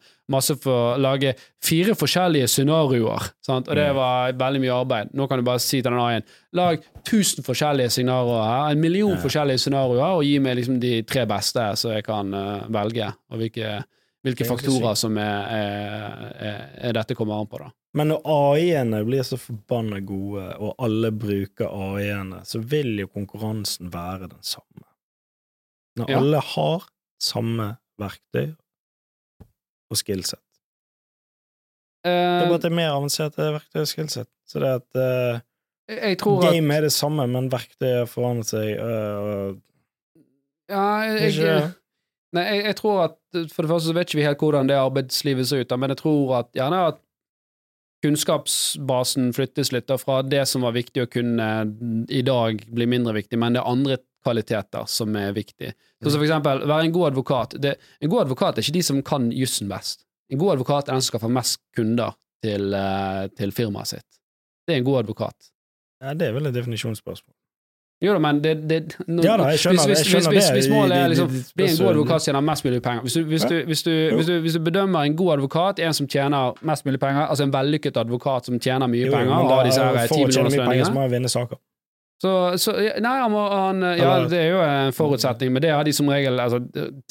for, 0.61 0.97
lage 0.97 1.34
fire 1.61 1.93
forskjellige 1.99 2.47
scenarioer, 2.47 3.32
sant, 3.43 3.67
og 3.67 3.76
det 3.76 3.89
Mm. 3.91 3.95
var 3.95 4.32
veldig 4.34 4.61
mye 4.61 4.74
arbeid. 4.80 5.09
Nå 5.13 5.28
kan 5.28 5.38
du 5.39 5.43
bare 5.43 5.59
si 5.59 5.82
til 5.82 5.91
den 5.91 5.99
A-en 5.99 6.24
lag 6.53 6.80
tusen 7.03 7.43
forskjellige 7.43 7.89
scenarioer 7.91 8.71
en 8.71 8.80
million 8.82 9.11
Ja. 9.17 9.21
forskjellige 9.21 9.59
scenarioer, 9.59 10.15
og 10.17 10.24
gi 10.24 10.39
meg 10.39 10.57
liksom 10.57 10.80
de 10.80 11.01
tre 11.03 11.26
beste, 11.26 11.59
så 11.76 11.93
jeg 11.93 12.03
kan 12.05 12.34
uh, 12.34 12.63
velge, 12.69 13.11
og 13.32 13.38
hvilke, 13.38 13.84
hvilke 14.24 14.45
er 14.45 14.49
faktorer 14.49 14.95
som 14.95 15.17
er, 15.17 15.47
er, 16.39 16.69
er 16.89 16.93
dette 16.93 17.15
kommer 17.15 17.39
an 17.41 17.47
på, 17.47 17.59
da. 17.59 17.69
Men 17.94 18.10
når 18.10 18.24
AI-ene 18.26 19.04
blir 19.06 19.22
så 19.28 19.38
forbanna 19.38 20.00
gode, 20.02 20.48
og 20.58 20.74
alle 20.82 21.12
bruker 21.14 21.70
AI-ene, 21.70 22.39
så 22.50 22.58
vil 22.60 22.96
jo 23.04 23.08
konkurransen 23.14 23.91
være 23.94 24.30
den 24.32 24.41
samme. 24.41 24.88
Når 26.00 26.10
Ja. 26.10 26.18
alle 26.18 26.39
har 26.41 26.88
samme 27.22 27.68
verktøy 28.02 28.56
og 29.91 29.98
skillset. 30.00 30.39
Det 32.04 32.12
er 32.12 32.41
Eh, 32.41 32.48
bare 32.50 32.56
at 32.56 32.62
det 32.66 32.72
er 32.72 32.76
mer 32.76 32.91
avanserte 32.98 33.46
verktøy 33.54 33.82
og 33.84 33.88
skillset. 33.88 34.28
Så 34.50 34.60
det 34.60 34.72
at 34.82 34.98
uh, 35.00 36.16
tror 36.18 36.44
at 36.48 36.54
Game 36.54 36.74
er 36.74 36.82
det 36.82 36.91
samme, 36.91 37.28
men 37.30 37.50
verktøyet 37.52 38.10
forandrer 38.10 38.44
seg. 38.50 38.80
Uh, 38.80 39.60
Ja, 40.70 41.04
jeg, 41.06 41.34
Ikke- 41.34 41.74
nei, 42.34 42.44
jeg, 42.44 42.64
jeg 42.66 42.76
tror 42.76 43.04
at 43.04 43.18
For 43.52 43.62
det 43.64 43.70
første 43.70 43.88
så 43.89 43.94
vet 43.94 44.08
ikke 44.10 44.16
vi 44.22 44.26
helt 44.26 44.39
hvordan 44.39 44.68
det 44.68 44.76
arbeidslivet 44.80 45.48
ser 45.48 45.60
ut, 45.62 45.80
men 45.80 45.89
jeg 45.89 45.98
tror 45.98 46.39
at 46.39 46.52
gjerne 46.56 46.88
at 46.88 47.00
kunnskapsbasen 48.04 49.32
flyttes 49.36 49.72
litt 49.72 49.91
fra 50.01 50.22
det 50.28 50.43
som 50.49 50.66
var 50.66 50.76
viktig 50.76 51.06
å 51.06 51.12
kunne 51.12 51.49
i 52.12 52.24
dag, 52.26 52.64
bli 52.68 52.88
mindre 52.89 53.16
viktig, 53.16 53.39
men 53.39 53.56
det 53.56 53.62
er 53.64 53.70
andre 53.70 53.99
kvaliteter 54.24 54.88
som 54.91 55.16
er 55.20 55.32
viktig. 55.36 55.72
Så, 56.04 56.10
så 56.12 56.18
for 56.18 56.26
eksempel, 56.28 56.66
være 56.68 56.88
en 56.88 56.95
god 56.95 57.12
advokat. 57.12 57.56
Det, 57.64 57.76
en 58.04 58.12
god 58.12 58.26
advokat 58.26 58.58
er 58.58 58.66
ikke 58.66 58.78
de 58.78 58.84
som 58.89 58.99
kan 59.06 59.30
jussen 59.36 59.72
best. 59.72 60.04
En 60.32 60.41
god 60.41 60.58
advokat 60.58 60.88
er 60.88 60.97
den 60.97 61.04
som 61.04 61.14
skal 61.14 61.24
få 61.26 61.32
mest 61.32 61.62
kunder 61.78 62.16
til, 62.43 62.76
eh, 62.76 63.24
til 63.38 63.56
firmaet 63.56 63.95
sitt. 63.95 64.20
Det 64.68 64.76
er 64.76 64.82
en 64.82 64.88
god 64.88 65.04
advokat. 65.04 65.51
ja, 66.04 66.14
det 66.14 66.28
er 66.28 66.36
vel 66.36 66.49
et 66.49 66.56
definisjonsspørsmål. 66.56 67.36
Jo 68.04 68.14
da, 68.16 68.20
men 68.20 68.39
det, 68.43 68.54
det 68.68 68.78
nå- 69.08 69.24
Ja 69.24 69.38
da, 69.39 69.45
jeg 69.54 69.62
skjønner 69.64 69.80
hvis, 69.80 69.86
det, 69.86 69.95
jeg 69.95 70.04
hvis, 70.04 70.12
skjønner 70.12 70.34
hvis, 70.36 70.47
det. 70.49 70.56
hvis 70.58 70.70
målet 70.74 70.97
er 70.97 71.12
liksom 71.14 71.30
bli 71.56 71.68
en 71.70 71.78
god 71.80 71.89
advokat 71.93 72.22
som 72.22 72.28
tjener 72.34 72.41
mest 72.49 72.66
mulig 72.68 72.82
penger 72.84 73.01
Hvis 73.08 73.14
du, 73.16 73.22
hvis, 73.32 73.43
du, 73.47 73.56
hvis, 73.70 73.84
du, 73.86 74.32
hvis, 74.43 74.54
du, 74.58 74.60
bedømmer 74.68 75.08
en 75.08 75.16
god 75.16 75.32
advokat, 75.38 75.80
en 75.80 75.93
som 75.95 76.08
tjener 76.12 76.58
mest 76.68 76.86
mulig 76.86 76.99
penger, 76.99 77.28
altså 77.32 77.45
en 77.47 77.54
vellykket 77.56 77.97
advokat 78.04 78.49
som 78.49 78.60
tjener 78.60 78.91
mye 78.91 79.06
Jo, 79.08 79.14
penger, 79.16 79.32
av 79.38 79.54
og 79.58 79.66
disse 79.70 79.80
her 79.88 80.08
for 80.08 80.16
10 80.20 80.26
å 80.28 80.34
tjene 80.36 80.51
mye 80.58 80.68
penger, 80.74 80.89
så 80.91 80.97
må 80.97 81.06
jeg 81.08 81.14
vinne 81.16 81.32
saker. 81.32 81.62
så, 82.24 82.34
så 82.60 82.76
Nei, 83.04 83.16
han 83.24 83.32
må, 83.32 83.41
han, 83.51 83.82
ja, 83.99 84.12
det 84.32 84.39
er 84.39 84.49
jo 84.51 84.62
en 84.68 84.93
forutsetning, 84.95 85.51
men 85.56 85.62
det 85.64 85.72
har 85.76 85.84
de 85.88 85.93
som 85.95 86.08
regel 86.12 86.39
altså, 86.39 86.60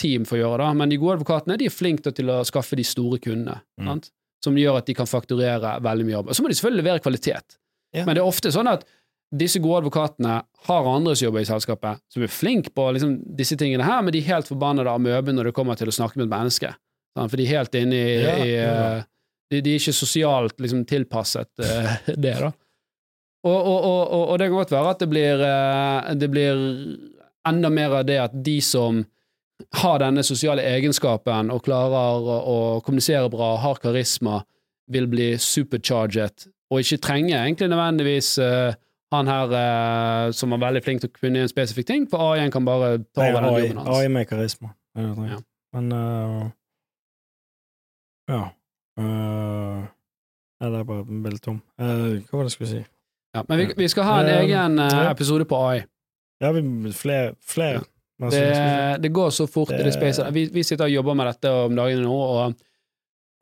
team 0.00 0.24
for 0.28 0.36
å 0.36 0.42
gjøre, 0.44 0.58
da. 0.66 0.70
Men 0.76 0.92
de 0.92 0.96
gode 1.00 1.18
advokatene 1.20 1.56
de 1.60 1.68
er 1.68 1.74
flinke 1.74 2.12
til 2.16 2.30
å 2.32 2.42
skaffe 2.48 2.76
de 2.76 2.84
store 2.84 3.18
kundene, 3.20 3.60
Mm. 3.80 3.86
sant? 3.94 4.10
som 4.42 4.56
gjør 4.58 4.78
at 4.80 4.86
de 4.88 4.94
kan 4.98 5.06
fakturere 5.06 5.76
veldig 5.80 6.04
mye 6.08 6.16
arbeid. 6.18 6.34
Så 6.34 6.42
må 6.42 6.48
de 6.50 6.56
selvfølgelig 6.58 6.82
levere 6.84 7.00
kvalitet, 7.04 7.58
Ja. 7.94 8.04
men 8.04 8.16
det 8.16 8.22
er 8.24 8.26
ofte 8.26 8.50
sånn 8.50 8.66
at 8.72 8.84
disse 9.32 9.60
gode 9.64 9.82
advokatene 9.82 10.38
har 10.68 10.88
andre 10.88 11.14
som 11.16 11.26
jobber 11.26 11.44
i 11.44 11.48
selskapet, 11.48 12.02
som 12.12 12.24
er 12.24 12.32
flinke 12.32 12.72
på 12.76 12.84
liksom, 12.92 13.14
disse 13.38 13.56
tingene 13.60 13.86
her, 13.86 14.02
men 14.04 14.14
de 14.14 14.20
er 14.20 14.28
helt 14.34 14.50
forbannede 14.50 14.92
av 14.92 15.00
møben 15.00 15.38
når 15.38 15.48
det 15.48 15.54
kommer 15.56 15.78
til 15.78 15.88
å 15.88 15.94
snakke 15.94 16.20
med 16.20 16.26
et 16.28 16.34
menneske. 16.34 16.72
For 17.16 17.36
de 17.36 17.46
er 17.46 17.58
helt 17.58 17.78
inne 17.80 17.96
i, 17.96 18.12
Ja, 18.22 18.34
i 18.40 18.50
ja. 18.52 18.74
eh, 18.98 19.08
de, 19.52 19.60
de 19.60 19.72
er 19.72 19.80
ikke 19.80 19.96
sosialt 19.96 20.60
liksom, 20.64 20.84
tilpasset 20.88 21.50
uh, 21.60 21.96
det, 22.08 22.36
da. 22.40 22.52
Og, 23.42 23.56
og, 23.58 23.78
og, 23.82 24.12
og, 24.22 24.36
det 24.38 24.46
kan 24.46 24.60
godt 24.60 24.72
være 24.72 24.92
at 24.94 25.02
det 25.02 25.08
blir, 25.10 25.42
uh, 25.42 26.12
det 26.16 26.28
blir 26.32 26.62
enda 27.48 27.72
mer 27.74 27.98
av 27.98 28.06
det 28.08 28.20
at 28.22 28.36
de 28.46 28.60
som 28.64 29.02
har 29.82 30.00
denne 30.02 30.24
sosiale 30.26 30.64
egenskapen 30.66 31.50
og 31.54 31.64
klarer 31.66 32.22
å, 32.22 32.38
å 32.38 32.58
kommunisere 32.86 33.28
bra, 33.32 33.54
har 33.62 33.80
karisma, 33.82 34.40
vil 34.92 35.06
bli 35.10 35.32
supercharget, 35.38 36.48
og 36.72 36.82
ikke 36.82 37.00
trenge 37.04 37.36
egentlig 37.36 37.68
nødvendigvis 37.70 38.30
eh, 38.42 38.74
han 39.12 39.28
her 39.30 39.52
eh, 39.58 40.30
som 40.36 40.50
var 40.54 40.60
veldig 40.64 40.82
flink 40.84 41.02
til 41.04 41.10
å 41.10 41.16
kunne 41.20 41.42
en 41.44 41.50
spesifikk 41.50 41.86
ting, 41.88 42.06
for 42.10 42.32
AI-en 42.32 42.50
kan 42.54 42.64
bare 42.66 42.98
ta 43.14 43.26
over 43.28 43.40
den 43.44 43.52
jobben 43.54 43.78
hans. 43.82 43.88
AI 43.98 44.08
med 44.12 44.28
karisma. 44.30 44.72
Jeg. 44.98 45.14
Ja. 45.32 45.38
Men 45.76 45.92
uh, 45.92 46.50
Ja. 48.30 48.42
Uh, 49.00 49.84
ja, 50.60 50.68
det 50.70 50.78
er 50.78 50.84
bare 50.84 51.04
veldig 51.08 51.40
tom. 51.42 51.62
Uh, 51.80 52.20
hva 52.28 52.36
var 52.38 52.44
det 52.44 52.50
jeg 52.52 52.56
skulle 52.58 52.70
si? 52.74 52.82
Ja, 53.34 53.42
men 53.48 53.58
vi, 53.62 53.66
vi 53.80 53.88
skal 53.88 54.04
ha 54.04 54.18
en 54.20 54.28
uh, 54.28 54.40
egen 54.42 54.78
eh, 54.84 54.98
episode 55.10 55.46
på 55.48 55.56
AI. 55.64 55.78
Ja, 56.42 56.50
vi 56.52 56.92
flere. 56.92 57.32
flere. 57.40 57.80
Ja. 58.20 58.28
Det, 58.30 58.42
det 59.02 59.10
går 59.16 59.30
så 59.34 59.46
fort 59.50 59.72
i 59.72 59.78
det 59.80 59.84
Det- 59.88 59.94
spacet. 59.96 60.28
Vi, 60.34 60.44
vi 60.52 60.62
sitter 60.62 60.84
og 60.84 60.92
jobber 60.92 61.14
med 61.18 61.26
dette 61.32 61.50
om 61.50 61.74
dagene 61.76 62.04
nå, 62.04 62.12
og 62.14 62.54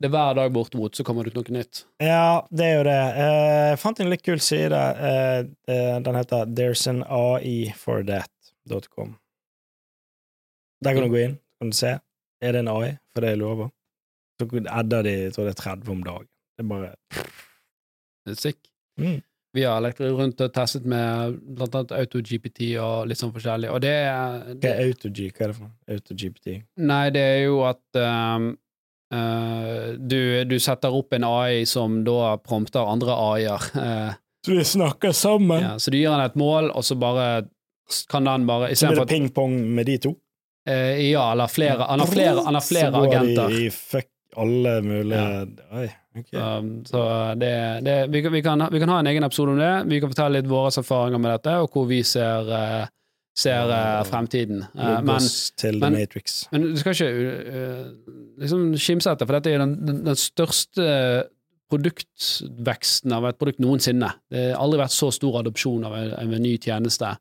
det 0.01 0.07
er 0.09 0.13
hver 0.15 0.33
dag 0.39 0.51
bortimot 0.55 0.97
så 0.97 1.03
kommer 1.05 1.23
det 1.27 1.31
ut 1.35 1.37
noe 1.39 1.57
nytt. 1.59 1.83
Ja, 2.01 2.41
det 2.49 2.65
er 2.67 2.77
jo 2.79 2.83
det. 2.87 2.99
Eh, 3.21 3.65
Jeg 3.71 3.79
fant 3.83 3.99
en 4.01 4.09
litt 4.09 4.23
kul 4.25 4.39
side. 4.41 4.73
Eh, 5.07 5.39
eh, 5.69 5.99
Den 6.01 6.17
heter 6.17 6.45
There's 6.49 6.87
an 6.89 7.03
AI 7.05 7.69
for 7.77 8.01
that.com. 8.07 9.15
Der 10.83 10.93
kan 10.97 11.03
du 11.05 11.09
gå 11.13 11.21
inn 11.27 11.37
kan 11.61 11.69
du 11.69 11.77
se. 11.77 11.91
Er 12.41 12.55
det 12.55 12.63
en 12.63 12.71
AI, 12.73 12.95
for 13.13 13.21
det 13.21 13.35
er 13.35 13.37
lover. 13.37 13.69
Så 14.41 14.47
edder 14.57 15.03
de 15.05 15.11
jeg 15.27 15.33
tror 15.35 15.45
det 15.45 15.51
er 15.53 15.61
30 15.61 15.91
om 15.93 15.99
dagen. 16.07 16.27
Det 16.57 16.63
er 16.65 16.69
bare 16.71 16.95
Det 18.25 18.31
er 18.33 18.41
sick. 18.41 18.57
mm. 18.99 19.19
Vi 19.53 19.65
har 19.67 19.81
lekt 19.83 19.99
rundt 19.99 20.39
og 20.41 20.53
testet 20.55 20.85
med 20.87 21.33
blant 21.57 21.73
annet 21.75 21.91
AutoGPT 21.91 22.69
og 22.79 23.09
litt 23.09 23.19
sånn 23.19 23.33
forskjellig, 23.35 23.67
og 23.69 23.81
det 23.83 23.89
er 23.91 24.37
Hva 24.47 24.53
det, 24.63 24.69
er 24.71 24.85
AutoG? 24.87 25.17
Hva 25.35 25.43
er 25.43 25.51
det 25.51 25.55
for 25.57 25.65
noe? 25.65 25.73
AutoGPT? 25.97 26.53
Nei, 26.87 27.01
det 27.11 27.23
er 27.33 27.39
jo 27.49 27.57
at 27.67 27.99
um, 27.99 28.45
eh, 29.11 29.91
du, 29.97 30.43
du 30.45 30.57
setter 30.59 30.93
opp 30.95 31.13
en 31.13 31.23
AI 31.27 31.65
som 31.65 32.03
da 32.07 32.37
prompter 32.37 32.87
andre 32.87 33.11
AI-er. 33.13 33.67
Uh, 33.75 34.13
Så 34.45 34.51
vi 34.57 34.63
snakker 34.65 35.11
sammen? 35.13 35.61
ja, 35.61 35.73
så 35.79 35.91
du 35.91 35.97
gir 35.99 36.09
han 36.09 36.23
et 36.25 36.35
mål, 36.39 36.71
og 36.71 36.83
så 36.83 36.95
bare 36.97 37.43
kan 38.09 38.23
den 38.25 38.45
bare 38.47 38.71
Så 38.75 38.87
blir 38.87 39.03
det 39.03 39.09
ping-pong 39.11 39.57
med 39.75 39.85
de 39.85 39.97
to? 39.97 40.15
Uh, 40.69 40.95
Ja, 41.11 41.31
eller 41.33 41.47
flere 41.51 41.85
Han 41.89 41.99
har 41.99 42.07
flere, 42.07 42.41
han 42.45 42.53
har 42.55 42.61
flere 42.63 42.91
Så 42.91 42.97
går 42.99 43.07
agenter. 43.15 43.49
de 43.49 43.65
i 43.65 43.69
fuck 43.69 44.07
alle 44.37 44.77
mulige 44.81 45.23
Oi, 45.75 45.87
okay. 46.17 46.39
Um, 46.39 46.85
så 46.87 47.01
det, 47.35 47.51
det 47.83 47.95
vi, 48.13 48.21
kan- 48.23 48.31
vi, 48.31 48.41
kan, 48.41 48.63
vi 48.71 48.79
kan 48.79 48.89
ha 48.89 48.99
en 48.99 49.07
egen 49.11 49.23
episode 49.27 49.51
om 49.51 49.57
det. 49.59 49.71
Vi 49.91 49.99
kan 49.99 50.09
fortelle 50.13 50.37
litt 50.39 50.47
våre 50.49 50.71
erfaringer 50.71 51.19
med 51.19 51.33
dette, 51.35 51.55
og 51.59 51.69
hvor 51.75 51.85
vi 51.89 51.97
ser, 52.07 52.47
eh, 52.55 52.85
ser 53.37 53.69
uh, 53.71 54.01
fremtiden. 54.07 54.65
Uh, 54.75 54.99
men, 55.07 55.27
til 55.57 55.77
men- 55.79 55.93
The 55.95 56.01
Matrix. 56.01 56.39
men 56.51 56.65
du 56.73 56.79
skal 56.81 56.91
ikke 56.97 57.11
uh, 57.47 57.85
liksom 58.41 58.65
skimse 58.77 59.11
etter, 59.13 59.25
for 59.29 59.37
dette 59.39 59.53
er 59.55 59.63
den, 59.63 59.77
den, 59.87 60.01
den 60.09 60.19
største 60.19 60.89
produktveksten 61.71 63.13
av 63.15 63.25
et 63.29 63.37
produkt 63.39 63.61
noensinne. 63.63 64.09
Det 64.31 64.49
har 64.51 64.59
aldri 64.61 64.81
vært 64.81 64.95
så 64.95 65.07
stor 65.15 65.39
adopsjon 65.41 65.85
av 65.87 65.95
en, 65.97 66.11
en 66.19 66.43
ny 66.43 66.57
tjeneste 66.61 67.13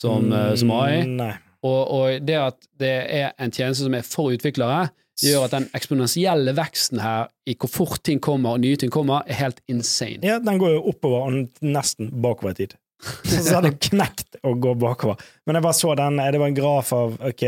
som, 0.00 0.30
eh, 0.32 0.54
som 0.56 0.72
AI. 0.72 1.02
Mm, 1.04 1.20
Og, 1.60 1.80
og 1.92 2.24
det 2.24 2.38
at 2.40 2.56
det 2.80 2.94
er 3.12 3.34
en 3.36 3.52
tjeneste 3.52 3.84
som 3.84 3.94
er 3.98 4.06
for 4.06 4.32
utviklere, 4.32 4.86
gjør 5.20 5.42
at 5.44 5.52
den 5.52 5.66
eksponentielle 5.76 6.54
veksten 6.56 7.02
her 7.04 7.26
i 7.44 7.52
hvor 7.60 7.68
fort 7.68 8.00
ting 8.08 8.22
kommer 8.24 8.56
og 8.56 8.62
nye 8.64 8.78
ting 8.80 8.88
kommer, 8.94 9.20
er 9.28 9.36
helt 9.42 9.60
insane. 9.68 10.22
Ja, 10.24 10.38
den 10.40 10.56
går 10.62 10.78
jo 10.78 10.86
oppover 10.94 11.26
og 11.28 11.60
nesten 11.60 12.08
bakover 12.24 12.56
i 12.56 12.62
tid. 12.62 12.78
Så 13.24 13.42
så 13.42 13.54
har 13.56 13.64
det 13.64 13.78
knekt 13.80 14.36
å 14.44 14.52
gå 14.60 14.74
bakover. 14.76 15.20
Men 15.46 15.56
jeg 15.56 15.64
bare 15.64 15.78
så 15.78 15.94
den, 15.96 16.20
det 16.20 16.40
var 16.40 16.50
en 16.50 16.56
graf 16.58 16.92
av 16.92 17.14
ok, 17.30 17.44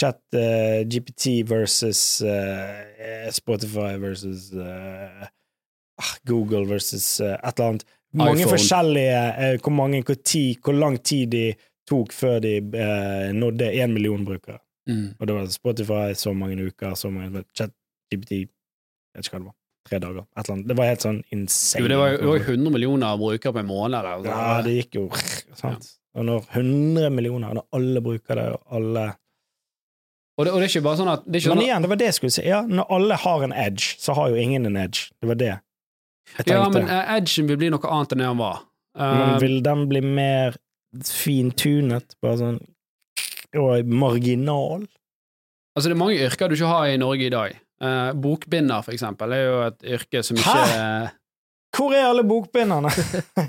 chat 0.00 0.20
uh, 0.36 0.80
GPT 0.84 1.40
versus 1.48 2.02
uh, 2.20 3.30
Spotify 3.32 3.96
versus 3.96 4.52
eh, 4.52 5.28
ah, 6.00 6.16
Google 6.24 6.64
versus 6.64 7.20
eh, 7.20 7.34
et 7.34 7.58
eller 7.58 7.68
annet. 7.68 7.86
Mange 8.12 8.40
iPhone. 8.40 8.50
forskjellige 8.50 9.20
eh, 9.38 9.60
hvor, 9.62 9.74
mange, 9.74 10.02
hvor, 10.02 10.14
tid, 10.24 10.56
hvor 10.64 10.74
lang 10.74 10.98
tid 10.98 11.30
de 11.30 11.44
tok 11.88 12.12
før 12.14 12.40
de 12.42 12.56
eh, 12.58 13.30
nådde 13.36 13.70
én 13.70 13.92
million 13.92 14.24
brukere. 14.24 14.58
Mm. 14.88 15.14
Og 15.18 15.26
det 15.26 15.36
var 15.36 15.46
Spotify 15.46 16.14
så 16.14 16.32
mange 16.32 16.66
uker, 16.66 16.94
så 16.94 17.10
mange 17.10 17.44
chat 17.54 17.70
GPT 18.10 18.32
Jeg 18.40 19.18
vet 19.18 19.26
ikke 19.26 19.36
hva 19.36 19.40
det 19.40 19.50
var. 19.50 19.56
Tre 19.88 19.98
dager. 20.02 20.26
Et 20.36 20.42
eller 20.44 20.54
annet. 20.56 20.68
Det 20.68 20.76
var 20.76 20.90
helt 20.90 21.04
sånn 21.06 21.22
insane. 21.32 21.82
Jo, 21.82 21.88
det 21.88 21.98
var 22.00 22.12
jo 22.12 22.34
det 22.36 22.42
100 22.44 22.74
millioner 22.74 23.16
brukere 23.20 23.54
på 23.56 23.62
en 23.62 23.70
måned. 23.70 23.96
eller? 23.98 24.10
altså. 24.18 24.34
Ja, 24.34 24.60
det 24.66 24.74
gikk 24.76 24.98
jo 24.98 25.06
sant. 25.56 25.88
Og 26.18 26.26
når 26.26 26.46
100 26.58 27.10
millioner, 27.14 27.54
når 27.54 27.66
alle 27.78 28.02
bruker 28.04 28.38
det, 28.40 28.46
og 28.56 28.76
alle 28.80 29.06
og, 30.40 30.46
det, 30.46 30.52
og 30.54 30.60
det 30.60 30.64
er 30.64 30.70
ikke 30.72 30.84
bare 30.86 30.96
sånn 30.96 31.10
at 31.12 31.26
Men 31.28 31.42
sånn 31.44 31.60
igjen, 31.60 31.84
det 31.84 31.88
var 31.92 31.98
det 32.00 32.06
jeg 32.08 32.16
skulle 32.16 32.32
si. 32.32 32.42
Ja, 32.48 32.62
når 32.64 32.86
alle 32.96 33.16
har 33.20 33.42
en 33.44 33.52
edge, 33.52 33.90
så 34.00 34.14
har 34.16 34.30
jo 34.32 34.38
ingen 34.40 34.64
en 34.70 34.78
edge. 34.80 35.10
Det 35.20 35.28
var 35.28 35.36
det 35.36 35.50
jeg 35.50 36.46
tenkte. 36.46 36.54
Ja, 36.54 36.68
men 36.72 36.88
uh, 36.88 37.12
edgen 37.16 37.50
vil 37.50 37.58
bli 37.60 37.68
noe 37.74 37.90
annet 37.92 38.14
enn 38.14 38.22
det 38.22 38.28
han 38.30 38.40
var. 38.40 38.62
Men 38.96 39.34
Eh, 39.36 39.38
vil 39.42 39.60
den 39.62 39.84
bli 39.90 40.00
mer 40.02 40.56
fintunet? 41.06 42.16
Bare 42.22 42.38
sånn 42.40 42.56
Og 43.60 43.86
marginal? 43.86 44.86
altså, 45.76 45.88
det 45.88 45.94
er 45.94 46.00
mange 46.00 46.18
yrker 46.24 46.48
du 46.50 46.56
ikke 46.56 46.70
har 46.70 46.88
i 46.90 46.96
Norge 47.00 47.26
i 47.26 47.32
dag. 47.32 47.54
Eh, 47.80 48.12
bokbinder, 48.12 48.82
for 48.84 48.92
eksempel, 48.92 49.32
er 49.32 49.46
jo 49.46 49.60
et 49.64 49.86
yrke 49.96 50.22
som 50.26 50.36
ikke 50.36 50.52
Hæ? 50.52 51.08
Hvor 51.76 51.94
er 51.96 52.08
alle 52.10 52.24
bokbinderne? 52.28 52.90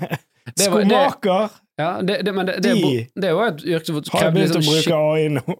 Skomaker 0.64 1.52
Ja, 1.78 2.00
det, 2.00 2.22
det, 2.26 2.34
men 2.34 2.46
det, 2.46 2.56
det, 2.64 2.72
De 2.74 3.06
det 3.20 3.28
er 3.28 3.34
jo 3.36 3.44
et 3.44 3.64
yrke 3.64 3.86
som 3.90 3.98
har 3.98 4.06
krevde 4.08 4.34
begynt 4.38 4.56
å 4.56 4.60
liksom 4.60 4.74
bruke 4.74 5.00
AI 5.12 5.28
nå. 5.36 5.56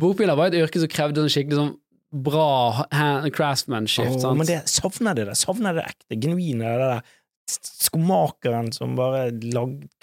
Bokbinder 0.00 0.38
var 0.38 0.50
et 0.50 0.58
yrke 0.60 0.82
som 0.82 0.92
krevde 0.92 1.24
sånn 1.24 1.32
skikkelig 1.34 1.58
sånn 1.58 1.72
bra 2.10 2.86
craftsmanship. 3.36 4.16
Oh, 4.18 4.34
men 4.34 4.48
det, 4.48 4.62
savner 4.70 5.14
det 5.14 5.28
det. 5.28 5.36
Savner 5.38 5.76
det 5.76 5.84
ekte, 5.92 6.16
genuine, 6.16 6.72
det 6.74 6.88
der 6.94 7.02
skomakeren 7.50 8.70
som 8.72 8.94
bare 8.98 9.30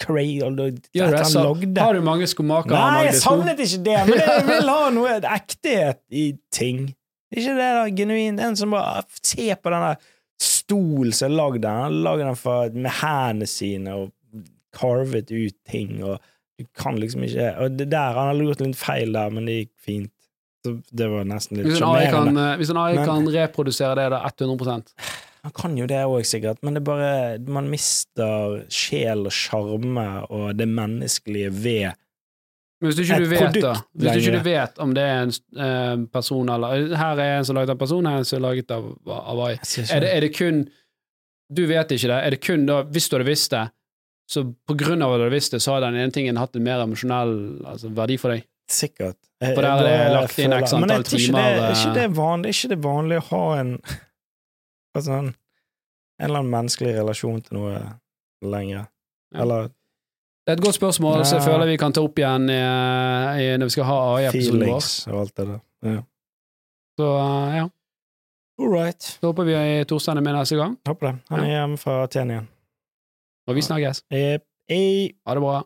cray 0.02 0.36
Gjør 0.36 1.16
så, 1.24 1.44
lagde. 1.46 1.80
har 1.80 1.96
du 1.96 2.02
mange 2.04 2.26
skomakere? 2.28 2.76
Nei, 2.76 3.06
jeg 3.08 3.20
savnet 3.22 3.60
ikke 3.64 3.82
det, 3.86 3.98
men 4.08 4.20
jeg 4.20 4.46
vil 4.48 4.72
ha 4.72 4.88
noe 4.92 5.14
ektighet 5.38 6.02
i 6.12 6.26
ting. 6.52 6.90
Ikke 7.34 7.54
det 7.58 7.68
da, 7.76 7.82
genuint. 7.92 8.40
En 8.40 8.56
som 8.56 8.70
bare 8.72 9.02
Se 9.22 9.50
på 9.60 9.70
den 9.74 9.84
der 9.84 9.96
stol 10.40 11.12
som 11.12 11.30
er 11.30 11.36
lagd 11.36 11.62
der. 11.64 11.82
Han 11.86 11.98
lagde 12.04 12.24
den 12.28 12.38
for, 12.38 12.70
med 12.74 12.90
hendene 13.02 13.48
sine 13.50 13.94
og 13.98 14.12
carvet 14.78 15.30
ut 15.32 15.56
ting, 15.68 15.98
og 16.04 16.18
du 16.58 16.64
kan 16.76 16.98
liksom 17.00 17.22
ikke 17.24 17.48
Og 17.62 17.76
det 17.78 17.88
der, 17.90 18.14
han 18.18 18.30
har 18.32 18.44
gjort 18.44 18.60
litt 18.64 18.76
feil 18.78 19.12
der, 19.16 19.30
men 19.34 19.46
det 19.48 19.56
gikk 19.62 19.72
fint. 19.88 20.12
Så 20.66 20.74
det 20.90 21.06
var 21.10 21.24
nesten 21.28 21.56
litt 21.60 21.68
Hvis 21.70 21.78
en 21.80 21.86
AI 21.88 22.04
kan, 22.10 22.12
sjarmerende. 22.12 22.44
eh, 22.52 22.56
hvis 22.58 22.70
en 22.74 22.80
AI 22.82 22.94
Men- 22.96 23.06
kan 23.06 23.28
reprodusere 23.36 23.94
det 23.94 24.08
da 24.10 24.18
100 24.26 24.82
Han 25.44 25.52
kan 25.54 25.76
jo 25.78 25.86
det 25.86 26.00
òg, 26.04 26.24
sikkert, 26.26 26.58
men 26.62 26.74
det 26.74 26.80
er 26.82 26.84
bare 26.84 27.38
Man 27.46 27.70
mister 27.70 28.64
sjel 28.68 29.24
og 29.26 29.32
sjarme 29.32 30.08
og 30.28 30.56
det 30.58 30.66
menneskelige 30.68 31.50
ved 31.52 31.92
Men 32.80 32.90
hvis 32.92 32.96
du 32.98 33.02
ikke 33.02 33.16
du 33.24 33.30
vet, 33.32 33.56
da 33.64 33.72
Hvis 33.98 34.12
du 34.12 34.18
ikke 34.22 34.36
du 34.38 34.44
vet 34.46 34.76
om 34.84 34.92
det 34.94 35.02
er 35.02 35.22
en 35.24 35.32
eh, 35.66 36.04
person 36.14 36.48
eller 36.54 36.92
Her 37.00 37.18
er 37.18 37.32
en 37.40 37.46
som 37.48 37.56
er 37.56 37.60
laget 37.64 37.72
av 37.74 37.78
person, 37.80 38.06
her 38.06 38.20
er 38.20 38.22
en 38.22 38.28
som 38.28 38.38
er 38.38 38.44
laget 38.44 38.70
av, 38.70 38.84
av 39.10 39.40
AI. 39.48 39.54
Er 39.56 40.04
det, 40.04 40.12
er 40.14 40.20
det 40.26 40.30
kun 40.36 40.60
Du 41.50 41.64
vet 41.66 41.90
ikke 41.96 42.10
det. 42.12 42.18
Er 42.28 42.36
det 42.36 42.40
kun 42.44 42.66
da 42.68 42.82
Hvis 42.86 43.08
du 43.10 43.16
hadde 43.16 43.26
visst 43.26 43.50
det, 43.56 43.64
så 44.30 44.44
på 44.68 44.76
grunn 44.78 45.02
av 45.02 45.14
at 45.16 45.18
du 45.18 45.24
hadde 45.24 45.34
visst 45.34 45.54
det, 45.56 45.62
så 45.64 45.72
har 45.74 45.80
den 45.86 45.96
ene 45.96 46.12
tingen 46.12 46.36
hatt 46.36 46.54
en 46.54 46.62
mer 46.66 46.82
emosjonell 46.84 47.34
altså, 47.64 47.88
verdi 47.96 48.18
for 48.20 48.34
deg? 48.36 48.42
Sikkert. 48.68 49.16
Jeg- 49.40 49.54
For 49.56 49.64
der 49.64 49.78
er 49.80 49.86
det 49.88 50.12
lagt 50.12 50.38
inn 50.44 50.52
x 50.52 50.74
antall 50.76 51.06
timer, 51.08 51.38
er 51.40 51.62
eh, 51.62 51.70
ikke 51.72 51.94
det 51.96 52.06
vanlig, 52.18 52.50
er 52.52 52.58
ikke 52.58 52.70
det 52.74 52.78
vanlig 52.84 53.18
å 53.22 53.24
ha 53.30 53.42
en 53.62 53.70
altså 54.98 55.14
en, 55.16 55.30
en 55.32 56.26
eller 56.28 56.42
annen 56.42 56.52
menneskelig 56.52 56.92
relasjon 56.98 57.40
til 57.46 57.56
noe 57.56 57.80
lenger? 58.44 58.84
Ja. 59.32 59.40
Eller 59.46 59.70
Det 60.48 60.54
er 60.54 60.56
et 60.62 60.64
godt 60.64 60.74
spørsmål, 60.78 61.24
som 61.28 61.36
jeg 61.42 61.44
føler 61.44 61.66
vi 61.68 61.76
kan 61.76 61.92
ta 61.92 62.00
opp 62.00 62.16
igjen 62.18 62.46
i, 62.48 62.54
i, 62.56 63.48
når 63.60 63.68
vi 63.68 63.74
skal 63.74 63.84
ha 63.84 63.96
AI-episoden 64.14 64.62
vår. 64.62 64.64
feelings 64.64 64.92
og 65.12 65.18
alt 65.20 65.34
det 65.36 65.44
der. 65.50 65.58
Ja. 65.84 65.98
Så 66.98 67.08
eh, 67.20 67.56
ja, 67.58 67.64
All 68.58 68.72
right. 68.72 69.02
så 69.20 69.28
håper 69.28 69.44
vi 69.44 69.58
Torstein 69.90 70.16
er 70.16 70.24
med 70.24 70.34
neste 70.38 70.56
gang, 70.56 70.78
Håper 70.88 71.06
det. 71.10 71.12
Han 71.28 71.44
er 71.44 71.50
hjemme 71.52 71.76
fra 71.78 71.98
Aten 72.06 72.32
igjen. 72.32 72.48
og 73.48 73.54
vi 73.60 73.62
snakkes. 73.68 74.00
Ja. 74.10 74.38
Ha 74.72 75.34
det 75.36 75.42
bra. 75.44 75.60